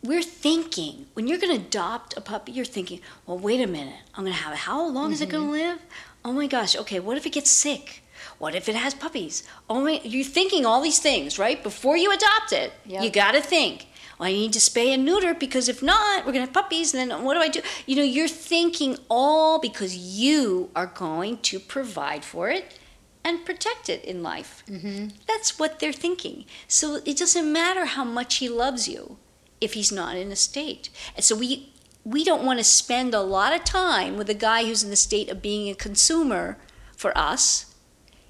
We're 0.02 0.24
thinking 0.24 1.08
when 1.14 1.28
you're 1.28 1.38
going 1.38 1.56
to 1.56 1.64
adopt 1.64 2.18
a 2.18 2.22
puppy, 2.22 2.54
you're 2.54 2.66
thinking, 2.66 3.02
well, 3.26 3.38
wait 3.38 3.62
a 3.62 3.68
minute, 3.68 4.00
I'm 4.16 4.24
going 4.24 4.36
to 4.36 4.42
have 4.42 4.54
it. 4.54 4.60
How 4.60 4.88
long 4.88 5.12
is 5.12 5.22
it 5.22 5.30
going 5.30 5.46
to 5.46 5.52
live? 5.52 5.80
Oh 6.24 6.32
my 6.32 6.48
gosh, 6.48 6.76
okay, 6.76 7.00
what 7.00 7.18
if 7.18 7.26
it 7.26 7.34
gets 7.34 7.52
sick? 7.52 8.02
What 8.40 8.56
if 8.56 8.68
it 8.68 8.76
has 8.76 8.94
puppies? 8.94 9.44
Oh 9.70 9.82
my, 9.82 10.02
you're 10.04 10.24
thinking 10.26 10.66
all 10.66 10.82
these 10.82 11.00
things, 11.00 11.38
right? 11.38 11.62
Before 11.62 11.96
you 11.98 12.12
adopt 12.12 12.52
it, 12.54 12.74
Yep. 12.86 13.04
you 13.04 13.10
got 13.12 13.34
to 13.34 13.42
think, 13.42 13.88
well, 14.18 14.28
I 14.30 14.32
need 14.32 14.54
to 14.54 14.60
spay 14.60 14.88
and 14.94 15.06
neuter 15.06 15.34
because 15.34 15.70
if 15.70 15.84
not, 15.84 16.20
we're 16.26 16.32
going 16.34 16.46
to 16.46 16.52
have 16.52 16.54
puppies. 16.54 16.94
And 16.94 17.12
then 17.12 17.24
what 17.24 17.36
do 17.36 17.42
I 17.42 17.50
do? 17.50 17.62
You 17.86 17.96
know, 17.98 18.04
you're 18.04 18.28
thinking 18.28 18.98
all 19.10 19.60
because 19.60 19.96
you 19.96 20.72
are 20.76 20.88
going 20.88 21.38
to 21.40 21.60
provide 21.60 22.24
for 22.26 22.50
it 22.50 22.78
and 23.24 23.46
protect 23.46 23.90
it 23.90 24.04
in 24.06 24.24
life. 24.24 24.64
Mm-hmm. 24.70 25.10
That's 25.28 25.60
what 25.60 25.80
they're 25.80 25.94
thinking. 25.94 26.46
So 26.68 27.00
it 27.06 27.18
doesn't 27.18 27.52
matter 27.52 27.86
how 27.86 28.04
much 28.06 28.38
he 28.38 28.48
loves 28.50 28.88
you 28.88 29.18
if 29.62 29.74
he's 29.74 29.92
not 29.92 30.16
in 30.16 30.32
a 30.32 30.36
state. 30.38 30.90
And 31.16 31.24
so 31.24 31.36
we 31.36 31.74
we 32.06 32.24
don't 32.24 32.46
want 32.46 32.60
to 32.60 32.64
spend 32.64 33.14
a 33.14 33.20
lot 33.22 33.54
of 33.54 33.66
time 33.66 34.16
with 34.18 34.30
a 34.30 34.34
guy 34.34 34.64
who's 34.66 34.84
in 34.84 34.90
the 34.90 34.96
state 34.96 35.30
of 35.30 35.42
being 35.42 35.70
a 35.70 35.76
consumer 35.76 36.58
for 36.96 37.16
us. 37.18 37.69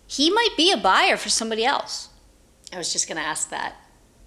He 0.09 0.31
might 0.31 0.55
be 0.57 0.71
a 0.71 0.77
buyer 0.77 1.17
for 1.17 1.29
somebody 1.29 1.63
else. 1.63 2.09
I 2.73 2.79
was 2.79 2.91
just 2.91 3.07
going 3.07 3.17
to 3.17 3.23
ask 3.23 3.51
that. 3.51 3.75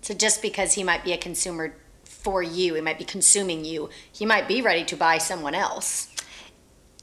So 0.00 0.14
just 0.14 0.40
because 0.40 0.74
he 0.74 0.84
might 0.84 1.02
be 1.02 1.12
a 1.12 1.18
consumer 1.18 1.74
for 2.04 2.40
you, 2.40 2.74
he 2.74 2.80
might 2.80 2.98
be 2.98 3.04
consuming 3.04 3.64
you, 3.64 3.90
he 4.12 4.24
might 4.24 4.46
be 4.46 4.62
ready 4.62 4.84
to 4.84 4.96
buy 4.96 5.18
someone 5.18 5.56
else. 5.56 6.08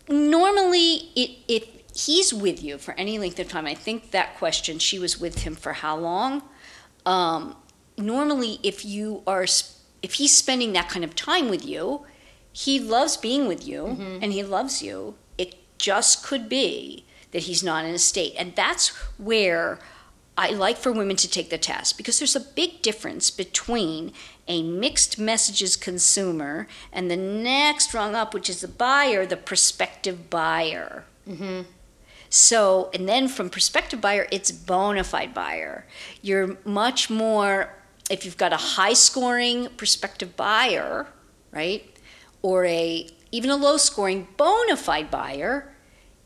Normally, 0.07 1.11
it, 1.13 1.39
if 1.49 1.67
he's 1.93 2.33
with 2.33 2.63
you 2.63 2.77
for 2.77 2.93
any 2.93 3.19
length 3.19 3.37
of 3.39 3.49
time, 3.49 3.65
I 3.65 3.75
think 3.75 4.11
that 4.11 4.37
question, 4.37 4.79
she 4.79 4.97
was 4.97 5.19
with 5.19 5.39
him 5.39 5.55
for 5.55 5.73
how 5.73 5.97
long? 5.97 6.43
Um, 7.05 7.57
normally, 7.97 8.59
if 8.63 8.85
you 8.85 9.23
are, 9.27 9.43
if 10.01 10.13
he's 10.13 10.33
spending 10.35 10.71
that 10.73 10.87
kind 10.87 11.03
of 11.03 11.15
time 11.15 11.49
with 11.49 11.65
you, 11.65 12.05
he 12.53 12.79
loves 12.79 13.17
being 13.17 13.45
with 13.45 13.67
you 13.67 13.85
and 14.21 14.31
he 14.31 14.41
loves 14.41 14.81
you. 14.81 15.15
It 15.37 15.55
just 15.77 16.23
could 16.23 16.47
be 16.47 17.05
that 17.31 17.43
he's 17.43 17.63
not 17.63 17.85
in 17.85 17.93
a 17.93 17.99
state. 17.99 18.33
And 18.37 18.55
that's 18.55 18.89
where 19.17 19.79
I 20.37 20.51
like 20.51 20.77
for 20.77 20.91
women 20.91 21.17
to 21.17 21.29
take 21.29 21.49
the 21.49 21.57
test 21.57 21.97
because 21.97 22.19
there's 22.19 22.35
a 22.35 22.39
big 22.39 22.81
difference 22.81 23.29
between 23.29 24.13
a 24.47 24.63
mixed 24.63 25.19
messages 25.19 25.75
consumer 25.75 26.67
and 26.93 27.11
the 27.11 27.17
next 27.17 27.93
rung 27.93 28.15
up, 28.15 28.33
which 28.33 28.49
is 28.49 28.61
the 28.61 28.67
buyer, 28.67 29.25
the 29.25 29.35
prospective 29.35 30.29
buyer. 30.29 31.03
Mm-hmm. 31.27 31.63
So, 32.29 32.89
and 32.93 33.09
then 33.09 33.27
from 33.27 33.49
prospective 33.49 33.99
buyer, 33.99 34.27
it's 34.31 34.51
bona 34.51 35.03
fide 35.03 35.33
buyer. 35.33 35.85
You're 36.21 36.57
much 36.63 37.09
more, 37.09 37.75
if 38.09 38.23
you've 38.23 38.37
got 38.37 38.53
a 38.53 38.57
high 38.57 38.93
scoring 38.93 39.67
prospective 39.77 40.37
buyer, 40.37 41.07
right, 41.51 41.97
or 42.41 42.65
a 42.65 43.07
even 43.31 43.49
a 43.49 43.55
low 43.55 43.77
scoring 43.77 44.27
bona 44.37 44.77
fide 44.77 45.11
buyer, 45.11 45.73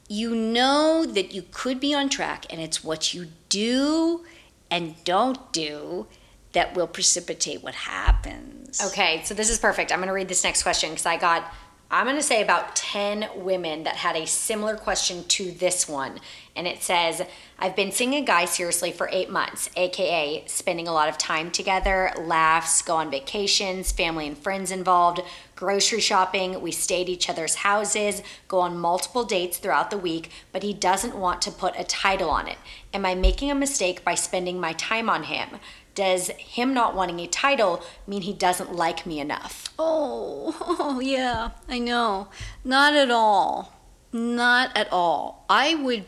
you 0.08 0.36
know 0.36 1.06
that 1.06 1.34
you 1.34 1.44
could 1.52 1.80
be 1.80 1.94
on 1.94 2.10
track, 2.10 2.46
and 2.50 2.62
it's 2.62 2.84
what 2.84 3.14
you 3.14 3.28
do 3.50 4.24
and 4.70 4.96
don't 5.04 5.52
do 5.52 6.08
that 6.54 6.76
will 6.76 6.88
precipitate 6.88 7.64
what 7.64 7.76
happens. 7.76 8.82
Okay, 8.84 9.22
so 9.24 9.34
this 9.34 9.50
is 9.50 9.60
perfect. 9.60 9.92
I'm 9.92 10.00
going 10.00 10.08
to 10.08 10.14
read 10.14 10.28
this 10.28 10.44
next 10.44 10.64
question 10.64 10.92
because 10.92 11.06
I 11.06 11.18
got, 11.18 11.54
I'm 11.92 12.06
going 12.06 12.16
to 12.18 12.24
say 12.24 12.42
about 12.42 12.76
10 12.76 13.30
women 13.36 13.84
that 13.84 13.98
had 13.98 14.16
a 14.16 14.26
similar 14.26 14.76
question 14.76 15.24
to 15.26 15.52
this 15.52 15.88
one. 15.88 16.20
And 16.56 16.68
it 16.68 16.84
says, 16.84 17.22
I've 17.58 17.76
been 17.76 17.92
seeing 17.92 18.14
a 18.14 18.22
guy 18.22 18.46
seriously 18.46 18.92
for 18.92 19.10
eight 19.12 19.30
months, 19.30 19.70
AKA 19.76 20.44
spending 20.46 20.88
a 20.88 20.94
lot 20.94 21.10
of 21.10 21.18
time 21.18 21.50
together, 21.50 22.12
laughs, 22.18 22.82
go 22.84 22.98
on 22.98 23.10
vacations, 23.10 23.92
family 23.92 24.28
and 24.28 24.38
friends 24.38 24.70
involved, 24.70 25.22
grocery 25.56 26.00
shopping. 26.00 26.62
We 26.62 26.72
stay 26.72 27.02
at 27.02 27.10
each 27.10 27.28
other's 27.28 27.56
houses, 27.56 28.22
go 28.48 28.60
on 28.60 28.78
multiple 28.78 29.24
dates 29.24 29.58
throughout 29.58 29.90
the 29.90 29.98
week, 29.98 30.30
but 30.52 30.62
he 30.62 30.74
doesn't 30.74 31.16
want 31.16 31.42
to 31.44 31.52
put 31.52 31.74
a 31.78 31.84
title 31.84 32.30
on 32.30 32.48
it. 32.48 32.58
Am 32.94 33.06
I 33.06 33.16
making 33.16 33.50
a 33.50 33.56
mistake 33.56 34.04
by 34.04 34.14
spending 34.14 34.60
my 34.60 34.74
time 34.74 35.10
on 35.10 35.24
him? 35.24 35.60
Does 35.96 36.30
him 36.30 36.74
not 36.74 36.96
wanting 36.96 37.20
a 37.20 37.28
title 37.28 37.84
mean 38.08 38.24
he 38.24 38.34
doesn't 38.34 38.76
like 38.76 39.06
me 39.06 39.20
enough? 39.20 39.74
Oh, 39.80 40.56
oh, 40.80 41.00
yeah, 41.04 41.52
I 41.68 41.80
know. 41.80 42.30
Not 42.64 42.94
at 42.94 43.10
all. 43.10 43.74
Not 44.12 44.76
at 44.76 44.92
all. 44.92 45.46
I 45.50 45.76
would 45.76 46.06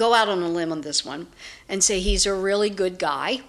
go 0.00 0.14
out 0.14 0.30
on 0.30 0.42
a 0.42 0.48
limb 0.48 0.72
on 0.72 0.80
this 0.80 1.04
one 1.04 1.26
and 1.68 1.84
say 1.84 2.00
he's 2.00 2.24
a 2.24 2.34
really 2.34 2.70
good 2.70 2.98
guy. 2.98 3.42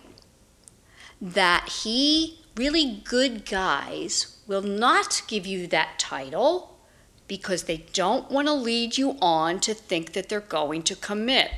That 1.22 1.70
he, 1.84 2.42
really 2.58 3.02
good 3.06 3.46
guys, 3.46 4.38
will 4.48 4.62
not 4.62 5.22
give 5.28 5.46
you 5.46 5.66
that 5.68 5.98
title 5.98 6.78
because 7.26 7.64
they 7.64 7.86
don't 7.94 8.30
want 8.30 8.50
to 8.50 8.54
lead 8.54 8.98
you 8.98 9.16
on 9.22 9.62
to 9.62 9.74
think 9.74 10.12
that 10.12 10.28
they're 10.28 10.42
going 10.42 10.84
to 10.84 10.96
commit. 10.98 11.52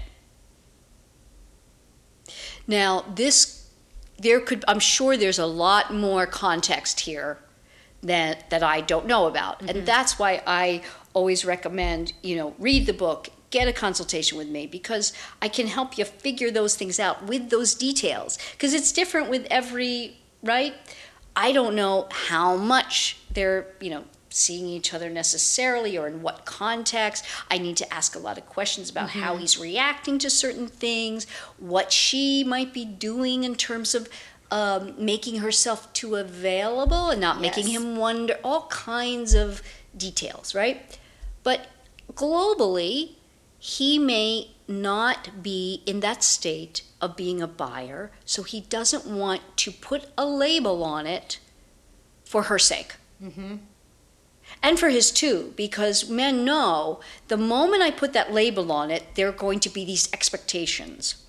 Now, 2.68 3.04
this, 3.16 3.72
there 4.20 4.39
could, 4.39 4.64
I'm 4.68 4.80
sure 4.80 5.18
there's 5.18 5.39
a 5.39 5.48
lot 5.48 5.91
more 5.91 6.28
context 6.28 7.00
here 7.00 7.39
that, 8.04 8.48
that 8.52 8.62
I 8.62 8.82
don't 8.82 9.08
know 9.08 9.26
about. 9.26 9.62
And 9.62 9.70
mm-hmm. 9.70 9.86
that's 9.86 10.20
why 10.20 10.44
I 10.46 10.84
always 11.14 11.44
recommend, 11.44 12.14
you 12.22 12.36
know, 12.36 12.54
read 12.60 12.86
the 12.86 12.94
book, 12.94 13.30
get 13.54 13.68
a 13.68 13.72
consultation 13.72 14.36
with 14.36 14.49
me 14.49 14.66
because 14.66 15.14
I 15.41 15.47
can 15.47 15.68
help 15.68 15.97
you 15.97 16.06
figure 16.06 16.49
those 16.49 16.76
things 16.76 16.99
out 16.99 17.28
with 17.28 17.51
those 17.51 17.76
details. 17.76 18.39
Because 18.54 18.74
it's 18.74 18.91
different 18.91 19.30
with 19.30 19.45
every, 19.51 20.18
right? 20.41 20.74
I 21.36 21.51
don't 21.51 21.76
know 21.76 22.08
how 22.12 22.58
much 22.58 23.20
they're, 23.32 23.68
you 23.80 23.91
know, 23.91 24.06
seeing 24.30 24.66
each 24.66 24.91
other 24.95 25.12
necessarily 25.12 25.95
or 25.95 26.08
in 26.08 26.24
what 26.24 26.45
context. 26.45 27.24
I 27.51 27.60
need 27.60 27.78
to 27.78 27.93
ask 27.93 28.16
a 28.16 28.20
lot 28.20 28.39
of 28.39 28.47
questions 28.47 28.89
about 28.89 29.12
how 29.12 29.38
he's 29.38 29.60
reacting 29.60 30.18
to 30.20 30.30
certain 30.32 30.68
things, 30.68 31.28
what 31.60 31.91
she 31.91 32.43
might 32.43 32.74
be 32.74 32.84
doing 32.84 33.43
in 33.43 33.54
terms 33.54 33.93
of 33.93 34.10
um, 34.49 34.95
making 34.97 35.38
herself 35.38 35.93
too 35.93 36.16
available 36.16 37.12
and 37.12 37.22
not 37.22 37.39
making 37.39 37.68
him 37.68 37.95
wonder, 37.95 38.39
all 38.43 38.66
kinds 38.68 39.36
of 39.36 39.62
details, 39.95 40.56
right? 40.56 40.97
But 41.43 41.68
globally, 42.14 43.12
he 43.66 43.97
may 43.97 44.49
not 44.68 45.41
be 45.41 45.84
in 45.86 46.01
that 46.01 46.22
state 46.22 46.82
of 46.99 47.16
being 47.16 47.41
a 47.41 47.47
buyer, 47.47 48.11
so 48.26 48.43
he 48.43 48.59
doesn't 48.59 49.05
want 49.05 49.41
to 49.55 49.72
put 49.72 50.07
a 50.18 50.26
label 50.26 50.84
on 50.84 51.07
it 51.07 51.39
for 52.26 52.43
her 52.43 52.59
sake. 52.59 52.95
Mm-hmm. 53.24 53.55
And 54.61 54.78
for 54.78 54.89
his 54.89 55.11
too, 55.11 55.53
because 55.55 56.09
men 56.09 56.43
know 56.43 56.99
the 57.30 57.38
moment 57.38 57.84
I 57.84 57.91
put 57.91 58.11
that 58.11 58.34
label 58.34 58.70
on 58.70 58.91
it, 58.91 59.16
there 59.16 59.30
are 59.30 59.32
going 59.32 59.61
to 59.61 59.70
be 59.70 59.86
these 59.86 60.11
expectations. 60.11 61.24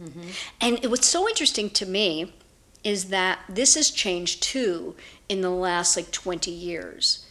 Mm-hmm. 0.00 0.28
And 0.60 0.84
it, 0.84 0.88
what's 0.88 1.08
so 1.08 1.28
interesting 1.28 1.68
to 1.70 1.84
me 1.84 2.32
is 2.84 3.06
that 3.06 3.40
this 3.48 3.74
has 3.74 3.90
changed 3.90 4.40
too 4.40 4.94
in 5.28 5.40
the 5.40 5.50
last 5.50 5.96
like 5.96 6.12
20 6.12 6.48
years 6.48 7.26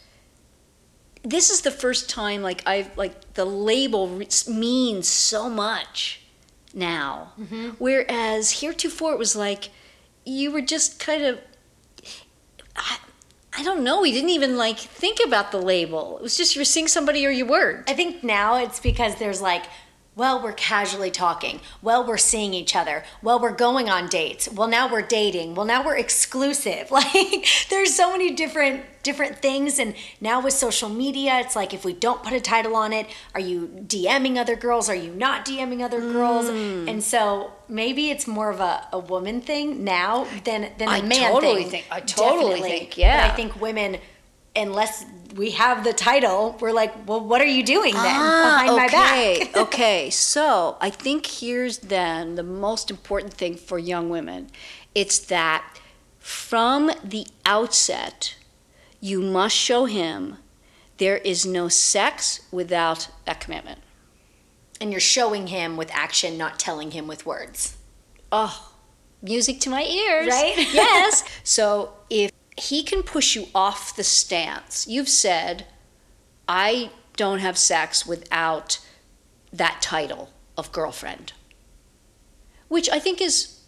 this 1.22 1.50
is 1.50 1.60
the 1.62 1.70
first 1.70 2.10
time 2.10 2.42
like 2.42 2.62
I've 2.66 2.96
like 2.96 3.34
the 3.34 3.44
label 3.44 4.08
re- 4.08 4.28
means 4.48 5.08
so 5.08 5.48
much 5.48 6.20
now. 6.74 7.32
Mm-hmm. 7.40 7.70
Whereas 7.78 8.60
heretofore 8.60 9.12
it 9.12 9.18
was 9.18 9.36
like 9.36 9.70
you 10.24 10.50
were 10.50 10.60
just 10.62 10.98
kind 10.98 11.22
of 11.24 11.38
I, 12.76 12.98
I 13.56 13.62
don't 13.62 13.84
know, 13.84 14.00
we 14.00 14.12
didn't 14.12 14.30
even 14.30 14.56
like 14.56 14.78
think 14.78 15.18
about 15.24 15.52
the 15.52 15.60
label. 15.60 16.16
It 16.16 16.22
was 16.22 16.36
just 16.36 16.54
you 16.54 16.60
were 16.60 16.64
seeing 16.64 16.88
somebody 16.88 17.26
or 17.26 17.30
you 17.30 17.44
weren't. 17.46 17.88
I 17.88 17.92
think 17.94 18.24
now 18.24 18.56
it's 18.56 18.80
because 18.80 19.16
there's 19.16 19.42
like, 19.42 19.64
well, 20.14 20.42
we're 20.42 20.52
casually 20.52 21.10
talking. 21.10 21.60
Well, 21.80 22.06
we're 22.06 22.18
seeing 22.18 22.52
each 22.52 22.76
other. 22.76 23.02
Well, 23.22 23.40
we're 23.40 23.52
going 23.56 23.88
on 23.88 24.08
dates. 24.08 24.46
Well, 24.50 24.68
now 24.68 24.90
we're 24.92 25.00
dating. 25.00 25.54
Well, 25.54 25.64
now 25.64 25.84
we're 25.84 25.96
exclusive. 25.96 26.90
Like 27.02 27.46
there's 27.70 27.94
so 27.94 28.12
many 28.12 28.30
different 28.34 28.84
different 29.02 29.38
things 29.38 29.78
and 29.80 29.94
now 30.20 30.40
with 30.40 30.52
social 30.52 30.88
media, 30.88 31.40
it's 31.40 31.56
like 31.56 31.74
if 31.74 31.84
we 31.84 31.92
don't 31.92 32.22
put 32.22 32.32
a 32.32 32.40
title 32.40 32.76
on 32.76 32.92
it, 32.92 33.06
are 33.34 33.40
you 33.40 33.66
DMing 33.86 34.36
other 34.36 34.54
girls? 34.54 34.88
Are 34.88 34.94
you 34.94 35.12
not 35.12 35.44
DMing 35.44 35.82
other 35.82 36.00
girls? 36.00 36.46
Mm. 36.48 36.88
And 36.88 37.02
so 37.02 37.50
maybe 37.68 38.10
it's 38.10 38.26
more 38.28 38.50
of 38.50 38.60
a, 38.60 38.86
a 38.92 38.98
woman 39.00 39.40
thing 39.40 39.82
now 39.82 40.26
than 40.44 40.70
than 40.78 40.88
a 40.88 40.92
I 40.92 41.00
man 41.02 41.10
thing 41.10 41.24
I 41.24 41.30
totally 41.32 41.62
thing. 41.62 41.70
think- 41.70 41.86
I 41.90 42.00
totally 42.00 42.50
Definitely. 42.60 42.70
think, 42.78 42.98
yeah. 42.98 43.26
But 43.26 43.32
I 43.32 43.36
think 43.36 43.60
women 43.60 43.96
unless 44.56 45.04
we 45.36 45.50
have 45.52 45.84
the 45.84 45.92
title, 45.92 46.56
we're 46.60 46.72
like, 46.72 46.92
well, 47.08 47.20
what 47.20 47.40
are 47.40 47.46
you 47.46 47.62
doing 47.64 47.94
then 47.94 48.04
Ah, 48.04 48.62
behind 48.64 48.76
my 48.76 48.84
okay, 48.86 49.50
back? 49.52 49.56
okay. 49.64 50.10
So 50.10 50.76
I 50.80 50.90
think 50.90 51.26
here's 51.26 51.78
then 51.78 52.34
the 52.36 52.42
most 52.42 52.90
important 52.90 53.34
thing 53.34 53.56
for 53.56 53.78
young 53.78 54.10
women. 54.10 54.50
It's 54.94 55.18
that 55.18 55.64
from 56.18 56.90
the 57.02 57.26
outset, 57.46 58.36
you 59.00 59.20
must 59.22 59.56
show 59.56 59.86
him 59.86 60.36
there 60.98 61.16
is 61.18 61.44
no 61.46 61.68
sex 61.68 62.40
without 62.52 63.08
that 63.24 63.40
commitment. 63.40 63.80
and 64.80 64.90
you're 64.90 65.00
showing 65.00 65.46
him 65.48 65.76
with 65.76 65.90
action, 65.92 66.36
not 66.36 66.58
telling 66.58 66.90
him 66.92 67.06
with 67.06 67.24
words. 67.26 67.76
Oh, 68.32 68.72
music 69.22 69.60
to 69.60 69.70
my 69.70 69.82
ears. 69.84 70.26
Right? 70.28 70.54
yes. 70.74 71.24
So 71.44 71.92
if 72.10 72.30
he 72.56 72.82
can 72.82 73.02
push 73.02 73.34
you 73.34 73.46
off 73.54 73.96
the 73.96 74.04
stance, 74.04 74.86
you've 74.86 75.08
said, 75.08 75.66
I 76.48 76.90
don't 77.16 77.38
have 77.38 77.56
sex 77.56 78.06
without 78.06 78.78
that 79.52 79.80
title 79.80 80.30
of 80.56 80.72
girlfriend, 80.72 81.32
which 82.68 82.88
I 82.90 82.98
think 82.98 83.20
is 83.20 83.58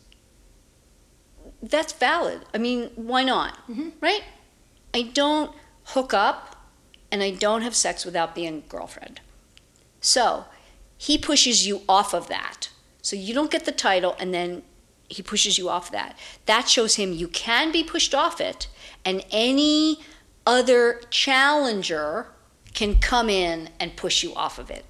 that's 1.62 1.92
valid. 1.94 2.42
I 2.52 2.58
mean, 2.58 2.90
why 2.94 3.24
not? 3.24 3.54
Mm-hmm. 3.68 3.90
Right? 4.00 4.22
I 4.92 5.02
don't 5.02 5.54
hook 5.84 6.12
up 6.12 6.56
and 7.10 7.22
I 7.22 7.30
don't 7.30 7.62
have 7.62 7.74
sex 7.74 8.04
without 8.04 8.34
being 8.34 8.64
girlfriend. 8.68 9.20
So 10.00 10.44
he 10.96 11.16
pushes 11.16 11.66
you 11.66 11.82
off 11.88 12.14
of 12.14 12.28
that. 12.28 12.68
So 13.02 13.16
you 13.16 13.34
don't 13.34 13.50
get 13.50 13.64
the 13.64 13.72
title 13.72 14.14
and 14.18 14.32
then 14.32 14.62
he 15.08 15.22
pushes 15.22 15.58
you 15.58 15.68
off 15.68 15.90
that. 15.90 16.18
That 16.46 16.68
shows 16.68 16.96
him 16.96 17.12
you 17.12 17.28
can 17.28 17.72
be 17.72 17.84
pushed 17.84 18.14
off 18.14 18.40
it 18.40 18.68
and 19.04 19.24
any 19.30 20.00
other 20.46 21.00
challenger 21.10 22.28
can 22.74 22.98
come 22.98 23.28
in 23.30 23.70
and 23.78 23.96
push 23.96 24.22
you 24.22 24.34
off 24.34 24.58
of 24.58 24.70
it. 24.70 24.84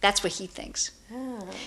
That's 0.00 0.22
what 0.22 0.32
he 0.32 0.46
thinks. 0.46 0.90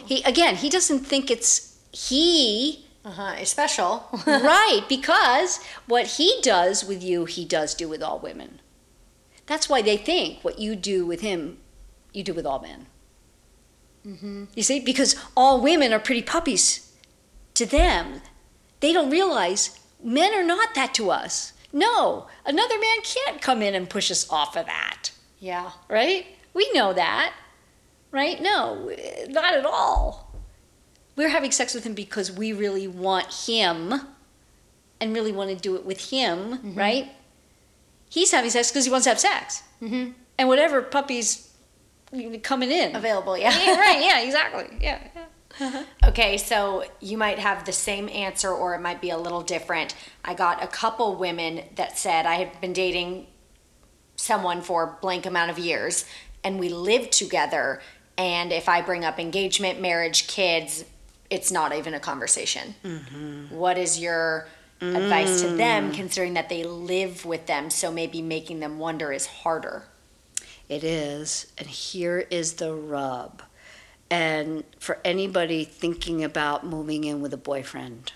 He 0.06 0.22
again, 0.24 0.58
he 0.58 0.70
doesn't 0.70 1.00
think 1.00 1.32
it's 1.32 1.78
he 1.92 2.86
Uh-huh. 3.06 3.36
It's 3.38 3.50
special. 3.50 4.08
right, 4.28 4.82
because 4.90 5.64
what 5.88 6.06
he 6.06 6.40
does 6.42 6.84
with 6.84 7.02
you, 7.02 7.26
he 7.26 7.46
does 7.46 7.74
do 7.74 7.88
with 7.88 8.04
all 8.04 8.20
women. 8.20 8.60
That's 9.48 9.70
why 9.70 9.82
they 9.82 9.98
think 9.98 10.44
what 10.44 10.60
you 10.60 10.76
do 10.76 11.06
with 11.06 11.22
him, 11.22 11.58
you 12.14 12.24
do 12.24 12.34
with 12.34 12.46
all 12.46 12.60
men. 12.60 12.86
Mm-hmm. 14.06 14.46
You 14.54 14.64
see, 14.64 14.80
because 14.80 15.16
all 15.36 15.62
women 15.62 15.94
are 15.94 16.00
pretty 16.00 16.22
puppies 16.22 16.89
to 17.56 17.66
them. 17.66 18.22
They 18.80 18.94
don't 18.94 19.10
realize 19.10 19.80
men 20.04 20.34
are 20.34 20.44
not 20.44 20.74
that 20.76 20.94
to 20.96 21.12
us. 21.12 21.54
No, 21.72 22.28
another 22.46 22.80
man 22.80 22.98
can't 23.04 23.42
come 23.42 23.62
in 23.62 23.76
and 23.76 23.90
push 23.90 24.10
us 24.10 24.30
off 24.30 24.56
of 24.58 24.66
that, 24.66 25.12
Yeah. 25.40 25.72
right? 25.88 26.26
We 26.54 26.72
know 26.74 26.94
that, 26.94 27.34
right? 28.12 28.42
No, 28.42 28.90
not 29.30 29.54
at 29.54 29.66
all. 29.66 30.34
We're 31.16 31.30
having 31.30 31.52
sex 31.52 31.74
with 31.74 31.84
him 31.84 31.94
because 31.94 32.32
we 32.32 32.54
really 32.54 32.88
want 32.88 33.46
him 33.46 33.94
and 35.02 35.14
really 35.14 35.32
want 35.32 35.50
to 35.50 35.56
do 35.56 35.76
it 35.76 35.86
with 35.86 36.10
him, 36.10 36.74
right? 36.76 37.10
He's 38.10 38.32
having 38.32 38.50
sex 38.50 38.72
because 38.72 38.86
he 38.86 38.92
wants 38.92 39.04
to 39.04 39.12
have 39.12 39.20
sex. 39.20 39.62
Mhm. 39.82 40.14
And 40.38 40.48
whatever 40.48 40.82
puppy's 40.82 41.50
coming 42.42 42.72
in. 42.72 42.96
Available, 42.96 43.38
yeah, 43.38 43.56
yeah. 43.58 43.76
right, 43.80 44.02
yeah, 44.02 44.20
exactly. 44.26 44.78
Yeah. 44.82 45.00
yeah. 45.16 45.26
Okay, 46.04 46.38
so 46.38 46.86
you 47.00 47.18
might 47.18 47.38
have 47.38 47.66
the 47.66 47.72
same 47.72 48.10
answer 48.10 48.50
or 48.50 48.74
it 48.74 48.80
might 48.80 49.00
be 49.00 49.12
a 49.12 49.18
little 49.18 49.42
different. 49.42 49.94
I 50.26 50.34
got 50.34 50.64
a 50.64 50.68
couple 50.68 51.16
women 51.16 51.64
that 51.76 52.00
said 52.00 52.26
I 52.26 52.36
had 52.36 52.60
been 52.62 52.74
dating 52.74 53.28
someone 54.16 54.62
for 54.62 54.98
blank 55.02 55.26
amount 55.26 55.52
of 55.52 55.60
years 55.60 56.06
and 56.44 56.60
we 56.60 56.70
lived 56.70 57.12
together 57.12 57.82
and 58.18 58.52
if 58.52 58.68
I 58.68 58.82
bring 58.82 59.06
up 59.06 59.20
engagement, 59.20 59.80
marriage, 59.80 60.28
kids, 60.28 60.84
it's 61.30 61.52
not 61.52 61.74
even 61.74 61.94
a 61.94 62.00
conversation. 62.00 62.76
Mm-hmm. 62.84 63.56
What 63.56 63.78
is 63.78 64.00
your 64.00 64.48
advice 64.82 65.42
to 65.42 65.50
them 65.50 65.92
mm. 65.92 65.94
considering 65.94 66.34
that 66.34 66.50
they 66.50 66.64
live 66.64 67.26
with 67.26 67.46
them 67.46 67.70
so 67.70 67.92
maybe 67.92 68.22
making 68.22 68.60
them 68.60 68.80
wonder 68.80 69.12
is 69.12 69.26
harder? 69.26 69.84
It 70.68 70.84
is. 70.84 71.48
And 71.58 71.68
here 71.68 72.26
is 72.30 72.54
the 72.54 72.74
rub. 72.74 73.42
And 74.12 74.64
for 74.80 75.00
anybody 75.06 75.64
thinking 75.64 76.24
about 76.24 76.66
moving 76.66 77.04
in 77.04 77.22
with 77.22 77.34
a 77.34 77.38
boyfriend, 77.38 78.14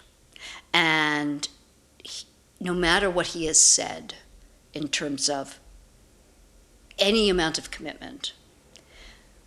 and 0.74 1.48
he, 2.04 2.26
no 2.60 2.74
matter 2.74 3.10
what 3.10 3.28
he 3.28 3.46
has 3.46 3.60
said 3.60 4.16
in 4.74 4.88
terms 4.88 5.30
of 5.30 5.60
any 6.98 7.30
amount 7.30 7.58
of 7.58 7.70
commitment, 7.70 8.34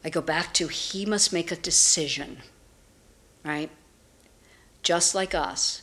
I 0.04 0.08
go 0.08 0.20
back 0.20 0.54
to 0.54 0.68
he 0.68 1.04
must 1.04 1.32
make 1.32 1.50
a 1.50 1.56
decision, 1.56 2.38
right? 3.44 3.70
Just 4.82 5.16
like 5.16 5.34
us, 5.34 5.82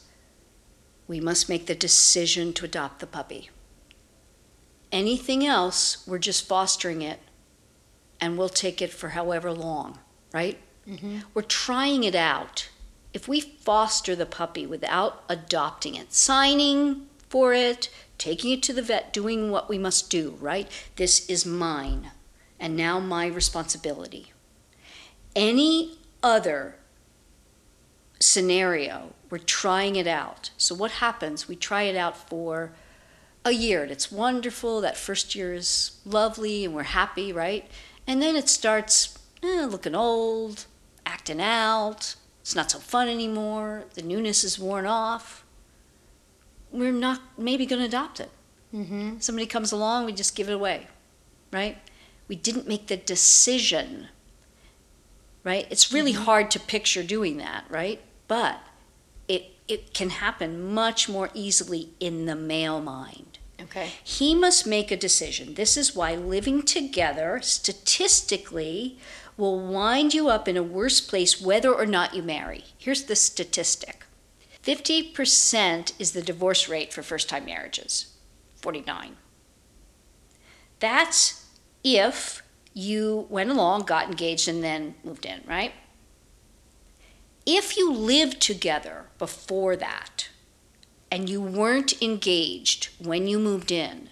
we 1.08 1.20
must 1.20 1.50
make 1.50 1.66
the 1.66 1.76
decision 1.76 2.54
to 2.54 2.66
adopt 2.66 3.00
the 3.00 3.08
puppy. 3.08 3.50
Anything 4.94 5.46
else, 5.46 6.08
we're 6.08 6.20
just 6.20 6.48
fostering 6.48 7.02
it 7.02 7.20
and 8.22 8.38
we'll 8.38 8.48
take 8.48 8.82
it 8.82 8.92
for 8.92 9.10
however 9.10 9.52
long, 9.52 10.00
right? 10.34 10.58
Mm-hmm. 10.88 11.20
We're 11.34 11.44
trying 11.44 12.04
it 12.04 12.16
out. 12.16 12.70
If 13.14 13.28
we 13.28 13.40
foster 13.40 14.16
the 14.16 14.26
puppy 14.26 14.66
without 14.66 15.24
adopting 15.30 15.96
it, 15.96 16.14
signing 16.14 17.08
for 17.30 17.54
it, 17.54 17.90
taking 18.18 18.52
it 18.52 18.64
to 18.64 18.74
the 18.74 18.82
vet, 18.82 19.14
doing 19.14 19.52
what 19.52 19.70
we 19.70 19.78
must 19.78 20.10
do, 20.10 20.38
right? 20.42 20.70
This 20.96 21.30
is 21.30 21.46
mine 21.46 22.12
and 22.60 22.76
now 22.76 23.00
my 23.00 23.28
responsibility. 23.28 24.34
Any 25.36 25.98
other 26.22 26.76
scenario, 28.20 29.14
we're 29.30 29.38
trying 29.38 29.96
it 29.96 30.08
out. 30.08 30.52
So, 30.58 30.74
what 30.74 30.92
happens? 30.92 31.48
We 31.48 31.56
try 31.56 31.84
it 31.84 31.96
out 31.96 32.16
for 32.30 32.72
a 33.46 33.52
year 33.52 33.84
and 33.84 33.92
it's 33.92 34.12
wonderful. 34.12 34.82
That 34.82 34.98
first 34.98 35.36
year 35.36 35.54
is 35.54 36.00
lovely 36.06 36.66
and 36.66 36.74
we're 36.74 36.84
happy, 36.84 37.34
right? 37.34 37.70
And 38.08 38.22
then 38.22 38.36
it 38.36 38.48
starts 38.48 39.18
eh, 39.44 39.66
looking 39.66 39.96
old, 39.96 40.66
acting 41.06 41.42
out. 41.42 42.16
It's 42.42 42.56
not 42.56 42.72
so 42.72 42.80
fun 42.80 43.08
anymore. 43.08 43.86
The 43.94 44.02
newness 44.02 44.44
is 44.44 44.60
worn 44.60 44.86
off. 44.86 45.46
We're 46.72 46.92
not 46.92 47.22
maybe 47.38 47.66
going 47.66 47.80
to 47.80 47.88
adopt 47.88 48.20
it. 48.20 48.30
Mm-hmm. 48.74 49.20
Somebody 49.20 49.46
comes 49.46 49.72
along, 49.72 50.06
we 50.06 50.14
just 50.14 50.36
give 50.36 50.50
it 50.50 50.54
away, 50.54 50.88
right? 51.52 51.78
We 52.28 52.36
didn't 52.36 52.68
make 52.68 52.88
the 52.88 52.98
decision, 52.98 54.08
right? 55.44 55.68
It's 55.70 55.94
really 55.94 56.14
hard 56.14 56.50
to 56.52 56.60
picture 56.60 57.04
doing 57.04 57.38
that, 57.38 57.66
right? 57.70 58.02
But 58.28 58.60
it 59.28 59.52
it 59.68 59.94
can 59.94 60.10
happen 60.10 60.74
much 60.74 61.08
more 61.08 61.30
easily 61.34 61.90
in 62.00 62.26
the 62.26 62.36
male 62.36 62.82
mind. 62.82 63.34
Okay. 63.62 63.92
He 64.04 64.34
must 64.34 64.66
make 64.66 64.92
a 64.92 64.98
decision. 64.98 65.54
This 65.54 65.78
is 65.78 65.96
why 65.96 66.16
living 66.16 66.64
together 66.64 67.40
statistically 67.42 68.98
will 69.38 69.60
wind 69.60 70.14
you 70.14 70.30
up 70.30 70.48
in 70.48 70.58
a 70.58 70.64
worse 70.64 71.02
place 71.02 71.42
whether 71.42 71.74
or 71.74 71.86
not 71.86 72.14
you 72.14 72.22
marry. 72.22 72.66
Here's 72.78 73.04
the 73.04 73.16
statistic 73.16 74.06
50% 74.64 75.94
is 76.00 76.12
the 76.12 76.22
divorce 76.22 76.70
rate 76.70 76.94
for 76.94 77.04
first 77.04 77.30
time 77.30 77.46
marriages, 77.46 78.14
49. 78.56 79.18
That's 80.80 81.50
if 81.84 82.42
you 82.74 83.28
went 83.30 83.50
along, 83.50 83.82
got 83.84 84.08
engaged, 84.08 84.48
and 84.48 84.64
then 84.64 84.96
moved 85.04 85.26
in, 85.26 85.42
right? 85.46 85.74
If 87.46 87.78
you 87.78 87.92
lived 87.92 88.42
together 88.42 89.08
before 89.18 89.76
that, 89.76 90.30
and 91.14 91.30
you 91.30 91.40
weren't 91.40 92.02
engaged 92.02 92.90
when 92.98 93.28
you 93.28 93.38
moved 93.38 93.72
in, 93.72 94.10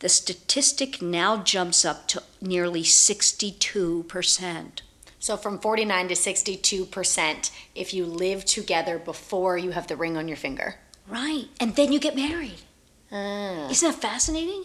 the 0.00 0.08
statistic 0.08 1.00
now 1.00 1.42
jumps 1.42 1.84
up 1.84 2.06
to 2.08 2.22
nearly 2.40 2.82
62%. 2.82 4.80
So 5.18 5.36
from 5.36 5.58
49 5.58 6.08
to 6.08 6.14
62% 6.14 7.50
if 7.74 7.92
you 7.94 8.04
live 8.06 8.44
together 8.44 8.98
before 8.98 9.56
you 9.58 9.70
have 9.72 9.86
the 9.86 9.96
ring 9.96 10.16
on 10.16 10.28
your 10.28 10.36
finger. 10.36 10.76
Right. 11.08 11.46
And 11.58 11.74
then 11.76 11.92
you 11.92 11.98
get 11.98 12.14
married. 12.16 12.60
Ah, 13.10 13.68
Isn't 13.70 13.90
that 13.90 14.00
fascinating? 14.00 14.64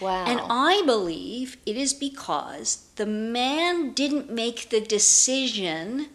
wow. 0.00 0.24
And 0.26 0.40
I 0.48 0.82
believe 0.86 1.58
it 1.66 1.76
is 1.76 1.92
because 1.94 2.86
the 2.96 3.06
man 3.06 3.92
didn't 3.92 4.30
make 4.30 4.70
the 4.70 4.80
decision 4.80 6.08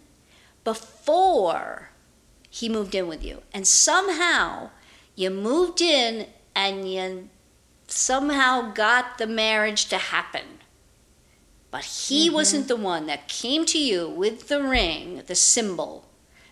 before 0.64 1.92
he 2.50 2.68
moved 2.68 2.96
in 2.96 3.08
with 3.08 3.24
you. 3.24 3.44
And 3.54 3.66
somehow 3.68 4.72
you 5.16 5.30
moved 5.30 5.80
in 5.82 6.28
and 6.56 6.92
you 6.92 7.30
somehow 7.88 8.72
got 8.72 9.18
the 9.18 9.28
marriage 9.28 9.86
to 9.86 9.98
happen. 9.98 10.60
But 11.72 11.84
he 11.84 12.28
mm-hmm. 12.28 12.36
wasn't 12.36 12.68
the 12.68 12.76
one 12.76 13.08
that 13.08 13.28
came 13.28 13.66
to 13.66 13.80
you 13.80 14.10
with 14.10 14.48
the 14.48 14.64
ring, 14.64 15.24
the 15.28 15.36
symbol. 15.36 16.06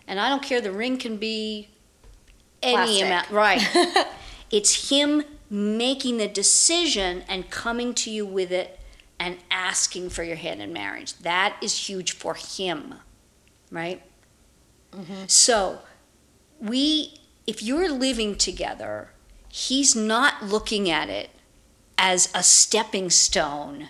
And 0.06 0.20
I 0.20 0.28
don't 0.28 0.42
care, 0.42 0.60
the 0.60 0.72
ring 0.72 0.98
can 0.98 1.16
be 1.16 1.70
any 2.62 2.76
Plastic. 2.76 3.06
amount. 3.06 3.30
Right. 3.30 4.06
it's 4.50 4.90
him 4.90 5.24
making 5.48 6.18
the 6.18 6.28
decision 6.28 7.22
and 7.28 7.50
coming 7.50 7.94
to 7.94 8.10
you 8.10 8.26
with 8.26 8.50
it 8.50 8.80
and 9.18 9.38
asking 9.50 10.10
for 10.10 10.22
your 10.22 10.36
hand 10.36 10.60
in 10.60 10.72
marriage. 10.72 11.14
That 11.18 11.56
is 11.62 11.88
huge 11.88 12.12
for 12.12 12.34
him, 12.34 12.96
right? 13.70 14.02
Mm-hmm. 14.92 15.24
So, 15.26 15.80
we, 16.60 17.14
if 17.46 17.62
you're 17.62 17.90
living 17.90 18.36
together, 18.36 19.10
he's 19.56 19.96
not 19.96 20.44
looking 20.44 20.90
at 20.90 21.08
it 21.08 21.30
as 21.96 22.28
a 22.34 22.42
stepping 22.42 23.08
stone 23.08 23.88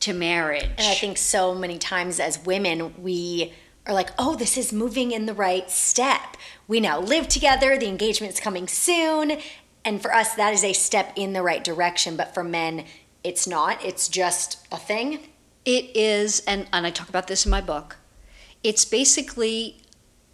to 0.00 0.12
marriage. 0.12 0.68
And 0.76 0.86
I 0.86 0.94
think 0.94 1.16
so 1.16 1.54
many 1.54 1.78
times 1.78 2.20
as 2.20 2.44
women, 2.44 3.02
we 3.02 3.54
are 3.86 3.94
like, 3.94 4.10
oh, 4.18 4.36
this 4.36 4.58
is 4.58 4.70
moving 4.70 5.12
in 5.12 5.24
the 5.24 5.32
right 5.32 5.70
step. 5.70 6.36
We 6.68 6.78
now 6.78 7.00
live 7.00 7.26
together, 7.26 7.78
the 7.78 7.88
engagement's 7.88 8.38
coming 8.38 8.68
soon. 8.68 9.38
And 9.82 10.02
for 10.02 10.12
us, 10.12 10.34
that 10.34 10.52
is 10.52 10.62
a 10.62 10.74
step 10.74 11.14
in 11.16 11.32
the 11.32 11.42
right 11.42 11.64
direction. 11.64 12.18
But 12.18 12.34
for 12.34 12.44
men, 12.44 12.84
it's 13.24 13.46
not. 13.46 13.82
It's 13.82 14.08
just 14.08 14.66
a 14.70 14.76
thing. 14.76 15.20
It 15.64 15.96
is, 15.96 16.40
and, 16.40 16.66
and 16.70 16.86
I 16.86 16.90
talk 16.90 17.08
about 17.08 17.28
this 17.28 17.46
in 17.46 17.50
my 17.50 17.62
book. 17.62 17.96
It's 18.62 18.84
basically, 18.84 19.78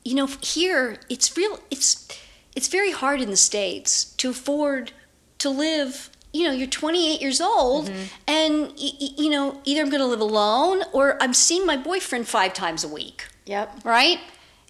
you 0.04 0.16
know, 0.16 0.26
here 0.40 0.98
it's 1.08 1.36
real. 1.36 1.60
It's 1.70 2.08
it's 2.56 2.68
very 2.68 2.90
hard 2.90 3.20
in 3.20 3.30
the 3.30 3.36
states 3.36 4.04
to 4.16 4.30
afford 4.30 4.92
to 5.38 5.50
live. 5.50 6.10
You 6.32 6.44
know, 6.48 6.52
you're 6.52 6.66
28 6.66 7.20
years 7.20 7.40
old, 7.40 7.88
mm-hmm. 7.88 8.04
and 8.26 8.62
y- 8.68 8.92
y- 9.00 9.14
you 9.16 9.30
know 9.30 9.60
either 9.64 9.82
I'm 9.82 9.90
going 9.90 10.00
to 10.00 10.06
live 10.06 10.20
alone 10.20 10.82
or 10.92 11.22
I'm 11.22 11.32
seeing 11.32 11.64
my 11.64 11.76
boyfriend 11.76 12.26
five 12.26 12.52
times 12.52 12.82
a 12.82 12.88
week. 12.88 13.28
Yep. 13.46 13.84
Right? 13.84 14.18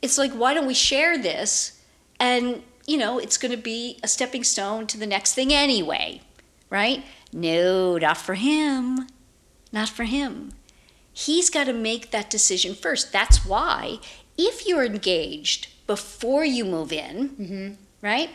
It's 0.03 0.19
like 0.19 0.33
why 0.33 0.53
don't 0.53 0.67
we 0.67 0.75
share 0.75 1.17
this? 1.17 1.81
And 2.21 2.63
you 2.87 2.99
know, 2.99 3.19
it's 3.19 3.39
going 3.39 3.53
to 3.53 3.57
be 3.57 3.99
a 4.03 4.09
stepping 4.09 4.45
stone 4.45 4.87
to 4.89 4.99
the 4.99 5.07
next 5.07 5.35
thing 5.35 5.53
anyway. 5.53 6.21
Right? 6.69 7.05
No, 7.33 7.97
not 7.97 8.19
for 8.19 8.35
him. 8.35 9.07
Not 9.73 9.89
for 9.89 10.05
him 10.05 10.53
he's 11.17 11.49
got 11.49 11.65
to 11.65 11.73
make 11.73 12.11
that 12.11 12.29
decision 12.29 12.75
first. 12.75 13.11
That's 13.11 13.47
why, 13.47 13.99
if 14.37 14.67
you're 14.67 14.85
engaged 14.85 15.69
before 15.87 16.45
you 16.45 16.65
move 16.65 16.93
in, 16.93 17.79
right? 18.03 18.31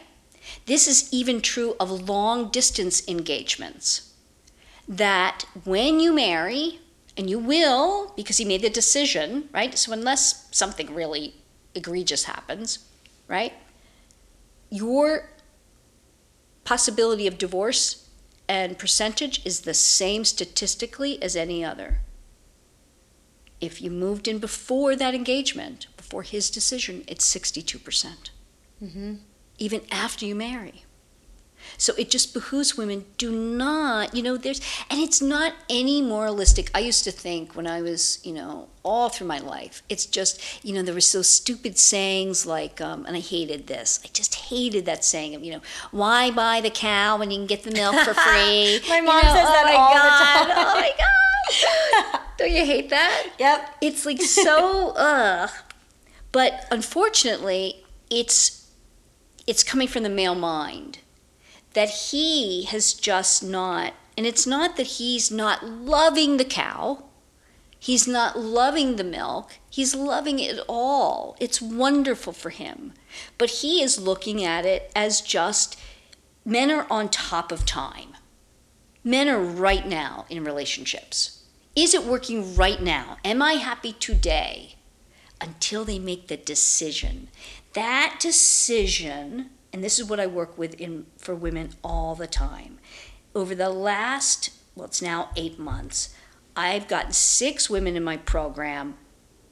This 0.66 0.88
is 0.88 1.12
even 1.14 1.41
true 1.41 1.76
of 1.80 2.10
long 2.10 2.49
distance 2.49 3.08
engagements. 3.08 4.14
That 4.88 5.45
when 5.64 5.99
you 5.99 6.14
marry, 6.14 6.80
and 7.18 7.30
you 7.30 7.39
will 7.39 8.14
because 8.16 8.38
he 8.38 8.45
made 8.45 8.62
the 8.62 8.70
decision, 8.70 9.49
right? 9.54 9.78
So, 9.78 9.91
unless 9.91 10.47
something 10.52 10.93
really 10.93 11.36
egregious 11.76 12.24
happens, 12.24 12.80
right? 13.28 13.54
Your 14.70 15.30
possibility 16.64 17.28
of 17.28 17.38
divorce 17.38 18.10
and 18.47 18.78
percentage 18.78 19.45
is 19.45 19.62
the 19.62 19.74
same 19.74 20.26
statistically 20.26 21.22
as 21.22 21.36
any 21.36 21.64
other. 21.64 21.99
If 23.60 23.82
you 23.82 23.91
moved 23.91 24.28
in 24.28 24.39
before 24.39 24.95
that 24.95 25.14
engagement, 25.14 25.88
before 26.12 26.24
his 26.24 26.49
decision, 26.49 27.05
it's 27.07 27.26
62%. 27.26 27.82
percent 27.86 28.32
Even 29.57 29.82
after 29.89 30.26
you 30.26 30.36
marry. 30.36 30.84
So 31.78 31.93
it 31.97 32.09
just 32.09 32.34
behooves 32.34 32.76
women 32.76 33.05
do 33.18 33.32
not, 33.32 34.14
you 34.14 34.22
know, 34.22 34.36
there's, 34.36 34.59
and 34.89 34.99
it's 34.99 35.22
not 35.22 35.53
any 35.70 36.01
moralistic. 36.01 36.70
I 36.76 36.80
used 36.80 37.05
to 37.05 37.12
think 37.12 37.55
when 37.55 37.66
I 37.66 37.82
was, 37.82 38.20
you 38.26 38.34
know, 38.34 38.68
all 38.84 39.07
through 39.07 39.28
my 39.28 39.39
life, 39.39 39.84
it's 39.88 40.05
just, 40.05 40.41
you 40.66 40.74
know, 40.74 40.82
there 40.82 40.93
were 40.93 40.99
so 41.18 41.22
stupid 41.22 41.78
sayings 41.78 42.45
like, 42.45 42.82
um, 42.82 43.05
and 43.05 43.16
I 43.16 43.22
hated 43.22 43.68
this. 43.68 44.01
I 44.03 44.09
just 44.12 44.36
hated 44.36 44.86
that 44.88 45.05
saying 45.05 45.34
of, 45.36 45.45
you 45.45 45.53
know, 45.53 45.62
why 45.91 46.30
buy 46.32 46.59
the 46.59 46.72
cow 46.72 47.18
when 47.20 47.32
you 47.32 47.38
can 47.38 47.47
get 47.47 47.64
the 47.64 47.72
milk 47.72 47.95
for 47.95 48.14
free? 48.28 48.82
My 48.89 48.97
You 48.97 49.05
mom 49.05 49.16
know, 49.16 49.32
says 49.32 49.47
that 49.55 49.64
oh 49.66 49.72
my 49.72 49.76
all 49.76 49.93
God, 49.93 50.09
the 50.09 50.53
time. 50.53 50.68
Oh 50.68 50.82
my 50.82 50.91
God. 50.99 52.22
Don't 52.38 52.51
you 52.51 52.66
hate 52.66 52.89
that? 52.89 53.28
Yep. 53.39 53.76
It's 53.82 54.05
like 54.05 54.22
so, 54.22 54.93
ugh. 54.97 55.49
But 56.32 56.65
unfortunately, 56.71 57.84
it's 58.09 58.69
it's 59.47 59.63
coming 59.63 59.88
from 59.88 60.03
the 60.03 60.09
male 60.09 60.36
mind 60.36 60.99
that 61.73 61.89
he 61.89 62.63
has 62.63 62.93
just 62.93 63.43
not, 63.43 63.93
and 64.17 64.25
it's 64.25 64.45
not 64.45 64.75
that 64.77 64.88
he's 64.88 65.32
not 65.32 65.65
loving 65.65 66.38
the 66.38 66.45
cow, 66.45 67.03
he's 67.79 68.07
not 68.07 68.38
loving 68.38 68.97
the 68.97 69.03
milk, 69.03 69.57
he's 69.69 69.95
loving 69.95 70.39
it 70.39 70.59
all. 70.67 71.36
It's 71.39 71.61
wonderful 71.61 72.34
for 72.34 72.49
him. 72.49 72.93
But 73.38 73.49
he 73.49 73.82
is 73.82 73.99
looking 73.99 74.43
at 74.43 74.65
it 74.65 74.91
as 74.95 75.21
just 75.21 75.79
men 76.45 76.69
are 76.71 76.88
on 76.89 77.09
top 77.09 77.51
of 77.51 77.65
time. 77.65 78.15
Men 79.03 79.27
are 79.29 79.39
right 79.41 79.88
now 79.88 80.25
in 80.29 80.43
relationships. 80.43 81.43
Is 81.75 81.93
it 81.93 82.03
working 82.03 82.55
right 82.55 82.82
now? 82.82 83.17
Am 83.23 83.41
I 83.41 83.53
happy 83.53 83.93
today? 83.93 84.75
Until 85.41 85.83
they 85.83 85.99
make 85.99 86.27
the 86.27 86.37
decision. 86.37 87.29
That 87.73 88.17
decision, 88.19 89.49
and 89.73 89.83
this 89.83 89.97
is 89.97 90.05
what 90.05 90.19
I 90.19 90.27
work 90.27 90.57
with 90.57 90.75
in 90.75 91.07
for 91.17 91.33
women 91.33 91.71
all 91.83 92.15
the 92.15 92.27
time. 92.27 92.77
Over 93.33 93.55
the 93.55 93.69
last, 93.69 94.51
well, 94.75 94.85
it's 94.85 95.01
now 95.01 95.29
eight 95.35 95.57
months, 95.57 96.15
I've 96.55 96.87
gotten 96.87 97.11
six 97.11 97.69
women 97.69 97.95
in 97.95 98.03
my 98.03 98.17
program 98.17 98.97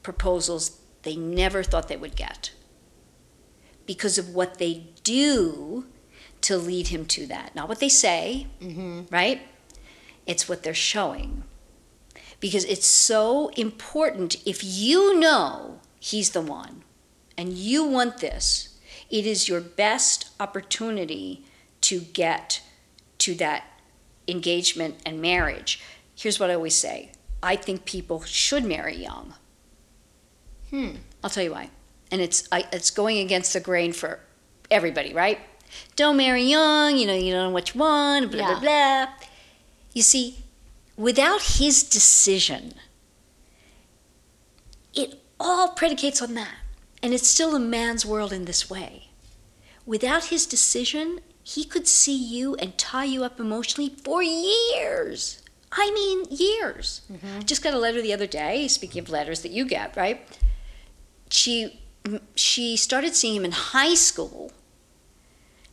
proposals 0.03 0.79
they 1.03 1.15
never 1.15 1.63
thought 1.63 1.87
they 1.87 1.97
would 1.97 2.15
get 2.15 2.51
because 3.85 4.17
of 4.17 4.29
what 4.29 4.59
they 4.59 4.87
do 5.03 5.85
to 6.41 6.57
lead 6.57 6.89
him 6.89 7.05
to 7.05 7.25
that. 7.27 7.55
Not 7.55 7.67
what 7.67 7.79
they 7.79 7.89
say, 7.89 8.47
mm-hmm. 8.61 9.01
right? 9.09 9.41
It's 10.25 10.47
what 10.47 10.63
they're 10.63 10.73
showing. 10.73 11.43
Because 12.39 12.65
it's 12.65 12.85
so 12.85 13.49
important 13.49 14.35
if 14.45 14.63
you 14.63 15.19
know 15.19 15.79
he's 15.99 16.31
the 16.31 16.41
one 16.41 16.83
and 17.37 17.53
you 17.53 17.83
want 17.83 18.19
this, 18.19 18.77
it 19.09 19.25
is 19.25 19.49
your 19.49 19.61
best 19.61 20.29
opportunity 20.39 21.43
to 21.81 21.99
get 21.99 22.61
to 23.19 23.35
that 23.35 23.63
engagement 24.27 24.95
and 25.05 25.21
marriage. 25.21 25.81
Here's 26.15 26.39
what 26.39 26.49
I 26.49 26.55
always 26.55 26.75
say 26.75 27.11
I 27.41 27.55
think 27.55 27.85
people 27.85 28.21
should 28.23 28.65
marry 28.65 28.95
young. 28.95 29.33
Hmm. 30.69 30.95
I'll 31.23 31.29
tell 31.29 31.43
you 31.43 31.51
why. 31.51 31.69
And 32.11 32.21
it's 32.21 32.47
I, 32.51 32.65
it's 32.71 32.91
going 32.91 33.17
against 33.19 33.53
the 33.53 33.59
grain 33.59 33.93
for 33.93 34.19
everybody, 34.69 35.13
right? 35.13 35.39
Don't 35.95 36.17
marry 36.17 36.43
young, 36.43 36.97
you 36.97 37.05
know, 37.05 37.13
you 37.13 37.31
don't 37.31 37.49
know 37.49 37.53
what 37.53 37.73
you 37.73 37.79
want, 37.79 38.31
blah, 38.31 38.53
blah, 38.53 38.59
blah. 38.59 39.07
You 39.93 40.01
see, 40.01 40.37
without 40.99 41.41
his 41.41 41.81
decision, 41.81 42.73
it 44.93 45.23
all 45.39 45.69
predicates 45.69 46.21
on 46.21 46.33
that. 46.35 46.55
And 47.01 47.13
it's 47.13 47.27
still 47.27 47.55
a 47.55 47.59
man's 47.59 48.05
world 48.05 48.33
in 48.33 48.43
this 48.43 48.69
way. 48.69 49.07
Without 49.85 50.25
his 50.25 50.45
decision, 50.45 51.21
he 51.41 51.63
could 51.63 51.87
see 51.87 52.15
you 52.15 52.55
and 52.55 52.77
tie 52.77 53.05
you 53.05 53.23
up 53.23 53.39
emotionally 53.39 53.95
for 54.03 54.21
years. 54.21 55.41
I 55.71 55.89
mean, 55.91 56.25
years. 56.29 57.01
I 57.37 57.43
just 57.43 57.63
got 57.63 57.73
a 57.73 57.79
letter 57.79 58.01
the 58.01 58.13
other 58.13 58.27
day, 58.27 58.67
speaking 58.67 59.01
of 59.01 59.09
letters 59.09 59.41
that 59.41 59.51
you 59.51 59.65
get, 59.65 59.95
right? 59.95 60.21
She 61.29 61.81
she 62.35 62.75
started 62.75 63.15
seeing 63.15 63.35
him 63.35 63.45
in 63.45 63.51
high 63.51 63.93
school. 63.93 64.51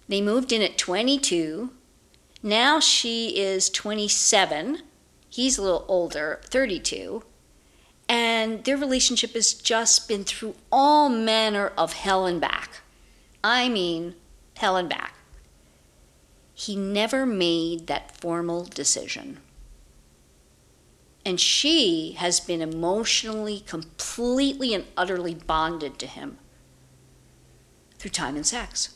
They 0.08 0.20
moved 0.20 0.52
in 0.52 0.62
at 0.62 0.78
22. 0.78 1.70
Now 2.42 2.78
she 2.78 3.38
is 3.38 3.70
27. 3.70 4.82
He's 5.36 5.58
a 5.58 5.62
little 5.62 5.84
older, 5.86 6.40
32. 6.44 7.22
And 8.08 8.64
their 8.64 8.78
relationship 8.78 9.34
has 9.34 9.52
just 9.52 10.08
been 10.08 10.24
through 10.24 10.54
all 10.72 11.10
manner 11.10 11.74
of 11.76 11.92
hell 11.92 12.24
and 12.24 12.40
back. 12.40 12.80
I 13.44 13.68
mean, 13.68 14.14
hell 14.56 14.78
and 14.78 14.88
back. 14.88 15.12
He 16.54 16.74
never 16.74 17.26
made 17.26 17.86
that 17.86 18.16
formal 18.16 18.64
decision. 18.64 19.40
And 21.22 21.38
she 21.38 22.12
has 22.12 22.40
been 22.40 22.62
emotionally, 22.62 23.60
completely, 23.60 24.72
and 24.72 24.86
utterly 24.96 25.34
bonded 25.34 25.98
to 25.98 26.06
him 26.06 26.38
through 27.98 28.12
time 28.12 28.36
and 28.36 28.46
sex. 28.46 28.94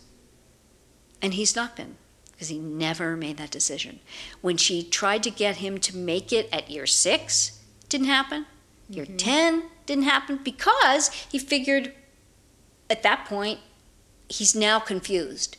And 1.21 1.35
he's 1.35 1.55
not 1.55 1.77
been 1.77 1.97
because 2.41 2.49
he 2.49 2.59
never 2.59 3.19
made 3.19 3.37
that 3.37 3.51
decision. 3.51 4.01
When 4.41 4.57
she 4.57 4.83
tried 4.83 5.23
to 5.25 5.31
get 5.31 5.57
him 5.57 5.77
to 5.81 5.95
make 5.95 6.33
it 6.33 6.49
at 6.51 6.71
year 6.71 6.87
six, 6.87 7.61
didn't 7.91 8.07
happen. 8.07 8.47
Year 8.89 9.05
mm-hmm. 9.05 9.19
10 9.19 9.65
didn't 9.85 10.05
happen 10.05 10.41
because 10.43 11.11
he 11.31 11.39
figured 11.39 11.93
at 12.89 13.03
that 13.03 13.27
point 13.27 13.59
he's 14.31 14.55
now 14.55 14.79
confused. 14.79 15.59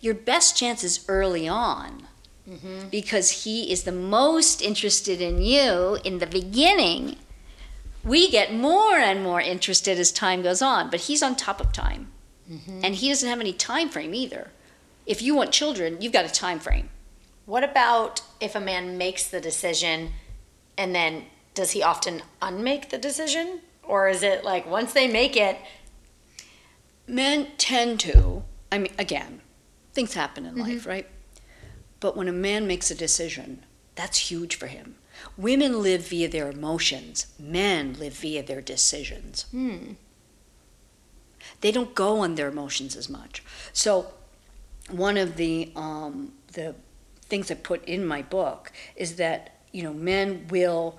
Your 0.00 0.14
best 0.14 0.56
chance 0.56 0.84
is 0.84 1.04
early 1.08 1.48
on 1.48 2.06
mm-hmm. 2.48 2.86
because 2.90 3.42
he 3.42 3.72
is 3.72 3.82
the 3.82 3.90
most 3.90 4.62
interested 4.62 5.20
in 5.20 5.42
you 5.42 5.98
in 6.04 6.18
the 6.18 6.28
beginning. 6.28 7.16
We 8.04 8.30
get 8.30 8.54
more 8.54 8.98
and 8.98 9.24
more 9.24 9.40
interested 9.40 9.98
as 9.98 10.12
time 10.12 10.42
goes 10.42 10.62
on, 10.62 10.90
but 10.90 11.00
he's 11.00 11.24
on 11.24 11.34
top 11.34 11.60
of 11.60 11.72
time. 11.72 12.12
Mm-hmm. 12.48 12.82
And 12.84 12.94
he 12.94 13.08
doesn't 13.08 13.28
have 13.28 13.40
any 13.40 13.52
time 13.52 13.88
frame 13.88 14.14
either. 14.14 14.52
If 15.10 15.20
you 15.20 15.34
want 15.34 15.50
children, 15.50 15.96
you've 16.00 16.12
got 16.12 16.24
a 16.24 16.28
time 16.32 16.60
frame. 16.60 16.88
What 17.44 17.64
about 17.64 18.22
if 18.40 18.54
a 18.54 18.60
man 18.60 18.96
makes 18.96 19.26
the 19.26 19.40
decision 19.40 20.12
and 20.78 20.94
then 20.94 21.24
does 21.52 21.72
he 21.72 21.82
often 21.82 22.22
unmake 22.40 22.90
the 22.90 22.96
decision? 22.98 23.60
Or 23.82 24.08
is 24.08 24.22
it 24.22 24.44
like 24.44 24.70
once 24.70 24.92
they 24.92 25.08
make 25.08 25.36
it, 25.36 25.56
Men 27.08 27.48
tend 27.58 27.98
to, 28.00 28.44
I 28.70 28.78
mean, 28.78 28.92
again, 28.96 29.40
things 29.92 30.14
happen 30.14 30.46
in 30.46 30.54
life, 30.54 30.86
right? 30.86 31.08
But 31.98 32.16
when 32.16 32.28
a 32.28 32.32
man 32.48 32.68
makes 32.68 32.88
a 32.88 32.94
decision, 32.94 33.64
that's 33.96 34.30
huge 34.30 34.54
for 34.54 34.68
him. 34.68 34.94
Women 35.36 35.82
live 35.82 36.06
via 36.06 36.28
their 36.28 36.48
emotions, 36.48 37.26
men 37.36 37.94
live 37.94 38.12
via 38.12 38.44
their 38.44 38.60
decisions. 38.60 39.42
hmm, 39.50 39.94
They 41.62 41.72
don't 41.72 41.96
go 41.96 42.20
on 42.20 42.36
their 42.36 42.48
emotions 42.48 42.94
as 42.94 43.08
much. 43.08 43.42
So, 43.72 44.12
one 44.92 45.16
of 45.16 45.36
the 45.36 45.72
um, 45.76 46.32
the 46.52 46.74
things 47.22 47.50
I 47.50 47.54
put 47.54 47.84
in 47.84 48.04
my 48.04 48.22
book 48.22 48.72
is 48.96 49.16
that 49.16 49.60
you 49.72 49.82
know 49.82 49.92
men 49.92 50.46
will 50.48 50.98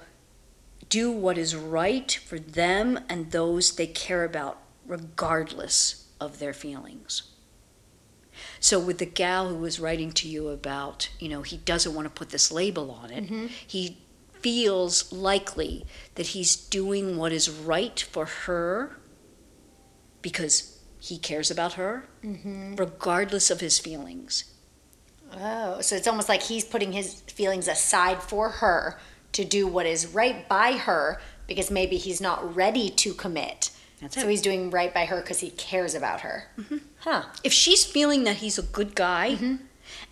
do 0.89 1.11
what 1.11 1.37
is 1.37 1.55
right 1.55 2.11
for 2.11 2.37
them 2.37 2.99
and 3.09 3.31
those 3.31 3.75
they 3.75 3.87
care 3.87 4.23
about, 4.23 4.59
regardless 4.85 6.07
of 6.19 6.39
their 6.39 6.53
feelings. 6.53 7.23
So, 8.59 8.79
with 8.79 8.97
the 8.97 9.05
gal 9.05 9.49
who 9.49 9.55
was 9.55 9.79
writing 9.79 10.11
to 10.13 10.27
you 10.27 10.49
about, 10.49 11.09
you 11.19 11.29
know, 11.29 11.41
he 11.41 11.57
doesn't 11.57 11.93
want 11.93 12.05
to 12.05 12.13
put 12.13 12.29
this 12.29 12.51
label 12.51 12.91
on 12.91 13.11
it, 13.11 13.49
he 13.65 13.97
feels 14.33 15.11
likely 15.13 15.85
that 16.15 16.27
he's 16.27 16.55
doing 16.55 17.17
what 17.17 17.31
is 17.31 17.49
right 17.49 17.99
for 17.99 18.25
her 18.25 18.97
because 20.21 20.70
he 21.01 21.17
cares 21.17 21.49
about 21.49 21.73
her, 21.73 22.05
mm-hmm. 22.23 22.75
regardless 22.75 23.49
of 23.49 23.59
his 23.59 23.79
feelings. 23.79 24.45
oh, 25.33 25.81
so 25.81 25.95
it's 25.95 26.07
almost 26.07 26.29
like 26.29 26.43
he's 26.43 26.63
putting 26.63 26.91
his 26.91 27.21
feelings 27.21 27.67
aside 27.67 28.21
for 28.21 28.49
her 28.49 28.99
to 29.31 29.43
do 29.43 29.65
what 29.65 29.87
is 29.87 30.05
right 30.05 30.47
by 30.47 30.73
her 30.73 31.19
because 31.47 31.71
maybe 31.71 31.97
he's 31.97 32.21
not 32.21 32.55
ready 32.55 32.87
to 32.89 33.15
commit. 33.15 33.71
That's 33.99 34.13
so 34.13 34.21
it. 34.21 34.29
he's 34.29 34.43
doing 34.43 34.69
right 34.69 34.93
by 34.93 35.05
her 35.05 35.21
because 35.21 35.39
he 35.39 35.49
cares 35.49 35.95
about 35.95 36.21
her. 36.21 36.49
Mm-hmm. 36.59 36.77
Huh. 36.99 37.23
If 37.43 37.51
she's 37.51 37.83
feeling 37.83 38.23
that 38.25 38.37
he's 38.37 38.59
a 38.59 38.63
good 38.63 38.93
guy 38.93 39.31
mm-hmm. 39.31 39.55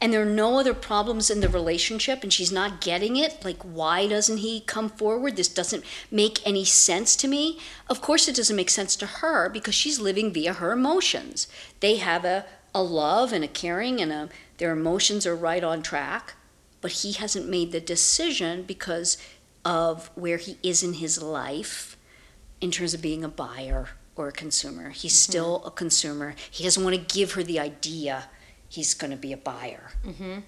And 0.01 0.13
there 0.13 0.21
are 0.21 0.25
no 0.25 0.59
other 0.59 0.73
problems 0.73 1.29
in 1.29 1.41
the 1.41 1.49
relationship 1.49 2.23
and 2.23 2.31
she's 2.31 2.51
not 2.51 2.79
getting 2.79 3.17
it, 3.17 3.43
like, 3.43 3.61
why 3.63 4.07
doesn't 4.07 4.37
he 4.37 4.61
come 4.61 4.89
forward? 4.89 5.35
This 5.35 5.49
doesn't 5.49 5.83
make 6.09 6.45
any 6.47 6.63
sense 6.63 7.15
to 7.17 7.27
me. 7.27 7.59
Of 7.89 8.01
course, 8.01 8.27
it 8.27 8.35
doesn't 8.35 8.55
make 8.55 8.69
sense 8.69 8.95
to 8.97 9.05
her 9.05 9.49
because 9.49 9.75
she's 9.75 9.99
living 9.99 10.31
via 10.31 10.53
her 10.53 10.71
emotions. 10.71 11.47
They 11.81 11.97
have 11.97 12.23
a, 12.23 12.45
a 12.73 12.81
love 12.81 13.33
and 13.33 13.43
a 13.43 13.47
caring 13.47 13.99
and 13.99 14.11
a 14.11 14.29
their 14.57 14.71
emotions 14.71 15.25
are 15.25 15.35
right 15.35 15.63
on 15.63 15.81
track, 15.81 16.33
but 16.81 16.91
he 16.91 17.13
hasn't 17.13 17.47
made 17.47 17.71
the 17.71 17.79
decision 17.79 18.63
because 18.63 19.17
of 19.63 20.11
where 20.15 20.37
he 20.37 20.57
is 20.61 20.83
in 20.83 20.93
his 20.93 21.21
life 21.21 21.97
in 22.59 22.69
terms 22.71 22.93
of 22.93 23.01
being 23.01 23.23
a 23.23 23.29
buyer 23.29 23.89
or 24.17 24.27
a 24.27 24.33
consumer. 24.33 24.89
He's 24.89 25.13
mm-hmm. 25.13 25.31
still 25.31 25.63
a 25.65 25.71
consumer. 25.71 26.35
He 26.51 26.65
doesn't 26.65 26.83
want 26.83 26.95
to 26.95 27.15
give 27.15 27.33
her 27.33 27.43
the 27.43 27.59
idea 27.59 28.25
he's 28.70 28.93
going 28.93 29.11
to 29.11 29.17
be 29.17 29.34
a 29.34 29.38
buyer. 29.38 29.91
Mm-hmm. 30.05 30.39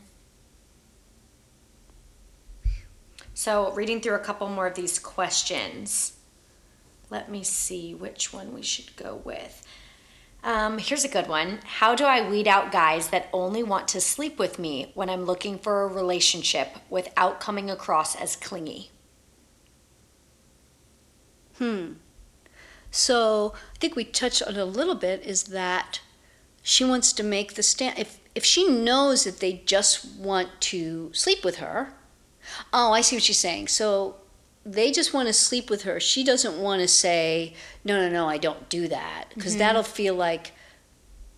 So, 3.34 3.72
reading 3.74 4.01
through 4.01 4.15
a 4.15 4.19
couple 4.19 4.47
more 4.49 4.67
of 4.67 4.76
these 4.76 4.99
questions, 4.99 6.17
let 7.09 7.30
me 7.30 7.43
see 7.43 7.93
which 7.93 8.32
one 8.32 8.53
we 8.53 8.61
should 8.61 8.95
go 8.95 9.22
with. 9.26 9.65
Um, 10.43 10.80
here's 10.80 11.03
a 11.03 11.09
good 11.09 11.28
one. 11.28 11.59
How 11.63 11.93
do 11.93 12.03
I 12.05 12.28
weed 12.28 12.47
out 12.47 12.72
guys 12.72 13.09
that 13.09 13.30
only 13.32 13.61
want 13.63 13.88
to 13.89 14.01
sleep 14.01 14.39
with 14.39 14.57
me 14.57 14.91
when 14.95 15.09
I'm 15.09 15.26
looking 15.26 15.59
for 15.59 15.84
a 15.84 15.88
relationship 15.88 16.78
without 16.89 17.39
coming 17.39 17.69
across 17.69 18.15
as 18.15 18.36
clingy? 18.36 18.89
Hmm. 21.57 21.93
So 22.89 23.53
I 23.76 23.78
think 23.78 23.95
we 23.95 24.03
touched 24.03 24.41
on 24.41 24.55
a 24.55 24.65
little 24.65 24.95
bit 24.95 25.24
is 25.24 25.43
that 25.43 26.01
she 26.62 26.84
wants 26.84 27.14
to 27.14 27.24
make 27.24 27.55
the 27.55 27.64
stand. 27.64 27.97
If, 27.97 28.20
if 28.36 28.45
she 28.45 28.70
knows 28.70 29.24
that 29.24 29.39
they 29.39 29.64
just 29.66 30.16
want 30.16 30.49
to 30.62 31.12
sleep 31.14 31.43
with 31.43 31.57
her, 31.57 31.93
oh, 32.72 32.91
I 32.91 33.01
see 33.01 33.16
what 33.16 33.24
she's 33.24 33.39
saying. 33.39 33.68
So 33.68 34.18
they 34.66 34.91
just 34.91 35.14
want 35.14 35.28
to 35.28 35.34
sleep 35.34 35.70
with 35.70 35.84
her. 35.84 35.99
She 35.99 36.24
doesn't 36.24 36.62
want 36.62 36.82
to 36.82 36.88
say, 36.88 37.53
no, 37.84 37.99
no, 37.99 38.09
no, 38.09 38.30
I 38.30 38.38
don't 38.38 38.70
do 38.70 38.88
that. 38.88 39.26
Because 39.34 39.53
mm-hmm. 39.53 39.59
that'll 39.59 39.84
feel 39.84 40.16
like, 40.16 40.51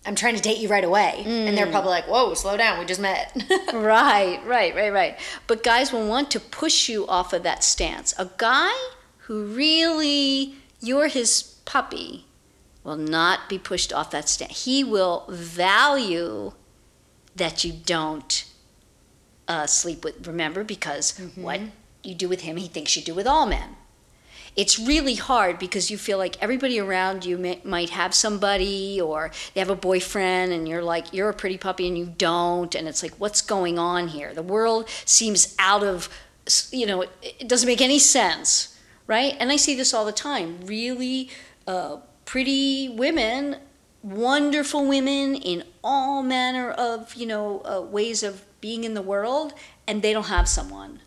I'm 0.06 0.14
trying 0.14 0.36
to 0.36 0.42
date 0.42 0.58
you 0.58 0.68
right 0.68 0.84
away. 0.84 1.22
Mm. 1.24 1.46
And 1.46 1.56
they're 1.56 1.66
mm. 1.66 1.70
probably 1.70 1.90
like, 1.90 2.06
whoa, 2.06 2.34
slow 2.34 2.58
down, 2.58 2.78
we 2.78 2.84
just 2.84 3.00
met. 3.00 3.34
right, 3.72 4.38
right, 4.44 4.74
right, 4.74 4.92
right. 4.92 5.18
But 5.46 5.62
guys 5.62 5.92
will 5.92 6.06
want 6.06 6.30
to 6.32 6.40
push 6.40 6.88
you 6.88 7.06
off 7.06 7.32
of 7.32 7.42
that 7.44 7.64
stance. 7.64 8.12
A 8.18 8.30
guy 8.36 8.72
who 9.20 9.46
really, 9.46 10.56
you're 10.80 11.08
his 11.08 11.54
puppy, 11.64 12.26
will 12.84 12.96
not 12.96 13.48
be 13.48 13.58
pushed 13.58 13.92
off 13.92 14.10
that 14.10 14.28
stance. 14.28 14.64
He 14.64 14.84
will 14.84 15.24
value 15.28 16.52
that 17.34 17.64
you 17.64 17.72
don't 17.72 18.44
uh, 19.48 19.66
sleep 19.66 20.04
with, 20.04 20.26
remember, 20.26 20.62
because 20.62 21.12
mm-hmm. 21.12 21.42
what 21.42 21.60
you 22.02 22.14
do 22.14 22.28
with 22.28 22.42
him, 22.42 22.56
he 22.56 22.68
thinks 22.68 22.94
you 22.96 23.02
do 23.02 23.14
with 23.14 23.26
all 23.26 23.46
men. 23.46 23.76
It's 24.56 24.78
really 24.78 25.16
hard 25.16 25.58
because 25.58 25.90
you 25.90 25.98
feel 25.98 26.16
like 26.16 26.40
everybody 26.40 26.78
around 26.78 27.24
you 27.24 27.36
may, 27.36 27.60
might 27.64 27.90
have 27.90 28.14
somebody 28.14 29.00
or 29.00 29.32
they 29.52 29.60
have 29.60 29.70
a 29.70 29.74
boyfriend 29.74 30.52
and 30.52 30.68
you're 30.68 30.82
like, 30.82 31.12
you're 31.12 31.28
a 31.28 31.34
pretty 31.34 31.58
puppy 31.58 31.88
and 31.88 31.98
you 31.98 32.14
don't. 32.16 32.72
And 32.76 32.86
it's 32.86 33.02
like, 33.02 33.14
what's 33.14 33.42
going 33.42 33.80
on 33.80 34.08
here? 34.08 34.32
The 34.32 34.44
world 34.44 34.88
seems 35.04 35.56
out 35.58 35.82
of, 35.82 36.08
you 36.70 36.86
know, 36.86 37.00
it, 37.00 37.10
it 37.40 37.48
doesn't 37.48 37.66
make 37.66 37.80
any 37.80 37.98
sense, 37.98 38.78
right? 39.08 39.34
And 39.40 39.50
I 39.50 39.56
see 39.56 39.74
this 39.74 39.92
all 39.92 40.04
the 40.04 40.12
time. 40.12 40.60
Really 40.64 41.30
uh, 41.66 41.96
pretty 42.34 42.88
women, 42.88 43.56
wonderful 44.02 44.82
women 44.86 45.34
in 45.34 45.62
all 45.84 46.22
manner 46.22 46.70
of, 46.70 47.14
you 47.14 47.26
know, 47.26 47.62
uh, 47.64 47.80
ways 47.80 48.22
of 48.22 48.44
being 48.60 48.82
in 48.82 48.94
the 48.94 49.02
world, 49.02 49.54
and 49.86 50.02
they 50.02 50.12
don't 50.12 50.30
have 50.38 50.48
someone 50.48 51.00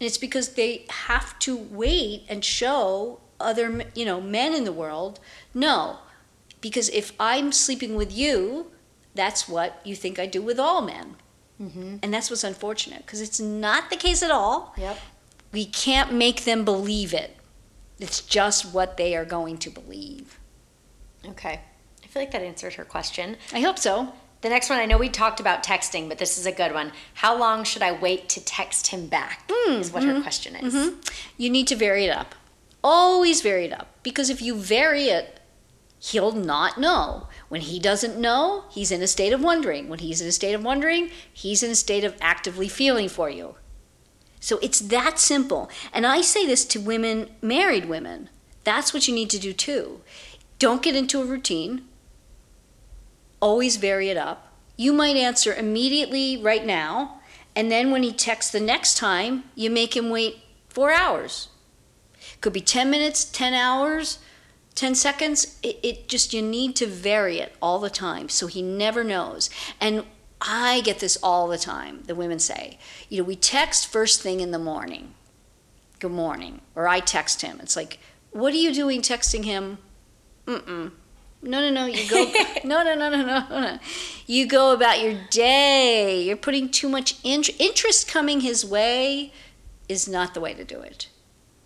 and 0.00 0.06
it's 0.06 0.18
because 0.18 0.50
they 0.50 0.84
have 0.88 1.38
to 1.40 1.56
wait 1.56 2.22
and 2.28 2.44
show 2.44 3.20
other, 3.40 3.84
you 3.94 4.04
know, 4.04 4.20
men 4.20 4.54
in 4.54 4.64
the 4.64 4.72
world, 4.72 5.18
no. 5.52 5.98
Because 6.60 6.88
if 6.90 7.12
I'm 7.18 7.50
sleeping 7.50 7.96
with 7.96 8.16
you, 8.16 8.70
that's 9.14 9.48
what 9.48 9.80
you 9.84 9.96
think 9.96 10.18
I 10.18 10.26
do 10.26 10.40
with 10.40 10.60
all 10.60 10.82
men. 10.82 11.16
Mm-hmm. 11.60 11.96
And 12.02 12.14
that's 12.14 12.30
what's 12.30 12.44
unfortunate 12.44 13.04
because 13.04 13.20
it's 13.20 13.40
not 13.40 13.90
the 13.90 13.96
case 13.96 14.22
at 14.22 14.30
all. 14.30 14.74
Yep. 14.76 14.98
We 15.52 15.64
can't 15.64 16.12
make 16.12 16.44
them 16.44 16.64
believe 16.64 17.12
it. 17.12 17.36
It's 17.98 18.20
just 18.20 18.72
what 18.72 18.96
they 18.96 19.16
are 19.16 19.24
going 19.24 19.58
to 19.58 19.70
believe. 19.70 20.37
Okay. 21.26 21.60
I 22.02 22.06
feel 22.06 22.22
like 22.22 22.30
that 22.32 22.42
answered 22.42 22.74
her 22.74 22.84
question. 22.84 23.36
I 23.52 23.60
hope 23.60 23.78
so. 23.78 24.12
The 24.40 24.48
next 24.48 24.70
one, 24.70 24.78
I 24.78 24.86
know 24.86 24.98
we 24.98 25.08
talked 25.08 25.40
about 25.40 25.64
texting, 25.64 26.08
but 26.08 26.18
this 26.18 26.38
is 26.38 26.46
a 26.46 26.52
good 26.52 26.72
one. 26.72 26.92
How 27.14 27.36
long 27.36 27.64
should 27.64 27.82
I 27.82 27.92
wait 27.92 28.28
to 28.30 28.44
text 28.44 28.88
him 28.88 29.08
back? 29.08 29.48
Mm, 29.48 29.80
is 29.80 29.92
what 29.92 30.04
mm-hmm, 30.04 30.16
her 30.16 30.22
question 30.22 30.54
is. 30.54 30.74
Mm-hmm. 30.74 31.00
You 31.36 31.50
need 31.50 31.66
to 31.68 31.76
vary 31.76 32.04
it 32.04 32.10
up. 32.10 32.36
Always 32.84 33.40
vary 33.40 33.64
it 33.64 33.72
up. 33.72 33.88
Because 34.04 34.30
if 34.30 34.40
you 34.40 34.54
vary 34.54 35.04
it, 35.04 35.40
he'll 35.98 36.32
not 36.32 36.78
know. 36.78 37.26
When 37.48 37.62
he 37.62 37.80
doesn't 37.80 38.18
know, 38.18 38.64
he's 38.70 38.92
in 38.92 39.02
a 39.02 39.08
state 39.08 39.32
of 39.32 39.42
wondering. 39.42 39.88
When 39.88 39.98
he's 39.98 40.20
in 40.20 40.28
a 40.28 40.32
state 40.32 40.54
of 40.54 40.62
wondering, 40.62 41.10
he's 41.32 41.64
in 41.64 41.72
a 41.72 41.74
state 41.74 42.04
of 42.04 42.16
actively 42.20 42.68
feeling 42.68 43.08
for 43.08 43.28
you. 43.28 43.56
So 44.38 44.58
it's 44.62 44.78
that 44.78 45.18
simple. 45.18 45.68
And 45.92 46.06
I 46.06 46.20
say 46.20 46.46
this 46.46 46.64
to 46.66 46.80
women, 46.80 47.30
married 47.42 47.86
women. 47.86 48.30
That's 48.62 48.94
what 48.94 49.08
you 49.08 49.14
need 49.14 49.30
to 49.30 49.38
do 49.38 49.52
too. 49.52 50.00
Don't 50.58 50.82
get 50.82 50.96
into 50.96 51.20
a 51.20 51.24
routine 51.24 51.88
always 53.40 53.76
vary 53.76 54.08
it 54.08 54.16
up. 54.16 54.52
You 54.76 54.92
might 54.92 55.16
answer 55.16 55.54
immediately 55.54 56.36
right 56.36 56.64
now, 56.64 57.20
and 57.56 57.70
then 57.70 57.90
when 57.90 58.02
he 58.02 58.12
texts 58.12 58.52
the 58.52 58.60
next 58.60 58.96
time, 58.96 59.44
you 59.54 59.70
make 59.70 59.96
him 59.96 60.10
wait 60.10 60.38
four 60.68 60.92
hours. 60.92 61.48
Could 62.40 62.52
be 62.52 62.60
10 62.60 62.88
minutes, 62.88 63.24
10 63.24 63.54
hours, 63.54 64.18
10 64.74 64.94
seconds. 64.94 65.58
It, 65.62 65.80
it 65.82 66.08
just, 66.08 66.32
you 66.32 66.42
need 66.42 66.76
to 66.76 66.86
vary 66.86 67.38
it 67.38 67.54
all 67.60 67.80
the 67.80 67.90
time 67.90 68.28
so 68.28 68.46
he 68.46 68.62
never 68.62 69.02
knows. 69.02 69.50
And 69.80 70.04
I 70.40 70.82
get 70.82 71.00
this 71.00 71.18
all 71.20 71.48
the 71.48 71.58
time, 71.58 72.04
the 72.06 72.14
women 72.14 72.38
say. 72.38 72.78
You 73.08 73.18
know, 73.18 73.24
we 73.24 73.34
text 73.34 73.88
first 73.88 74.22
thing 74.22 74.38
in 74.38 74.52
the 74.52 74.58
morning, 74.58 75.14
good 75.98 76.12
morning, 76.12 76.60
or 76.76 76.86
I 76.86 77.00
text 77.00 77.42
him. 77.42 77.58
It's 77.60 77.74
like, 77.74 77.98
what 78.30 78.52
are 78.52 78.58
you 78.58 78.72
doing 78.72 79.02
texting 79.02 79.44
him? 79.44 79.78
Mm-mm. 80.48 80.92
No, 81.42 81.60
no, 81.60 81.70
no. 81.70 81.86
You 81.86 82.08
go. 82.08 82.32
no, 82.64 82.82
no, 82.82 82.94
no, 82.94 83.10
no, 83.10 83.22
no, 83.24 83.46
no. 83.48 83.78
You 84.26 84.46
go 84.46 84.72
about 84.72 85.00
your 85.00 85.14
day. 85.30 86.22
You're 86.22 86.36
putting 86.36 86.70
too 86.70 86.88
much 86.88 87.16
int- 87.22 87.60
interest 87.60 88.08
coming 88.08 88.40
his 88.40 88.64
way 88.64 89.32
is 89.88 90.08
not 90.08 90.34
the 90.34 90.40
way 90.40 90.54
to 90.54 90.64
do 90.64 90.80
it. 90.80 91.08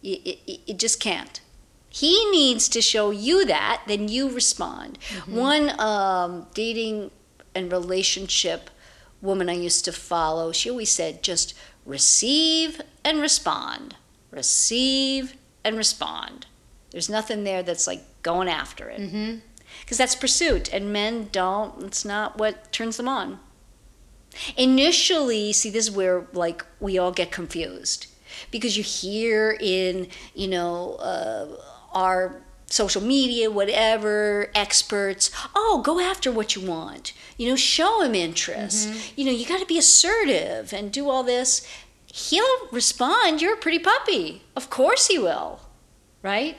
It, 0.03 0.39
it, 0.47 0.61
it 0.67 0.79
just 0.79 1.01
can't. 1.01 1.41
He 1.89 2.31
needs 2.31 2.69
to 2.71 2.81
show 2.81 3.11
you 3.11 3.45
that, 3.47 3.83
then 3.87 4.09
you 4.09 4.31
respond. 4.31 4.99
Mm-hmm. 5.11 5.37
One 5.37 5.81
um, 5.81 6.47
dating 6.55 7.11
and 7.55 7.71
relationship 7.71 8.71
woman 9.21 9.49
I 9.49 9.55
used 9.55 9.85
to 9.85 9.93
follow, 9.93 10.53
she 10.53 10.71
always 10.71 10.91
said, 10.91 11.23
just 11.23 11.55
receive 11.87 12.81
and 13.05 13.21
respond. 13.21 13.95
Receive 14.31 15.37
and 15.65 15.77
respond. 15.77 16.47
There's 16.91 17.09
nothing 17.09 17.45
there 17.45 17.63
that's 17.63 17.87
like 17.87 18.03
going 18.23 18.49
after 18.49 18.89
it. 18.89 19.01
Mm-hmm. 19.01 19.39
Because 19.81 19.99
that's 19.99 20.15
pursuit 20.15 20.73
and 20.73 20.93
men 20.93 21.29
don't 21.33 21.83
it's 21.83 22.05
not 22.05 22.39
what 22.39 22.73
turns 22.73 22.97
them 22.97 23.09
on. 23.09 23.41
Initially 24.57 25.53
see 25.53 25.71
this 25.71 25.89
is 25.89 25.91
where 25.91 26.27
like 26.33 26.65
we 26.81 26.99
all 26.99 27.13
get 27.13 27.31
confused 27.31 28.07
because 28.51 28.77
you 28.77 28.83
hear 28.83 29.57
in 29.61 30.09
you 30.35 30.49
know 30.49 30.95
uh, 30.95 31.47
our 31.93 32.43
social 32.67 33.03
media 33.03 33.51
whatever 33.51 34.51
experts 34.55 35.31
oh 35.55 35.83
go 35.85 36.01
after 36.01 36.31
what 36.31 36.55
you 36.55 36.67
want. 36.67 37.13
You 37.37 37.51
know 37.51 37.57
show 37.57 38.03
him 38.03 38.15
interest. 38.15 38.89
Mm-hmm. 38.89 39.21
you 39.21 39.27
know 39.27 39.33
you 39.33 39.47
got 39.47 39.61
to 39.61 39.67
be 39.67 39.79
assertive 39.79 40.73
and 40.73 40.93
do 40.93 41.09
all 41.09 41.23
this. 41.23 41.67
He'll 42.07 42.69
respond 42.71 43.41
you're 43.41 43.55
a 43.55 43.59
pretty 43.59 43.79
puppy. 43.79 44.43
Of 44.55 44.71
course 44.71 45.09
he 45.09 45.19
will 45.19 45.61
right 46.23 46.57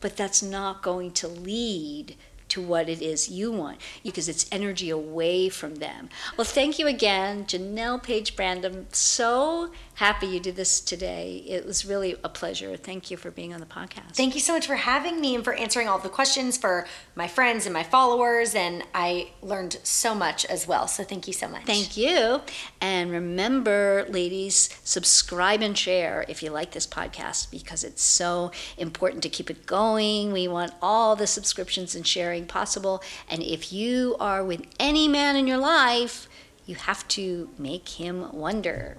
but 0.00 0.16
that's 0.16 0.42
not 0.42 0.82
going 0.82 1.12
to 1.12 1.28
lead 1.28 2.16
to 2.48 2.62
what 2.62 2.88
it 2.88 3.02
is 3.02 3.28
you 3.28 3.52
want 3.52 3.80
because 4.02 4.28
it's 4.28 4.46
energy 4.50 4.90
away 4.90 5.48
from 5.48 5.76
them. 5.76 6.08
Well, 6.36 6.44
thank 6.46 6.78
you 6.78 6.86
again, 6.86 7.44
Janelle 7.44 8.02
Page 8.02 8.36
Brandom. 8.36 8.86
So 8.94 9.70
happy 9.98 10.28
you 10.28 10.38
did 10.38 10.54
this 10.54 10.80
today. 10.80 11.42
It 11.48 11.66
was 11.66 11.84
really 11.84 12.14
a 12.22 12.28
pleasure. 12.28 12.76
Thank 12.76 13.10
you 13.10 13.16
for 13.16 13.32
being 13.32 13.52
on 13.52 13.58
the 13.58 13.66
podcast. 13.66 14.14
Thank 14.14 14.36
you 14.36 14.40
so 14.40 14.52
much 14.52 14.64
for 14.64 14.76
having 14.76 15.20
me 15.20 15.34
and 15.34 15.42
for 15.42 15.54
answering 15.54 15.88
all 15.88 15.98
the 15.98 16.08
questions 16.08 16.56
for 16.56 16.86
my 17.16 17.26
friends 17.26 17.66
and 17.66 17.72
my 17.74 17.82
followers. 17.82 18.54
And 18.54 18.84
I 18.94 19.30
learned 19.42 19.80
so 19.82 20.14
much 20.14 20.44
as 20.44 20.68
well. 20.68 20.86
So 20.86 21.02
thank 21.02 21.26
you 21.26 21.32
so 21.32 21.48
much. 21.48 21.64
Thank 21.64 21.96
you. 21.96 22.42
And 22.80 23.10
remember, 23.10 24.06
ladies, 24.08 24.70
subscribe 24.84 25.62
and 25.62 25.76
share 25.76 26.24
if 26.28 26.44
you 26.44 26.50
like 26.50 26.70
this 26.70 26.86
podcast 26.86 27.50
because 27.50 27.82
it's 27.82 28.02
so 28.02 28.52
important 28.76 29.24
to 29.24 29.28
keep 29.28 29.50
it 29.50 29.66
going. 29.66 30.32
We 30.32 30.46
want 30.46 30.74
all 30.80 31.16
the 31.16 31.26
subscriptions 31.26 31.96
and 31.96 32.06
sharing 32.06 32.46
possible. 32.46 33.02
And 33.28 33.42
if 33.42 33.72
you 33.72 34.14
are 34.20 34.44
with 34.44 34.62
any 34.78 35.08
man 35.08 35.34
in 35.34 35.48
your 35.48 35.58
life, 35.58 36.28
you 36.66 36.76
have 36.76 37.08
to 37.08 37.50
make 37.58 37.88
him 37.88 38.30
wonder. 38.32 38.98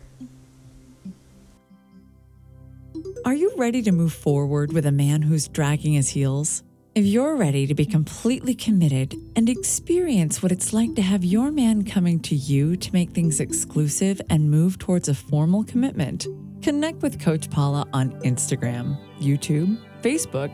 Are 3.26 3.36
you 3.36 3.54
ready 3.58 3.82
to 3.84 3.92
move 3.92 4.14
forward 4.14 4.74
with 4.74 4.86
a 4.86 4.92
man 4.92 5.22
who's 5.22 5.48
dragging 5.48 5.94
his 5.94 6.10
heels? 6.10 6.64
If 6.96 7.06
you're 7.06 7.36
ready 7.36 7.68
to 7.68 7.76
be 7.76 7.86
completely 7.86 8.56
committed 8.56 9.14
and 9.36 9.48
experience 9.48 10.42
what 10.42 10.52
it's 10.52 10.74
like 10.74 10.96
to 10.96 11.02
have 11.02 11.24
your 11.24 11.52
man 11.52 11.86
coming 11.86 12.20
to 12.22 12.36
you 12.36 12.76
to 12.76 12.94
make 12.94 13.12
things 13.12 13.40
exclusive 13.40 14.20
and 14.30 14.50
move 14.50 14.80
towards 14.80 15.08
a 15.08 15.14
formal 15.14 15.64
commitment, 15.64 16.28
connect 16.62 17.02
with 17.02 17.20
Coach 17.20 17.50
Paula 17.50 17.86
on 17.94 18.12
Instagram, 18.22 18.98
YouTube, 19.20 19.78
Facebook, 20.02 20.52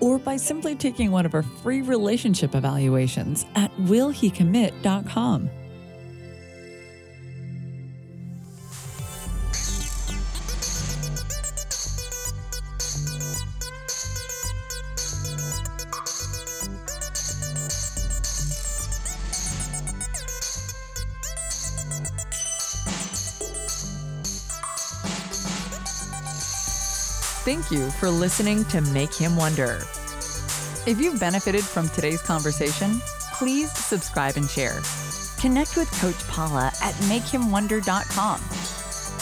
or 0.00 0.18
by 0.18 0.36
simply 0.36 0.76
taking 0.76 1.10
one 1.10 1.26
of 1.26 1.34
our 1.34 1.42
free 1.42 1.82
relationship 1.82 2.54
evaluations 2.54 3.46
at 3.54 3.74
willhecommit.com. 3.78 5.50
Thank 27.48 27.70
you 27.70 27.90
for 27.92 28.10
listening 28.10 28.66
to 28.66 28.82
Make 28.82 29.14
Him 29.14 29.34
Wonder. 29.34 29.78
If 30.86 30.98
you've 31.00 31.18
benefited 31.18 31.64
from 31.64 31.88
today's 31.88 32.20
conversation, 32.20 33.00
please 33.38 33.72
subscribe 33.72 34.36
and 34.36 34.46
share. 34.50 34.82
Connect 35.40 35.74
with 35.74 35.90
Coach 35.98 36.28
Paula 36.28 36.66
at 36.82 36.92
makehimwonder.com. 37.08 38.40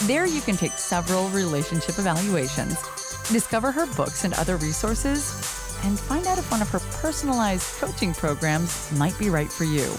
There 0.09 0.25
you 0.25 0.41
can 0.41 0.57
take 0.57 0.73
several 0.73 1.29
relationship 1.29 1.99
evaluations, 1.99 2.75
discover 3.29 3.71
her 3.71 3.85
books 3.95 4.25
and 4.25 4.33
other 4.33 4.57
resources, 4.57 5.31
and 5.85 5.97
find 5.97 6.27
out 6.27 6.37
if 6.37 6.51
one 6.51 6.61
of 6.61 6.69
her 6.71 6.81
personalized 7.01 7.79
coaching 7.79 8.13
programs 8.13 8.91
might 8.97 9.17
be 9.17 9.29
right 9.29 9.49
for 9.49 9.63
you. 9.63 9.89